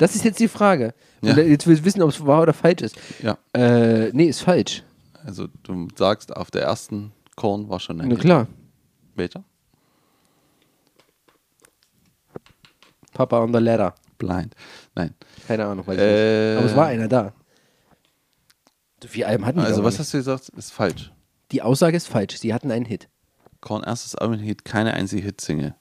Das 0.03 0.17
ist 0.17 0.25
jetzt 0.25 0.41
die 0.41 0.49
Frage. 0.49 0.95
Ja. 1.23 1.37
Jetzt 1.37 1.67
will 1.69 1.75
ich 1.77 1.85
wissen, 1.85 2.03
ob 2.03 2.11
es 2.11 2.27
wahr 2.27 2.43
oder 2.43 2.53
falsch 2.53 2.83
ist. 2.83 2.97
Ja, 3.23 3.39
Äh, 3.53 4.11
nee, 4.13 4.25
ist 4.25 4.41
falsch. 4.43 4.83
also 5.25 5.47
du 5.63 5.87
sagst, 5.97 6.35
auf 6.37 6.51
der 6.51 6.63
ersten 6.63 7.13
Korn 7.37 7.69
war 7.69 7.79
schon 7.79 8.01
ein 8.01 8.09
Na 8.09 8.15
Hit. 8.15 8.21
klar. 8.23 8.49
Welcher? 9.15 9.45
Papa 13.13 13.39
on 13.41 13.53
the 13.53 13.61
ladder. 13.61 13.95
Blind. 14.19 14.55
Nein. 14.95 15.15
Keine 15.47 15.67
Ahnung. 15.67 15.87
Weiß 15.87 15.97
ich 15.97 16.03
Äh, 16.03 16.51
nicht. 16.55 16.59
Aber 16.59 16.67
es 16.67 16.77
war 16.77 16.87
einer 16.87 17.09
da. 17.09 17.33
Viele 19.07 19.27
Alben 19.27 19.45
hatten 19.47 19.59
die 19.61 19.65
Also 19.65 19.83
was 19.85 19.95
nicht. 19.95 20.01
hast 20.01 20.15
du 20.15 20.19
gesagt? 20.19 20.49
Ist 20.51 20.73
falsch. 20.73 21.13
Die 21.51 21.63
Aussage 21.63 21.97
ist 21.97 22.09
falsch. 22.09 22.39
Sie 22.39 22.55
hatten 22.55 22.71
einen 22.71 22.85
Hit. 22.87 23.09
Korn 23.61 23.83
erstes 23.85 24.15
Album 24.15 24.39
hielt 24.39 24.65
keine 24.65 24.95
einzige 24.95 25.23
Hitsingle. 25.23 25.75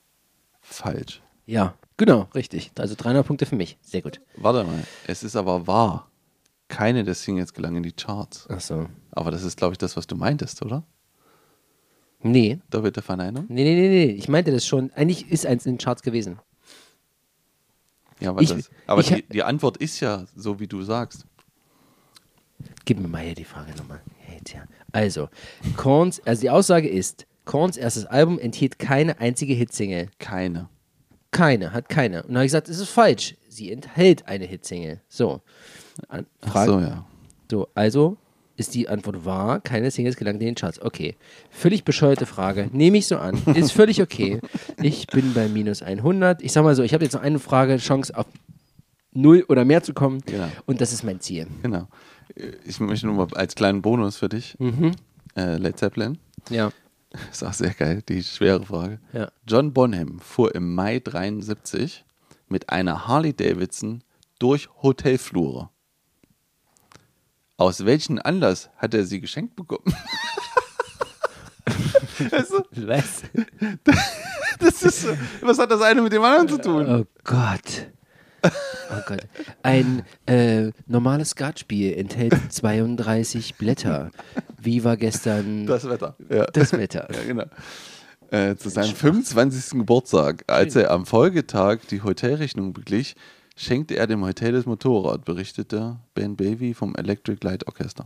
Falsch. 0.60 1.22
Ja, 1.46 1.76
genau, 2.06 2.28
richtig. 2.36 2.72
Also 2.78 2.96
300 2.98 3.26
Punkte 3.26 3.46
für 3.46 3.56
mich. 3.56 3.78
Sehr 3.82 4.02
gut. 4.02 4.20
Warte 4.36 4.64
mal, 4.64 4.84
es 5.08 5.24
ist 5.24 5.36
aber 5.36 5.68
wahr. 5.68 6.10
Keine 6.68 7.04
der 7.04 7.16
Singles 7.16 7.54
gelang 7.54 7.76
in 7.76 7.84
die 7.84 7.92
Charts. 7.92 8.48
Ach 8.50 8.60
so. 8.62 8.88
Aber 9.12 9.30
das 9.32 9.44
ist, 9.44 9.58
glaube 9.58 9.74
ich, 9.74 9.78
das, 9.78 9.98
was 9.98 10.08
du 10.08 10.16
meintest, 10.16 10.62
oder? 10.62 10.84
Nee. 12.24 12.60
Doppelte 12.70 13.02
Verneinung? 13.02 13.46
Nee, 13.50 13.64
nee, 13.64 13.76
nee, 13.76 13.90
nee. 13.90 14.12
Ich 14.12 14.28
meinte 14.30 14.52
das 14.52 14.66
schon. 14.66 14.92
Eigentlich 14.94 15.30
ist 15.32 15.46
eins 15.46 15.66
in 15.66 15.74
den 15.74 15.78
Charts 15.80 16.02
gewesen. 16.02 16.40
Ja, 18.20 18.30
aber, 18.30 18.42
Ich- 18.42 18.50
das, 18.50 18.70
aber 18.88 19.02
ich- 19.02 19.08
die, 19.10 19.24
die 19.28 19.44
Antwort 19.44 19.78
ist 19.78 20.00
ja 20.00 20.26
so, 20.36 20.60
wie 20.60 20.68
du 20.68 20.82
sagst. 20.84 21.26
Gib 22.86 23.00
mir 23.00 23.08
mal 23.08 23.24
hier 23.24 23.36
die 23.36 23.44
Frage 23.44 23.72
nochmal. 23.76 24.02
Hey, 24.20 24.40
tja. 24.44 24.64
Also, 24.92 25.30
Korns, 25.78 26.22
also 26.26 26.42
die 26.42 26.50
Aussage 26.52 26.88
ist, 26.88 27.26
Korns 27.46 27.76
erstes 27.78 28.06
Album 28.06 28.38
enthielt 28.40 28.78
keine 28.80 29.20
einzige 29.20 29.54
Hitsingle. 29.56 30.10
Keine. 30.20 30.70
Keine, 31.32 31.74
hat 31.74 31.90
keine. 31.90 32.24
Und 32.24 32.30
dann 32.30 32.38
habe 32.38 32.46
ich 32.46 32.52
gesagt, 32.52 32.70
es 32.70 32.80
ist 32.80 32.90
falsch. 32.90 33.36
Sie 33.48 33.72
enthält 33.72 34.28
eine 34.28 34.46
Hitsingle. 34.46 35.02
So. 35.08 35.42
An, 36.08 36.26
Ach 36.42 36.52
Frage, 36.52 36.72
so, 36.72 36.80
ja. 36.80 37.06
so, 37.50 37.68
also 37.74 38.18
ist 38.58 38.76
die 38.76 38.88
Antwort 38.88 39.26
wahr, 39.26 39.60
keine 39.60 39.90
Singles 39.92 40.18
gelangten 40.18 40.42
in 40.42 40.54
den 40.54 40.56
Charts. 40.56 40.82
Okay. 40.82 41.16
Völlig 41.50 41.84
bescheuerte 41.84 42.26
Frage. 42.26 42.70
Nehme 42.72 42.98
ich 42.98 43.08
so 43.08 43.18
an. 43.18 43.42
Ist 43.56 43.72
völlig 43.72 44.02
okay. 44.02 44.40
Ich 44.82 45.08
bin 45.08 45.34
bei 45.34 45.48
minus 45.48 45.82
100. 45.82 46.42
Ich 46.44 46.52
sag 46.52 46.64
mal 46.64 46.76
so, 46.76 46.84
ich 46.84 46.94
habe 46.94 47.04
jetzt 47.04 47.14
noch 47.14 47.22
eine 47.22 47.40
Frage, 47.40 47.78
Chance 47.78 48.16
auf 48.16 48.28
null 49.14 49.46
oder 49.50 49.66
mehr 49.66 49.82
zu 49.84 49.94
kommen. 49.94 50.22
Genau. 50.26 50.48
Und 50.66 50.80
das 50.80 50.94
ist 50.94 51.04
mein 51.04 51.20
Ziel. 51.20 51.48
Genau. 51.64 51.88
Ich 52.66 52.80
möchte 52.80 53.08
nur 53.08 53.16
mal 53.16 53.28
als 53.34 53.56
kleinen 53.56 53.82
Bonus 53.82 54.18
für 54.18 54.30
dich. 54.30 54.56
Mhm. 54.60 54.92
Äh, 55.36 55.58
Led 55.58 55.78
Zeppelin. 55.80 56.18
Ja. 56.50 56.72
Ist 57.32 57.44
auch 57.44 57.54
sehr 57.54 57.74
geil, 57.74 58.02
die 58.08 58.24
schwere 58.24 58.66
Frage. 58.66 59.00
Ja. 59.14 59.32
John 59.48 59.74
Bonham 59.74 60.20
fuhr 60.20 60.56
im 60.56 60.74
Mai 60.74 61.00
73 61.00 62.06
mit 62.48 62.70
einer 62.70 63.08
Harley 63.08 63.34
Davidson 63.34 64.04
durch 64.40 64.70
Hotelflure. 64.82 65.70
Aus 67.58 67.86
welchem 67.86 68.20
Anlass 68.24 68.70
hat 68.78 68.94
er 68.94 69.06
sie 69.06 69.22
geschenkt 69.22 69.56
bekommen? 69.56 69.84
du, 72.18 72.88
Was? 72.88 73.24
das 74.60 74.84
ist, 74.84 75.08
was 75.42 75.60
hat 75.60 75.72
das 75.72 75.82
eine 75.82 76.02
mit 76.02 76.14
dem 76.14 76.24
anderen 76.24 76.50
zu 76.50 76.60
tun? 76.60 76.88
Oh 76.88 77.06
Gott. 77.24 77.92
Oh 78.44 79.02
Gott. 79.08 79.22
Ein 79.64 80.04
äh, 80.26 80.72
normales 80.88 81.30
Skatspiel 81.32 81.94
enthält 81.94 82.36
32 82.50 83.56
Blätter. 83.56 84.12
Wie 84.60 84.84
war 84.84 84.98
gestern 84.98 85.66
Das 85.66 85.88
Wetter. 85.88 86.16
Ja. 86.30 86.46
das 86.48 86.74
Wetter? 86.74 87.08
Ja, 87.14 87.24
genau. 87.24 87.46
Äh, 88.32 88.56
zu 88.56 88.70
seinem 88.70 88.96
25. 88.96 89.80
Geburtstag, 89.80 90.44
als 90.48 90.76
er 90.76 90.92
am 90.92 91.06
Folgetag 91.06 91.80
die 91.90 92.02
Hotelrechnung 92.02 92.74
beglich, 92.74 93.16
schenkte 93.56 93.96
er 93.98 94.08
dem 94.08 94.24
Hotel 94.26 94.54
das 94.54 94.66
Motorrad, 94.66 95.26
berichtete 95.26 95.98
Ben 96.14 96.36
Baby 96.36 96.74
vom 96.74 96.96
Electric 96.96 97.46
Light 97.46 97.68
Orchestra. 97.68 98.06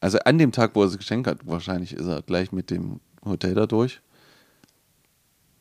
Also 0.00 0.18
an 0.18 0.38
dem 0.38 0.52
Tag, 0.52 0.72
wo 0.74 0.82
er 0.82 0.88
es 0.88 0.98
geschenkt 0.98 1.26
hat, 1.28 1.46
wahrscheinlich 1.46 1.94
ist 1.94 2.06
er 2.06 2.22
gleich 2.22 2.52
mit 2.52 2.70
dem 2.70 3.00
Hotel 3.24 3.54
da 3.54 3.66
durch. 3.66 4.00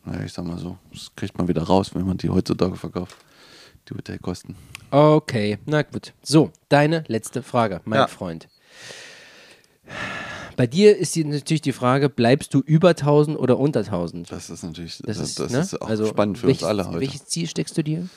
Naja, 0.06 0.24
ich 0.26 0.34
sag 0.34 0.46
mal 0.46 0.58
so, 0.58 0.78
das 0.92 1.12
kriegt 1.16 1.38
man 1.38 1.48
wieder 1.48 1.64
raus, 1.64 1.94
wenn 1.96 2.06
man 2.06 2.18
die 2.18 2.30
heutzutage 2.30 2.76
verkauft. 2.76 3.16
Die 3.90 3.96
Hotelkosten. 3.96 4.56
Okay, 4.92 5.58
na 5.66 5.82
gut. 5.82 6.14
So, 6.22 6.52
deine 6.70 7.04
letzte 7.08 7.44
Frage, 7.44 7.82
mein 7.86 8.00
Ja. 8.00 8.08
Freund. 8.08 8.48
Bei 10.56 10.68
dir 10.68 10.96
ist 10.98 11.16
die, 11.16 11.24
natürlich 11.26 11.62
die 11.62 11.72
Frage, 11.74 12.10
bleibst 12.10 12.54
du 12.54 12.60
über 12.60 12.90
1000 12.90 13.38
oder 13.38 13.58
unter 13.58 13.80
1000? 13.82 14.32
Das 14.32 14.50
ist 14.50 14.64
natürlich 14.64 15.00
Das 15.00 15.18
das, 15.18 15.30
ist, 15.30 15.40
das 15.40 15.52
ne? 15.52 15.60
ist 15.60 15.82
auch 15.82 15.88
also 15.90 16.06
spannend 16.06 16.38
für 16.38 16.48
welches, 16.48 16.62
uns 16.64 16.70
alle 16.70 16.88
heute. 16.88 17.00
Welches 17.02 17.26
Ziel 17.26 17.48
steckst 17.48 17.78
du 17.78 17.84
dir? 17.84 18.08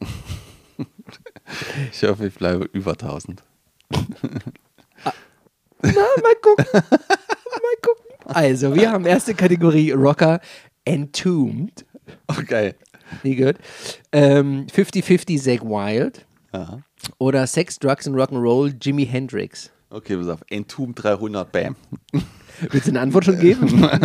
Ich 1.92 2.02
hoffe, 2.04 2.26
ich 2.26 2.34
bleibe 2.34 2.68
über 2.72 2.92
1000. 2.92 3.42
Na, 3.90 4.00
mal 5.82 6.34
gucken. 6.42 6.66
mal 6.72 7.76
gucken. 7.82 8.04
Also, 8.26 8.74
wir 8.74 8.90
haben 8.92 9.06
erste 9.06 9.34
Kategorie 9.34 9.90
Rocker 9.92 10.40
Entombed. 10.88 11.84
Geil. 12.46 12.74
Nie 13.22 13.36
gehört. 13.36 13.58
Ähm, 14.12 14.66
50-50 14.74 15.40
Zack 15.40 15.62
Wild. 15.62 16.26
Ja. 16.52 16.80
Oder 17.18 17.46
Sex, 17.46 17.78
Drugs 17.78 18.06
and 18.06 18.16
Rock'n'Roll 18.16 18.74
Jimi 18.80 19.06
Hendrix. 19.06 19.70
Okay, 19.90 20.16
pass 20.16 20.28
auf. 20.28 20.40
Entomb 20.48 20.96
300, 20.96 21.50
bam. 21.50 21.76
Willst 22.70 22.86
du 22.86 22.92
eine 22.92 23.00
Antwort 23.00 23.24
schon 23.26 23.38
geben? 23.38 23.88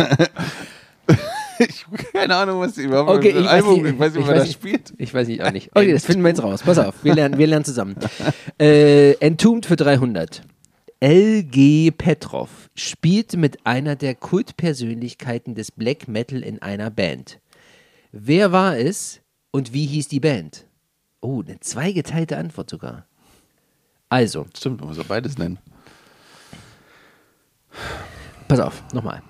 Ich 1.60 1.86
keine 2.12 2.34
Ahnung, 2.34 2.58
was 2.58 2.74
die 2.74 2.82
überhaupt 2.82 3.10
Okay, 3.10 3.28
ich 3.28 3.48
Album, 3.48 3.84
weiß 3.84 3.84
nicht, 3.84 3.92
ich 3.94 3.98
weiß 4.00 4.12
nicht, 4.14 4.22
ich 4.22 4.28
wer 4.28 4.34
das 4.34 4.52
spielt. 4.52 4.92
Ich 4.98 5.14
weiß 5.14 5.28
nicht, 5.28 5.44
auch 5.44 5.52
nicht. 5.52 5.70
Okay, 5.74 5.92
das 5.92 6.04
finden 6.04 6.22
wir 6.22 6.30
jetzt 6.30 6.42
raus. 6.42 6.62
Pass 6.64 6.78
auf, 6.78 6.96
wir 7.04 7.14
lernen, 7.14 7.38
wir 7.38 7.46
lernen 7.46 7.64
zusammen. 7.64 7.94
Äh, 8.58 9.12
Entombed 9.20 9.66
für 9.66 9.76
300. 9.76 10.42
LG 11.04 11.90
Petrov 11.90 12.70
spielte 12.74 13.36
mit 13.36 13.66
einer 13.66 13.94
der 13.94 14.14
Kultpersönlichkeiten 14.14 15.54
des 15.54 15.70
Black 15.70 16.08
Metal 16.08 16.42
in 16.42 16.62
einer 16.62 16.88
Band. 16.90 17.40
Wer 18.10 18.52
war 18.52 18.78
es 18.78 19.20
und 19.50 19.74
wie 19.74 19.84
hieß 19.84 20.08
die 20.08 20.20
Band? 20.20 20.66
Oh, 21.20 21.42
eine 21.42 21.60
zweigeteilte 21.60 22.38
Antwort 22.38 22.70
sogar. 22.70 23.06
Also, 24.08 24.46
Stimmt, 24.56 24.80
man 24.80 24.88
muss 24.88 24.96
ja 24.96 25.02
beides 25.06 25.36
nennen. 25.36 25.58
pass 28.48 28.60
auf, 28.60 28.82
nochmal. 28.94 29.22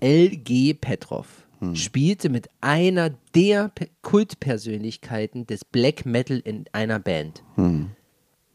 LG 0.00 0.80
Petrov 0.80 1.46
spielte 1.74 2.30
mit 2.30 2.48
einer 2.62 3.10
der 3.34 3.68
Pe 3.68 3.90
Kultpersönlichkeiten 4.00 5.46
des 5.46 5.62
Black 5.66 6.06
Metal 6.06 6.38
in 6.38 6.64
einer 6.72 7.00
Band. 7.00 7.42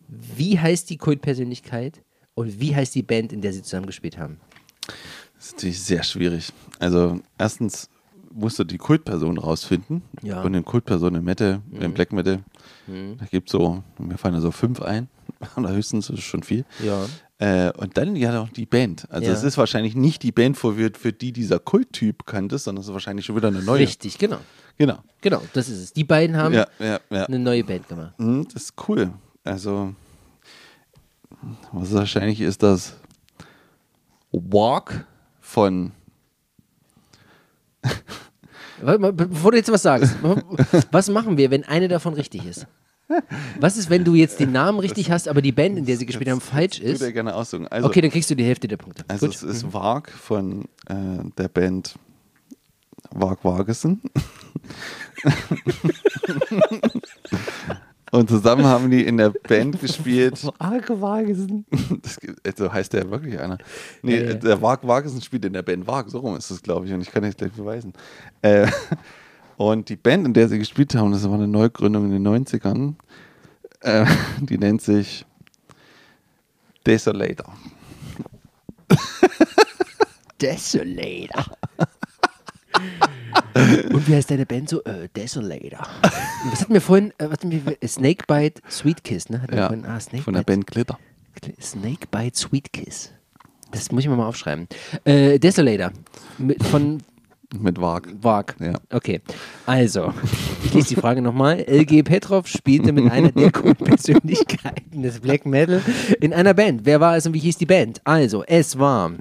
Wie 0.07 0.57
heißt 0.57 0.89
die 0.89 0.97
Kultpersönlichkeit 0.97 2.01
und 2.41 2.59
wie 2.59 2.75
heißt 2.75 2.93
die 2.95 3.03
Band, 3.03 3.31
in 3.33 3.41
der 3.41 3.53
sie 3.53 3.61
zusammen 3.63 3.85
gespielt 3.87 4.17
haben? 4.17 4.37
Das 5.37 5.47
ist 5.47 5.53
natürlich 5.53 5.81
sehr 5.81 6.03
schwierig. 6.03 6.51
Also, 6.79 7.19
erstens 7.37 7.89
musst 8.33 8.59
du 8.59 8.63
die 8.63 8.77
Kultperson 8.77 9.37
rausfinden. 9.37 10.01
Ja. 10.21 10.41
Und 10.43 10.53
in 10.53 10.63
Kultperson 10.63 11.15
im 11.15 11.23
Metal, 11.23 11.61
im 11.79 11.93
Black 11.93 12.13
Metal, 12.13 12.39
da 12.87 13.25
gibt 13.25 13.49
es 13.49 13.51
so, 13.51 13.83
mir 13.99 14.17
fallen 14.17 14.35
da 14.35 14.41
so 14.41 14.51
fünf 14.51 14.81
ein. 14.81 15.07
Oder 15.57 15.71
höchstens, 15.73 16.09
ist 16.09 16.21
schon 16.23 16.43
viel. 16.43 16.65
Ja. 16.83 17.05
Äh, 17.39 17.71
und 17.77 17.97
dann 17.97 18.15
ja 18.15 18.31
noch 18.31 18.49
die 18.49 18.65
Band. 18.67 19.07
Also 19.09 19.27
Ja. 19.27 19.33
es 19.33 19.43
ist 19.43 19.57
wahrscheinlich 19.57 19.95
nicht 19.95 20.21
die 20.21 20.31
Band, 20.31 20.57
für, 20.57 20.73
für 20.93 21.11
die 21.11 21.33
dieser 21.33 21.57
Kulttyp 21.59 22.25
kanntest, 22.27 22.65
sondern 22.65 22.81
es 22.81 22.87
ist 22.87 22.93
wahrscheinlich 22.93 23.25
schon 23.25 23.35
wieder 23.35 23.47
eine 23.47 23.63
neue. 23.63 23.79
Richtig, 23.79 24.17
genau. 24.19 24.37
Genau. 24.77 24.99
Genau, 25.21 25.41
das 25.53 25.67
ist 25.67 25.79
es. 25.79 25.93
Die 25.93 26.03
beiden 26.03 26.37
haben 26.37 26.53
Ja, 26.53 26.67
ja, 26.79 26.99
ja. 27.09 27.25
eine 27.25 27.39
neue 27.39 27.63
Band 27.63 27.87
gemacht. 27.89 28.13
Mhm, 28.19 28.47
Das 28.53 28.63
ist 28.63 28.73
cool. 28.87 29.11
Also, 29.43 29.93
was 31.71 31.93
wahrscheinlich 31.93 32.41
ist 32.41 32.63
das 32.63 32.97
Walk 34.31 35.05
von. 35.39 35.91
Warte 38.81 38.99
mal, 38.99 39.13
be- 39.13 39.27
Bevor 39.27 39.51
du 39.51 39.57
jetzt 39.57 39.71
was 39.71 39.83
sagst, 39.83 40.15
was 40.91 41.09
machen 41.09 41.37
wir, 41.37 41.51
wenn 41.51 41.63
eine 41.63 41.87
davon 41.87 42.13
richtig 42.13 42.45
ist? 42.45 42.67
Was 43.59 43.75
ist, 43.77 43.89
wenn 43.89 44.03
du 44.05 44.15
jetzt 44.15 44.39
den 44.39 44.53
Namen 44.53 44.79
richtig 44.79 45.11
hast, 45.11 45.27
aber 45.27 45.41
die 45.41 45.51
Band, 45.51 45.77
in 45.77 45.85
der 45.85 45.97
sie 45.97 46.05
gespielt 46.05 46.29
haben, 46.29 46.39
falsch 46.41 46.79
Ich 46.79 46.85
würde 46.85 47.05
ist? 47.07 47.13
gerne 47.13 47.35
aussuchen. 47.35 47.67
Also, 47.67 47.87
Okay, 47.89 47.99
dann 48.01 48.09
kriegst 48.09 48.29
du 48.29 48.35
die 48.35 48.45
Hälfte 48.45 48.67
der 48.69 48.77
Punkte. 48.77 49.03
also 49.09 49.25
Gut. 49.27 49.35
es 49.35 49.43
ist 49.43 49.73
Wag 49.73 50.09
von 50.09 50.63
äh, 50.87 50.95
der 51.37 51.49
Band 51.49 51.95
Wag 53.11 53.43
Wagesen. 53.43 54.01
Und 58.11 58.29
zusammen 58.29 58.65
haben 58.65 58.91
die 58.91 59.05
in 59.05 59.17
der 59.17 59.29
Band 59.29 59.79
gespielt. 59.81 60.45
Das, 62.01 62.19
gibt- 62.19 62.45
also 62.45 62.71
heißt 62.71 62.91
der 62.93 63.09
wirklich 63.09 63.39
einer. 63.39 63.57
Nee, 64.01 64.17
Ja, 64.19 64.23
ja. 64.29 64.33
der 64.33 64.61
Wag 64.61 64.85
Wagesen 64.85 65.21
spielt 65.21 65.45
in 65.45 65.53
der 65.53 65.61
Band 65.63 65.87
Wag, 65.87 66.09
so 66.09 66.19
rum 66.19 66.35
ist 66.35 66.51
das, 66.51 66.61
glaube 66.61 66.85
ich, 66.85 66.93
und 66.93 67.01
ich 67.01 67.11
kann 67.11 67.23
das 67.23 67.37
gleich 67.37 67.51
beweisen. 67.53 67.93
Äh, 68.41 68.67
und 69.57 69.87
die 69.89 69.95
Band, 69.95 70.25
in 70.27 70.33
der 70.33 70.49
sie 70.49 70.59
gespielt 70.59 70.93
haben, 70.95 71.11
das 71.11 71.23
war 71.27 71.35
eine 71.35 71.47
Neugründung 71.47 72.05
in 72.11 72.23
den 72.23 72.27
90ern, 72.45 72.95
äh, 73.81 74.05
die 74.41 74.57
nennt 74.57 74.81
sich 74.81 75.25
Desolator. 76.85 77.53
Desolator. 80.41 81.45
Und 83.93 84.07
wie 84.07 84.15
heißt 84.15 84.31
deine 84.31 84.45
Band 84.45 84.69
so? 84.69 84.83
Äh, 84.83 85.07
Desolator. 85.15 85.87
Was 86.49 86.61
hatten 86.61 86.73
wir 86.73 86.81
vorhin? 86.81 87.11
Äh, 87.17 87.25
was 87.25 87.31
hatten 87.31 87.51
wir? 87.51 87.61
Snakebite 87.87 88.61
Sweet 88.69 89.03
Kiss, 89.03 89.29
ne? 89.29 89.41
Wir 89.49 89.57
Ja, 89.57 89.67
vorhin? 89.67 89.85
Ah, 89.85 89.99
Snakebite. 89.99 90.23
von 90.23 90.33
der 90.33 90.43
Band 90.43 90.67
Glitter. 90.67 90.97
Snakebite 91.61 92.37
Sweet 92.37 92.71
Kiss. 92.73 93.11
Das 93.71 93.91
muss 93.91 94.03
ich 94.03 94.09
mir 94.09 94.15
mal 94.15 94.27
aufschreiben. 94.27 94.67
Äh, 95.05 95.39
Desolator. 95.39 95.91
Mit, 96.37 96.61
von 96.63 97.01
Mit 97.57 97.79
Wag. 97.79 98.07
Wag. 98.21 98.55
Ja. 98.59 98.73
Okay. 98.91 99.21
Also, 99.65 100.13
ich 100.63 100.73
lese 100.73 100.89
die 100.89 100.95
Frage 100.95 101.21
nochmal. 101.21 101.59
LG 101.67 102.03
Petrov 102.03 102.47
spielte 102.47 102.91
mit 102.91 103.09
einer 103.11 103.31
der 103.31 103.51
Kultpersönlichkeiten 103.51 105.01
des 105.03 105.19
Black 105.19 105.45
Metal 105.45 105.81
in 106.19 106.33
einer 106.33 106.53
Band. 106.53 106.81
Wer 106.85 106.99
war 106.99 107.15
es 107.17 107.25
und 107.25 107.33
wie 107.33 107.39
hieß 107.39 107.57
die 107.57 107.65
Band? 107.65 108.01
Also, 108.03 108.43
es 108.45 108.77
war, 108.79 109.11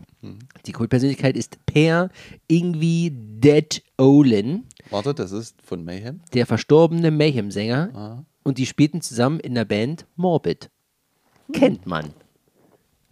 die 0.66 0.72
Kultpersönlichkeit 0.72 1.36
ist 1.36 1.64
Per 1.66 2.10
Ingvi 2.48 3.12
Dead 3.14 3.82
Olin, 3.96 4.64
Warte, 4.90 5.14
das 5.14 5.32
ist 5.32 5.60
von 5.62 5.84
Mayhem. 5.84 6.20
der 6.34 6.46
verstorbene 6.46 7.10
Mayhem-Sänger. 7.10 7.90
Ah. 7.94 8.24
Und 8.42 8.58
die 8.58 8.66
spielten 8.66 9.00
zusammen 9.02 9.38
in 9.40 9.54
der 9.54 9.64
Band 9.64 10.06
Morbid. 10.16 10.70
Kennt 11.52 11.86
man. 11.86 12.12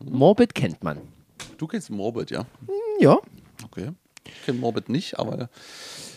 Morbid 0.02 0.54
kennt 0.54 0.82
man. 0.82 0.98
Du 1.58 1.66
kennst 1.66 1.90
Morbid, 1.90 2.30
ja? 2.30 2.46
Ja. 3.00 3.18
Okay. 3.64 3.90
Ich 4.26 4.44
kenne 4.44 4.58
Morbid 4.58 4.88
nicht, 4.88 5.18
aber 5.18 5.48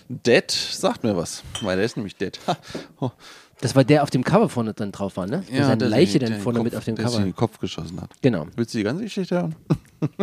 Dead 0.09 0.49
sagt 0.51 1.03
mir 1.03 1.15
was, 1.15 1.43
weil 1.61 1.77
der 1.77 1.85
ist 1.85 1.95
nämlich 1.97 2.15
dead. 2.15 2.39
Oh. 2.99 3.11
Das 3.61 3.75
war 3.75 3.83
der 3.83 4.03
auf 4.03 4.09
dem 4.09 4.23
Cover 4.23 4.49
vorne 4.49 4.73
dann 4.73 4.91
drauf 4.91 5.17
war, 5.17 5.27
ne? 5.27 5.43
Wo 5.49 5.57
seine 5.57 5.77
der 5.77 5.89
Leiche 5.89 6.19
dann 6.19 6.39
vorne 6.39 6.59
Kopf, 6.59 6.63
mit 6.65 6.75
auf 6.75 6.83
dem 6.83 6.95
der 6.95 7.07
sich 7.07 7.15
in 7.17 7.19
Cover. 7.23 7.29
den 7.31 7.35
Kopf 7.35 7.59
geschossen 7.59 8.01
hat. 8.01 8.11
Genau. 8.21 8.47
Willst 8.55 8.73
du 8.73 8.79
die 8.79 8.83
ganze 8.83 9.03
Geschichte 9.03 9.35
hören? 9.35 9.55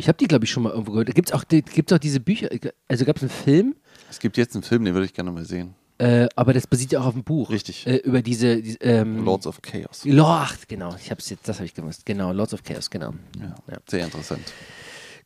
Ich 0.00 0.08
habe 0.08 0.16
die, 0.18 0.26
glaube 0.26 0.44
ich, 0.46 0.50
schon 0.50 0.62
mal 0.62 0.70
irgendwo 0.70 0.92
gehört. 0.92 1.08
Da 1.08 1.12
gibt's 1.12 1.30
auch, 1.32 1.44
die- 1.44 1.62
gibt's 1.62 1.92
auch 1.92 1.98
diese 1.98 2.20
Bücher. 2.20 2.48
Also 2.88 3.04
gab 3.04 3.16
es 3.16 3.22
einen 3.22 3.30
Film, 3.30 3.76
Es 4.08 4.18
gibt 4.18 4.36
jetzt 4.36 4.54
einen 4.54 4.62
Film, 4.62 4.84
den 4.84 4.94
würde 4.94 5.04
ich 5.06 5.12
gerne 5.12 5.30
mal 5.30 5.44
sehen. 5.44 5.74
äh, 5.98 6.26
aber 6.36 6.52
das 6.54 6.66
basiert 6.66 6.92
ja 6.92 7.00
auch 7.00 7.06
auf 7.06 7.12
dem 7.14 7.22
Buch. 7.24 7.50
Richtig. 7.50 7.86
Äh, 7.86 7.96
über 7.98 8.22
diese. 8.22 8.62
diese 8.62 8.78
ähm, 8.80 9.24
Lords 9.24 9.46
of 9.46 9.60
Chaos. 9.62 10.04
Lord, 10.04 10.68
genau. 10.68 10.94
Ich 10.98 11.10
hab's 11.10 11.28
jetzt, 11.30 11.46
das 11.48 11.56
habe 11.58 11.66
ich 11.66 11.74
gewusst. 11.74 12.06
Genau, 12.06 12.32
Lords 12.32 12.54
of 12.54 12.62
Chaos, 12.62 12.88
genau. 12.90 13.12
Ja, 13.38 13.54
Ja. 13.70 13.76
Sehr 13.88 14.04
interessant. 14.06 14.40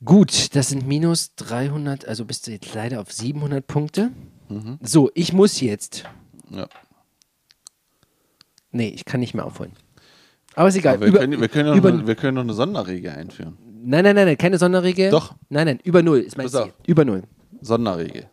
Gut, 0.05 0.55
das 0.57 0.69
sind 0.71 0.87
minus 0.87 1.35
300, 1.37 2.05
also 2.07 2.25
bist 2.25 2.47
du 2.47 2.51
jetzt 2.51 2.75
leider 2.75 3.01
auf 3.01 3.13
700 3.13 3.65
Punkte. 3.67 4.11
Mhm. 4.49 4.79
So, 4.83 5.11
ich 5.15 5.33
muss 5.33 5.61
jetzt. 5.61 6.05
Ja. 6.51 6.67
Nee, 8.73 8.89
ich 8.89 9.05
kann 9.05 9.21
nicht 9.21 9.35
mehr 9.35 9.47
aufholen. 9.47 9.73
Aber 10.57 10.69
ist 10.69 10.77
egal. 10.77 10.95
Aber 10.97 11.03
wir, 11.07 11.09
über, 11.09 11.19
können, 11.21 11.41
wir, 11.41 11.49
können 11.49 11.69
noch 11.71 11.77
über, 11.77 11.89
eine, 11.91 12.07
wir 12.07 12.15
können 12.17 12.35
noch 12.35 12.43
eine 12.43 12.55
Sonderregel 12.55 13.13
einführen. 13.13 13.57
Nein, 13.85 14.05
nein, 14.05 14.15
nein, 14.17 14.27
nein, 14.27 14.39
keine 14.39 14.59
Sonderregel. 14.59 15.11
Doch. 15.11 15.35
Nein, 15.49 15.67
nein, 15.67 15.79
über 15.85 16.03
Null 16.03 16.21
ist 16.21 16.37
mein 16.37 16.47
Pass 16.47 16.55
auf. 16.57 16.65
Ziel. 16.67 16.73
Über 16.87 17.05
Null. 17.05 17.23
Sonderregel. 17.61 18.27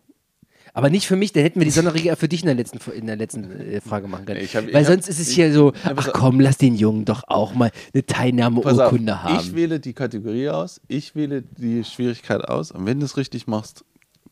Aber 0.74 0.89
nicht 0.89 1.06
für 1.06 1.18
mich, 1.18 1.34
dann 1.34 1.43
hätten 1.43 1.60
wir 1.60 1.66
die 1.66 1.72
Sonderregel 1.72 2.08
ja 2.08 2.16
für 2.16 2.30
dich 2.30 2.41
in 2.41 2.45
der 2.45 2.56
letzten, 2.56 2.80
in 2.91 3.06
der 3.06 3.18
letzten 3.18 3.43
äh, 3.60 3.82
Frage 3.82 4.08
machen 4.08 4.26
können. 4.26 4.39
Ich 4.39 4.56
hab- 4.56 4.66
ich 4.68 4.74
Weil 4.74 4.86
hab- 4.86 4.91
sonst 4.93 5.10
ist 5.10 5.20
es 5.20 5.28
ich- 5.30 5.36
hier 5.36 5.52
so, 5.52 5.74
Ja, 5.84 5.93
pass 5.93 6.06
ach 6.08 6.14
auf. 6.14 6.14
komm, 6.14 6.39
lass 6.39 6.58
den 6.58 6.76
Jungen 6.76 7.04
doch 7.04 7.24
auch 7.28 7.54
mal 7.54 7.72
eine 7.93 8.04
Pass 8.04 8.14
auf, 8.14 8.18
Teilnahmeurkunde 8.22 9.22
haben. 9.24 9.36
ich 9.41 9.54
wähle 9.54 9.80
die 9.82 9.91
Kategorie 9.93 10.47
aus, 10.49 10.80
ich 10.88 11.14
wähle 11.14 11.41
die 11.41 11.84
Schwierigkeit 11.84 12.41
aus 12.47 12.72
und 12.72 12.86
wenn 12.86 12.99
du 12.99 13.06
es 13.06 13.18
richtig 13.18 13.47
machst, 13.47 13.84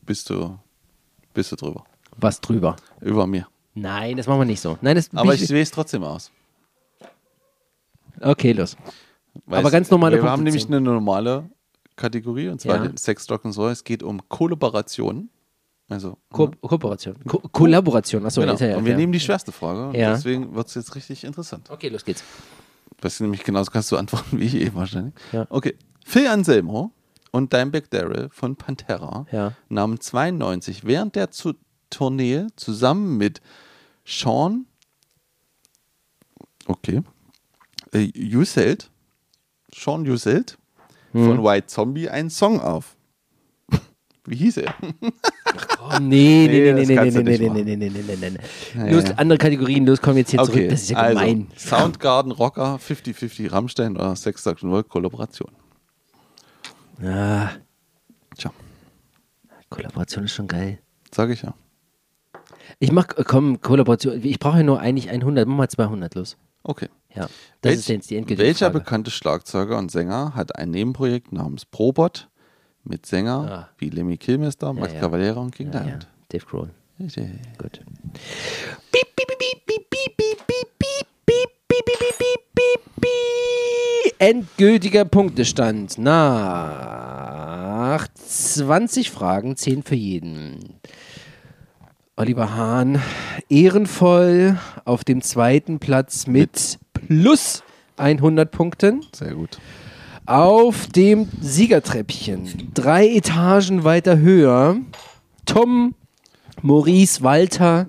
bist 0.05 0.29
du, 0.29 0.57
bist 1.33 1.51
du 1.51 1.57
drüber. 1.57 1.83
Was 2.15 2.39
drüber? 2.39 2.77
Über 3.01 3.27
mir. 3.27 3.47
Nein, 3.75 4.15
das 4.17 4.25
machen 4.27 4.39
wir 4.39 4.45
nicht 4.45 4.61
so. 4.61 4.77
Nein, 4.81 4.95
das 4.95 5.09
Aber 5.13 5.33
ich, 5.35 5.43
ich 5.43 5.49
wähle 5.49 5.61
es 5.61 5.71
trotzdem 5.71 6.03
aus. 6.03 6.31
Okay, 8.21 8.51
los. 8.53 8.75
Weil 9.45 9.59
Aber 9.59 9.71
ganz 9.71 9.89
normale 9.89 10.21
Wir 10.21 10.29
haben 10.29 10.43
nämlich 10.43 10.67
eine 10.67 10.81
normale 10.81 11.49
Kategorie 11.95 12.49
und 12.49 12.61
zwar 12.61 12.77
Ja. 12.77 12.87
den 12.87 12.97
Sex, 12.97 13.29
Rock 13.29 13.45
and 13.45 13.57
Roll. 13.57 13.71
Es 13.71 13.83
geht 13.83 14.03
um 14.03 14.27
Kollaboration. 14.29 15.29
Also, 15.89 16.17
Ko 16.31 16.51
Kooperation. 16.61 17.15
Ko 17.25 17.39
Kollaboration. 17.51 18.25
Achso, 18.25 18.41
genau. 18.41 18.53
ist 18.53 18.59
ja, 18.59 18.67
ja, 18.67 18.77
und 18.77 18.85
wir 18.85 18.91
ja. 18.91 18.97
nehmen 18.97 19.11
die 19.11 19.19
schwerste 19.19 19.51
Frage. 19.51 19.87
und 19.87 19.95
Ja. 19.95 20.11
Deswegen 20.11 20.53
wird 20.53 20.67
es 20.67 20.75
jetzt 20.75 20.95
richtig 20.95 21.23
interessant. 21.23 21.69
Okay, 21.69 21.89
los 21.89 22.05
geht's. 22.05 22.23
Das 23.01 23.13
ist 23.13 23.21
nämlich 23.21 23.43
genauso 23.43 23.71
kannst 23.71 23.91
du 23.91 23.97
antworten 23.97 24.37
wie 24.39 24.45
ich 24.45 24.55
eh 24.55 24.73
wahrscheinlich. 24.73 25.15
Ja. 25.31 25.47
Okay. 25.49 25.75
Phil 26.05 26.27
Anselmo 26.27 26.91
und 27.31 27.53
Dimebag 27.53 27.89
Darrell 27.89 28.29
von 28.31 28.55
Pantera 28.55 29.25
nahmen 29.69 29.99
92 29.99 30.85
während 30.85 31.15
der 31.15 31.31
zu 31.31 31.53
Tournee 31.89 32.47
zusammen 32.55 33.17
mit 33.17 33.41
Sean 34.05 34.65
okay 36.67 37.01
äh, 37.93 38.11
Uselt 38.15 38.89
Sean 39.73 40.07
Uselt 40.07 40.57
Mhm. 41.11 41.25
von 41.25 41.43
White 41.43 41.67
Zombie 41.67 42.07
einen 42.09 42.29
Song 42.29 42.59
auf. 42.61 42.95
Wie 44.25 44.35
hieß 44.35 44.57
er? 44.57 44.75
Oh, 45.81 45.97
nee, 45.99 46.47
nee, 46.47 46.71
nee, 46.71 46.73
nee, 46.73 46.85
nee, 46.85 46.95
nee, 46.95 47.09
nee, 47.09 47.37
nee, 47.37 47.47
machen. 47.49 47.63
nee, 47.65 47.75
nee, 47.75 47.89
nee, 47.89 48.03
nee, 48.15 48.29
nee. 48.29 48.37
Ja, 48.91 48.93
Los, 48.95 49.05
ja. 49.09 49.15
andere 49.15 49.39
Kategorien, 49.39 49.87
los, 49.87 49.99
kommen 50.01 50.17
jetzt 50.17 50.29
hier 50.29 50.43
zurück. 50.43 50.69
Das 50.69 50.81
ist 50.83 50.89
ja 50.91 51.07
gemein. 51.09 51.47
Also, 51.55 51.75
Soundgarden, 51.77 52.31
Rocker, 52.31 52.77
50-50 52.77 53.51
Rammstein 53.51 53.95
oder 53.97 54.15
Sex, 54.15 54.43
Sex 54.43 54.61
Roll 54.63 54.83
Kollaboration. 54.83 55.49
Ah, 57.03 57.49
Tja, 58.37 58.51
Kollaboration 59.69 60.25
ist 60.25 60.33
schon 60.33 60.47
geil. 60.47 60.79
sage 61.13 61.33
ich 61.33 61.41
ja. 61.41 61.53
Ich 62.79 62.91
mach, 62.91 63.07
äh, 63.17 63.23
komm, 63.25 63.61
Kollaboration. 63.61 64.23
Ich 64.23 64.37
brauche 64.37 64.57
ja 64.57 64.63
nur 64.63 64.79
eigentlich 64.79 65.09
100. 65.09 65.47
Mach 65.47 65.55
mal 65.57 65.69
200 65.69 66.13
los. 66.15 66.37
Okay. 66.69 66.89
Ja, 67.15 67.23
das 67.23 67.31
Welch- 67.71 67.79
ist 67.79 67.89
jetzt 67.89 68.09
die 68.11 68.17
endgültige 68.17 68.45
Welcher 68.45 68.67
Frage. 68.67 68.77
bekannte 68.79 69.09
Schlagzeuger 69.09 69.79
und 69.79 69.89
Sänger 69.89 70.35
hat 70.35 70.55
ein 70.55 70.69
Nebenprojekt 70.69 71.31
namens 71.33 71.65
Probot 71.65 72.29
mit 72.83 73.07
Sänger 73.07 73.51
Ah. 73.51 73.69
wie 73.79 73.89
Lemmy 73.89 74.17
Kilmister, 74.17 74.71
Max 74.73 74.93
ja. 74.93 74.99
Cavalera 74.99 75.39
und 75.39 75.49
King 75.55 75.71
ja, 75.73 75.79
ja. 75.79 75.83
Diamond? 75.85 76.07
Dave 76.29 76.45
Grohl. 76.45 76.69
Gut. 76.99 77.11
Piep, 77.11 77.25
piep, 79.15 79.15
piep, 79.15 79.65
piep, 79.65 79.89
piep, 79.89 80.17
piep, 80.17 80.37
piep, 80.47 80.67
piep, 80.77 81.07
piep, 81.25 81.49
piep, 81.67 81.89
piep, 82.19 82.43
piep, 82.55 82.81
piep. 83.01 84.13
Endgültiger 84.19 85.05
Punktestand 85.05 85.97
nach 85.97 88.07
20 88.15 89.09
Fragen, 89.11 89.55
10 89.55 89.83
für 89.83 89.95
jeden. 89.95 90.79
Oliver 92.19 92.53
Hahn 92.53 93.01
ehrenvoll 93.47 94.59
auf 94.83 95.05
dem 95.05 95.21
zweiten 95.21 95.79
Platz 95.79 96.27
mit 96.27 96.77
plus 96.91 97.63
100 97.95 98.51
Punkten. 98.51 99.05
Sehr 99.15 99.35
gut. 99.35 99.57
Auf 100.25 100.87
dem 100.87 101.29
Siegertreppchen, 101.39 102.71
drei 102.73 103.07
Etagen 103.07 103.85
weiter 103.85 104.19
höher, 104.19 104.75
Tom 105.45 105.95
Maurice 106.61 107.23
Walter 107.23 107.87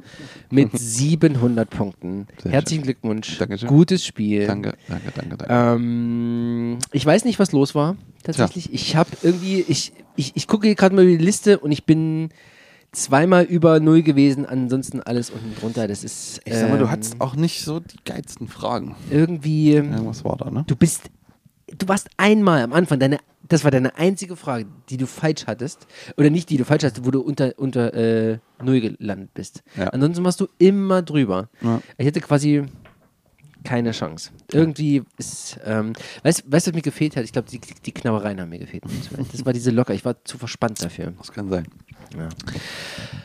mit 0.48 0.70
700 0.78 1.68
Punkten. 1.68 2.28
Sehr 2.40 2.52
Herzlichen 2.52 2.84
Glückwunsch. 2.84 3.36
Dankeschön. 3.36 3.68
Gutes 3.68 4.06
Spiel. 4.06 4.46
Danke, 4.46 4.74
danke, 4.88 5.10
danke, 5.12 5.36
danke. 5.38 5.52
Ähm, 5.52 6.78
ich 6.92 7.04
weiß 7.04 7.24
nicht, 7.24 7.40
was 7.40 7.50
los 7.50 7.74
war. 7.74 7.96
Tatsächlich. 8.22 8.72
Ich 8.72 8.94
habe 8.94 9.10
irgendwie, 9.22 9.64
ich, 9.66 9.92
ich, 10.14 10.36
ich 10.36 10.46
gucke 10.46 10.68
hier 10.68 10.76
gerade 10.76 10.94
mal 10.94 11.02
über 11.02 11.18
die 11.18 11.24
Liste 11.24 11.58
und 11.58 11.72
ich 11.72 11.84
bin 11.84 12.30
zweimal 12.92 13.44
über 13.44 13.80
Null 13.80 14.02
gewesen, 14.02 14.46
ansonsten 14.46 15.00
alles 15.00 15.30
unten 15.30 15.54
drunter. 15.58 15.88
Das 15.88 16.04
ist. 16.04 16.40
ich 16.44 16.54
sag 16.54 16.68
mal, 16.68 16.78
du 16.78 16.84
ähm, 16.84 16.90
hattest 16.90 17.20
auch 17.20 17.36
nicht 17.36 17.62
so 17.62 17.80
die 17.80 17.98
geilsten 18.04 18.48
Fragen. 18.48 18.96
irgendwie. 19.10 19.74
Irgendwas 19.74 20.24
war 20.24 20.36
da, 20.36 20.50
ne? 20.50 20.64
Du 20.66 20.76
bist, 20.76 21.10
du 21.76 21.88
warst 21.88 22.08
einmal 22.16 22.62
am 22.62 22.72
Anfang, 22.72 22.98
deine, 22.98 23.18
das 23.48 23.64
war 23.64 23.70
deine 23.70 23.96
einzige 23.96 24.36
Frage, 24.36 24.66
die 24.88 24.96
du 24.96 25.06
falsch 25.06 25.46
hattest. 25.46 25.86
Oder 26.16 26.30
nicht 26.30 26.50
die 26.50 26.56
du 26.56 26.64
falsch 26.64 26.84
hattest, 26.84 27.04
wo 27.04 27.10
du 27.10 27.20
unter, 27.20 27.52
unter 27.56 27.94
äh, 27.94 28.38
Null 28.62 28.80
gelandet 28.80 29.34
bist. 29.34 29.62
Ja. 29.76 29.88
Ansonsten 29.88 30.24
warst 30.24 30.40
du 30.40 30.48
immer 30.58 31.02
drüber. 31.02 31.48
Ja. 31.62 31.80
Ich 31.98 32.06
hätte 32.06 32.20
quasi 32.20 32.64
keine 33.64 33.92
Chance. 33.92 34.30
Irgendwie 34.52 35.02
ist, 35.18 35.58
ähm, 35.64 35.92
weißt 36.22 36.40
du, 36.40 36.44
was 36.46 36.72
mir 36.72 36.82
gefehlt 36.82 37.16
hat? 37.16 37.24
Ich 37.24 37.32
glaube, 37.32 37.48
die, 37.50 37.60
die 37.60 37.92
Knabbereien 37.92 38.40
haben 38.40 38.48
mir 38.48 38.58
gefehlt. 38.58 38.84
Das 39.32 39.44
war 39.44 39.52
diese 39.52 39.70
Locker. 39.70 39.94
Ich 39.94 40.04
war 40.04 40.24
zu 40.24 40.38
verspannt 40.38 40.82
dafür. 40.82 41.12
Das 41.18 41.32
kann 41.32 41.48
sein. 41.48 41.66
Ja. 42.16 42.28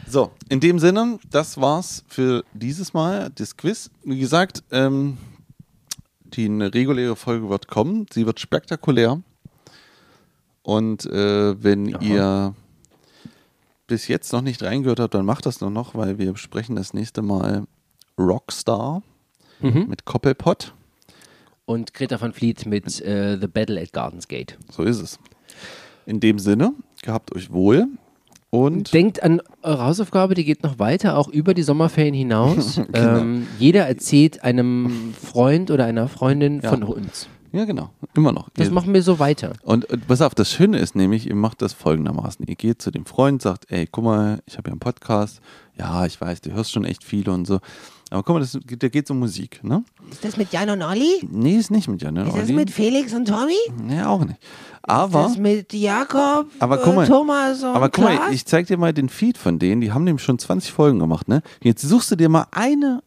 So, 0.08 0.32
in 0.50 0.60
dem 0.60 0.80
Sinne, 0.80 1.20
das 1.32 1.60
war's 1.60 2.04
für 2.08 2.44
dieses 2.54 2.94
Mal, 2.94 3.32
das 3.36 3.58
Quiz. 3.58 3.90
Wie 4.04 4.20
gesagt, 4.20 4.64
ähm, 4.72 5.18
die 6.26 6.46
eine 6.46 6.74
reguläre 6.74 7.16
Folge 7.16 7.50
wird 7.50 7.68
kommen. 7.68 8.06
Sie 8.12 8.26
wird 8.26 8.40
spektakulär. 8.40 9.22
Und 10.62 11.06
äh, 11.06 11.62
wenn 11.64 11.96
Aha. 11.96 12.04
ihr 12.04 12.56
bis 13.88 14.08
jetzt 14.08 14.32
noch 14.34 14.42
nicht 14.42 14.64
reingehört 14.64 15.00
habt, 15.00 15.14
dann 15.14 15.26
macht 15.26 15.46
das 15.46 15.62
nur 15.62 15.70
noch, 15.70 15.96
weil 15.96 16.18
wir 16.18 16.32
besprechen 16.34 16.76
das 16.76 16.94
nächste 16.94 17.22
Mal 17.22 17.66
Rockstar 18.18 19.02
Mhm. 19.62 19.88
mit 19.88 20.04
Koppelpott. 20.06 20.74
Und 21.66 21.94
Greta 21.94 22.20
van 22.20 22.34
Fleet 22.34 22.66
mit 22.66 23.02
äh, 23.02 23.38
The 23.40 23.48
Battle 23.48 23.82
at 23.82 23.94
Gardens 23.94 24.28
Gate. 24.28 24.58
So 24.70 24.84
ist 24.84 25.00
es. 25.02 25.18
In 26.06 26.20
dem 26.20 26.40
Sinne, 26.40 26.74
gehabt 27.02 27.34
euch 27.34 27.52
wohl 27.54 27.88
und 28.50 28.93
Denkt 28.93 29.22
an 29.24 29.41
eure 29.64 29.84
Hausaufgabe, 29.86 30.34
die 30.34 30.46
geht 30.46 30.64
noch 30.64 30.80
weiter, 30.80 31.18
auch 31.18 31.28
über 31.28 31.54
die 31.54 31.64
Sommerferien 31.64 32.14
hinaus. 32.14 32.76
Genau. 32.91 33.18
ähm, 33.20 33.48
jeder 33.60 33.86
erzählt 33.88 34.43
einem 34.43 35.14
Freund 35.22 35.72
oder 35.72 35.86
einer 35.86 36.08
Freundin 36.08 36.62
Ja. 36.62 36.70
von 36.70 36.84
uns. 36.84 37.28
ja 37.52 37.66
genau, 37.66 37.89
immer 38.16 38.32
noch. 38.32 38.50
Das 38.56 38.68
Ihr- 38.68 38.74
machen 38.74 38.93
wir 38.93 39.02
so 39.02 39.20
weiter. 39.20 39.54
Und, 39.64 39.86
und 39.86 40.08
pass 40.08 40.22
auf, 40.22 40.36
das 40.36 40.52
Schöne 40.52 40.78
ist 40.80 40.96
nämlich, 40.96 41.28
ihr 41.28 41.36
macht 41.36 41.62
das 41.62 41.74
folgendermaßen. 41.74 42.46
Ihr 42.48 42.56
geht 42.56 42.82
zu 42.82 42.91
dem 42.91 43.06
Freund, 43.06 43.41
sagt, 43.41 43.70
ey, 43.72 43.88
guck 43.91 44.04
mal, 44.06 44.41
ich 44.46 44.58
habe 44.58 44.70
ja 44.70 44.74
einen 44.74 44.80
Podcast. 44.80 45.41
Ja, 45.78 46.06
ich 46.06 46.22
weiß, 46.22 46.39
du 46.41 46.54
hörst 46.54 46.72
schon 46.72 46.86
echt 46.86 47.04
viele 47.04 47.32
und 47.34 47.46
so. 47.46 47.60
Aber 48.12 48.22
guck 48.24 48.36
mal, 48.36 48.39
das, 48.39 48.58
der 48.64 48.89
geht 48.89 49.10
um 49.10 49.20
Musik, 49.20 49.62
ne? 49.64 49.84
Ist 50.12 50.24
das 50.24 50.38
mit 50.38 50.54
Jan 50.54 50.70
und 50.70 50.82
Olli? 50.84 51.28
Nee, 51.30 51.58
ist 51.58 51.72
nicht 51.72 51.88
mit 51.89 52.02
Jan. 52.04 52.16
Ist 52.18 52.38
das 52.38 52.50
mit 52.50 52.70
Felix 52.70 53.14
und 53.14 53.28
Tommy? 53.28 53.58
Nee, 53.84 54.04
auch 54.04 54.24
nicht. 54.24 54.39
Aber, 54.88 55.24
das 55.24 55.38
mit 55.38 55.74
Jakob, 55.74 56.48
Aber 56.60 56.78
guck 56.78 56.96
mal, 56.96 57.04
äh, 57.06 57.08
Thomas 57.08 57.64
und 57.64 57.70
aber 57.76 57.90
guck 57.90 58.04
mal, 58.04 58.16
Klaas? 58.18 58.32
ich 58.34 58.46
zeig 58.46 58.68
dir 58.68 58.78
mal 58.78 58.94
den 58.94 59.10
Feed 59.10 59.38
von 59.38 59.58
denen. 59.60 59.82
Die 59.82 59.92
haben 59.92 60.04
nämlich 60.04 60.24
schon 60.24 60.38
20 60.40 60.72
Folgen 60.72 61.00
gemacht, 61.00 61.28
ne? 61.28 61.42
Jetzt 61.62 61.82
suchst 61.82 62.12
du 62.12 62.16
dir 62.16 62.30
mal 62.30 62.46
eine, 62.52 63.02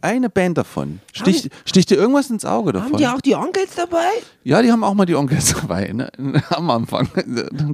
eine 0.00 0.28
Band 0.30 0.58
davon. 0.58 1.00
Stich, 1.12 1.50
stich 1.64 1.86
dir 1.86 1.96
irgendwas 1.96 2.30
ins 2.30 2.44
Auge 2.44 2.72
davon. 2.72 2.92
Haben 2.92 2.98
die 2.98 3.06
auch 3.06 3.20
die 3.20 3.34
Onkels 3.36 3.74
dabei? 3.76 4.08
Ja, 4.44 4.60
die 4.62 4.72
haben 4.72 4.82
auch 4.82 4.94
mal 4.94 5.06
die 5.06 5.14
Onkels 5.14 5.54
dabei, 5.60 5.92
ne? 5.92 6.10
Am 6.50 6.68
Anfang. 6.70 7.08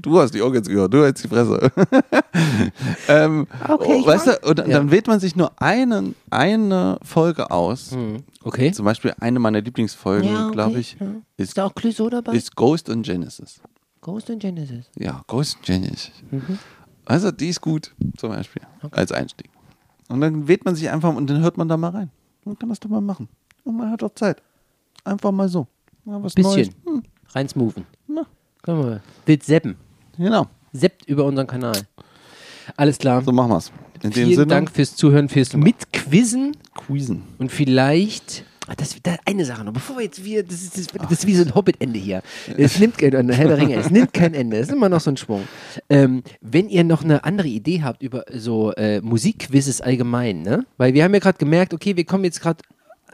Du 0.02 0.18
hast 0.20 0.32
die 0.34 0.42
Onkels 0.42 0.68
gehört, 0.68 0.92
du 0.92 1.02
hältst 1.02 1.24
die 1.24 1.28
Fresse. 1.28 1.70
ähm, 3.08 3.46
Okay, 3.68 3.98
ich 4.00 4.06
weißt 4.06 4.26
weiß. 4.26 4.40
du, 4.40 4.48
und 4.48 4.58
dann, 4.58 4.70
dann 4.70 4.90
wählt 4.90 5.06
man 5.06 5.20
sich 5.20 5.36
nur 5.36 5.50
einen, 5.60 6.14
eine 6.30 6.98
Folge 7.02 7.50
aus. 7.50 7.96
Okay. 8.44 8.72
Zum 8.72 8.84
Beispiel 8.84 9.14
eine 9.20 9.38
meiner 9.38 9.60
Lieblingsfolgen, 9.60 10.28
Ja, 10.30 10.44
okay, 10.46 10.52
glaube 10.54 10.78
ich, 10.78 10.96
ja. 11.00 11.06
ist, 11.36 11.48
Ist 11.48 11.58
da 11.58 11.64
auch 11.66 11.74
Clouseau 11.74 12.10
dabei? 12.10 12.32
ist 12.34 12.54
Ghost 12.54 12.88
und 12.90 13.02
Genesis. 13.02 13.60
Ghost 14.00 14.28
und 14.30 14.38
Genesis. 14.40 14.90
Ja, 14.98 15.22
Ghost 15.26 15.56
und 15.56 15.62
Genesis. 15.64 16.10
Also, 17.06 17.30
die 17.30 17.48
ist 17.48 17.60
gut, 17.60 17.94
zum 18.18 18.30
Beispiel, 18.30 18.62
als 18.90 19.12
Einstieg. 19.12 19.48
Und 20.08 20.20
dann 20.20 20.46
wählt 20.46 20.64
man 20.66 20.74
sich 20.74 20.90
einfach 20.90 21.14
und 21.14 21.28
dann 21.28 21.40
hört 21.40 21.56
man 21.56 21.68
da 21.68 21.76
mal 21.78 21.88
rein. 21.90 22.10
Man 22.44 22.58
kann 22.58 22.68
das 22.68 22.80
doch 22.80 22.90
mal 22.90 23.00
machen. 23.00 23.28
Und 23.64 23.76
man 23.78 23.90
hat 23.90 24.02
doch 24.02 24.14
Zeit. 24.14 24.42
Einfach 25.04 25.32
mal 25.32 25.48
so. 25.48 25.66
Mal 26.04 26.22
was 26.22 26.36
Neues. 26.36 26.54
Bisschen. 26.68 26.74
Hm, 26.84 27.02
Rein 27.30 27.48
smoothen. 27.48 27.86
na, 28.06 28.26
Können 28.62 28.84
wir. 28.84 29.00
Wild 29.24 29.42
seppen. 29.42 29.76
genau, 30.18 30.46
Seppt 30.74 31.06
über 31.06 31.24
unseren 31.24 31.46
Kanal. 31.46 31.80
Alles 32.76 32.98
klar. 32.98 33.22
so 33.22 33.32
machen 33.32 33.50
wir's. 33.50 33.72
In 34.04 34.12
Vielen 34.12 34.30
Sinne, 34.30 34.46
Dank 34.46 34.70
fürs 34.70 34.96
Zuhören, 34.96 35.30
fürs 35.30 35.54
Mitquizzen 35.54 36.54
Queasen. 36.74 37.22
und 37.38 37.50
vielleicht. 37.50 38.44
Ah, 38.66 38.74
das, 38.76 38.96
da, 39.02 39.16
eine 39.24 39.44
Sache 39.46 39.64
noch, 39.64 39.72
bevor 39.72 39.96
wir 39.96 40.04
jetzt 40.04 40.24
wieder, 40.24 40.42
das 40.42 40.62
ist, 40.62 40.76
das, 40.78 40.86
das 40.86 41.10
ist 41.10 41.26
wie 41.26 41.34
so 41.34 41.42
ein 41.42 41.54
Hobbit-Ende 41.54 41.98
hier. 41.98 42.22
Es 42.56 42.78
nimmt 42.78 42.96
kein 42.96 43.12
Ende, 43.12 43.34
Herr 43.34 43.48
der 43.48 43.58
Ringe, 43.58 43.76
es 43.76 43.90
nimmt 43.90 44.14
kein 44.14 44.32
Ende, 44.32 44.56
es 44.58 44.68
ist 44.68 44.74
immer 44.74 44.88
noch 44.88 45.00
so 45.00 45.10
ein 45.10 45.18
Schwung. 45.18 45.42
Ähm, 45.90 46.22
wenn 46.40 46.68
ihr 46.70 46.84
noch 46.84 47.02
eine 47.02 47.24
andere 47.24 47.48
Idee 47.48 47.82
habt 47.82 48.02
über 48.02 48.24
so 48.32 48.72
äh, 48.72 49.00
Musikquizzes 49.02 49.82
allgemein, 49.82 50.42
ne? 50.42 50.66
Weil 50.78 50.94
wir 50.94 51.04
haben 51.04 51.12
ja 51.12 51.20
gerade 51.20 51.38
gemerkt, 51.38 51.74
okay, 51.74 51.96
wir 51.96 52.04
kommen 52.04 52.24
jetzt 52.24 52.40
gerade 52.40 52.62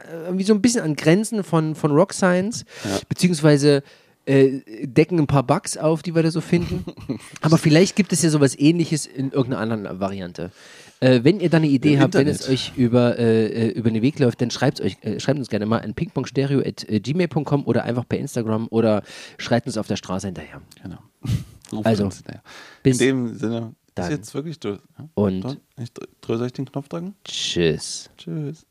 äh, 0.09 0.25
irgendwie 0.25 0.45
so 0.45 0.53
ein 0.53 0.61
bisschen 0.61 0.83
an 0.83 0.95
Grenzen 0.95 1.43
von, 1.43 1.75
von 1.75 1.91
Rock 1.91 2.13
Science, 2.13 2.63
beziehungsweise 3.09 3.83
äh, 4.25 4.61
decken 4.83 5.19
ein 5.19 5.27
paar 5.27 5.43
Bugs 5.43 5.77
auf, 5.77 6.03
die 6.03 6.15
wir 6.15 6.23
da 6.23 6.31
so 6.31 6.41
finden. 6.41 6.85
Aber 7.41 7.57
vielleicht 7.57 7.95
gibt 7.95 8.13
es 8.13 8.21
ja 8.21 8.29
sowas 8.29 8.57
ähnliches 8.57 9.05
in 9.05 9.31
irgendeiner 9.31 9.61
anderen 9.61 9.99
Variante. 9.99 10.51
Äh, 11.01 11.23
wenn 11.23 11.39
ihr 11.39 11.49
da 11.49 11.57
eine 11.57 11.67
Idee 11.67 11.95
Im 11.95 11.99
habt, 11.99 12.13
wenn 12.13 12.27
Internet. 12.27 12.41
es 12.41 12.47
euch 12.49 12.73
über, 12.77 13.17
äh, 13.19 13.47
äh, 13.47 13.67
über 13.71 13.89
den 13.91 14.01
Weg 14.01 14.19
läuft, 14.19 14.39
dann 14.41 14.51
schreibt, 14.51 14.79
euch, 14.81 14.97
äh, 15.01 15.19
schreibt 15.19 15.39
uns 15.39 15.49
gerne 15.49 15.65
mal 15.65 15.79
an 15.81 15.93
pingpongstereo.gmail.com 15.95 17.65
oder 17.65 17.83
einfach 17.83 18.07
per 18.07 18.19
Instagram 18.19 18.67
oder 18.69 19.03
schreibt 19.37 19.67
uns 19.67 19.77
auf 19.77 19.87
der 19.87 19.95
Straße 19.95 20.27
hinterher. 20.27 20.61
Genau. 20.83 20.99
Rufen 21.71 21.85
Also, 21.85 22.09
bis 22.83 22.99
In 23.01 23.07
dem 23.07 23.37
Sinne, 23.37 23.73
dann. 23.95 24.05
ist 24.05 24.17
jetzt 24.17 24.33
wirklich 24.33 24.59
durch. 24.59 24.79
Ja? 24.97 25.07
Und- 25.15 25.41
Doch, 25.41 25.55
Ich 25.81 25.89
drö- 25.89 26.37
soll 26.37 26.45
ich 26.47 26.53
den 26.53 26.65
Knopf 26.65 26.87
drücken? 26.89 27.15
Tschüss. 27.23 28.09
Tschüss. 28.17 28.65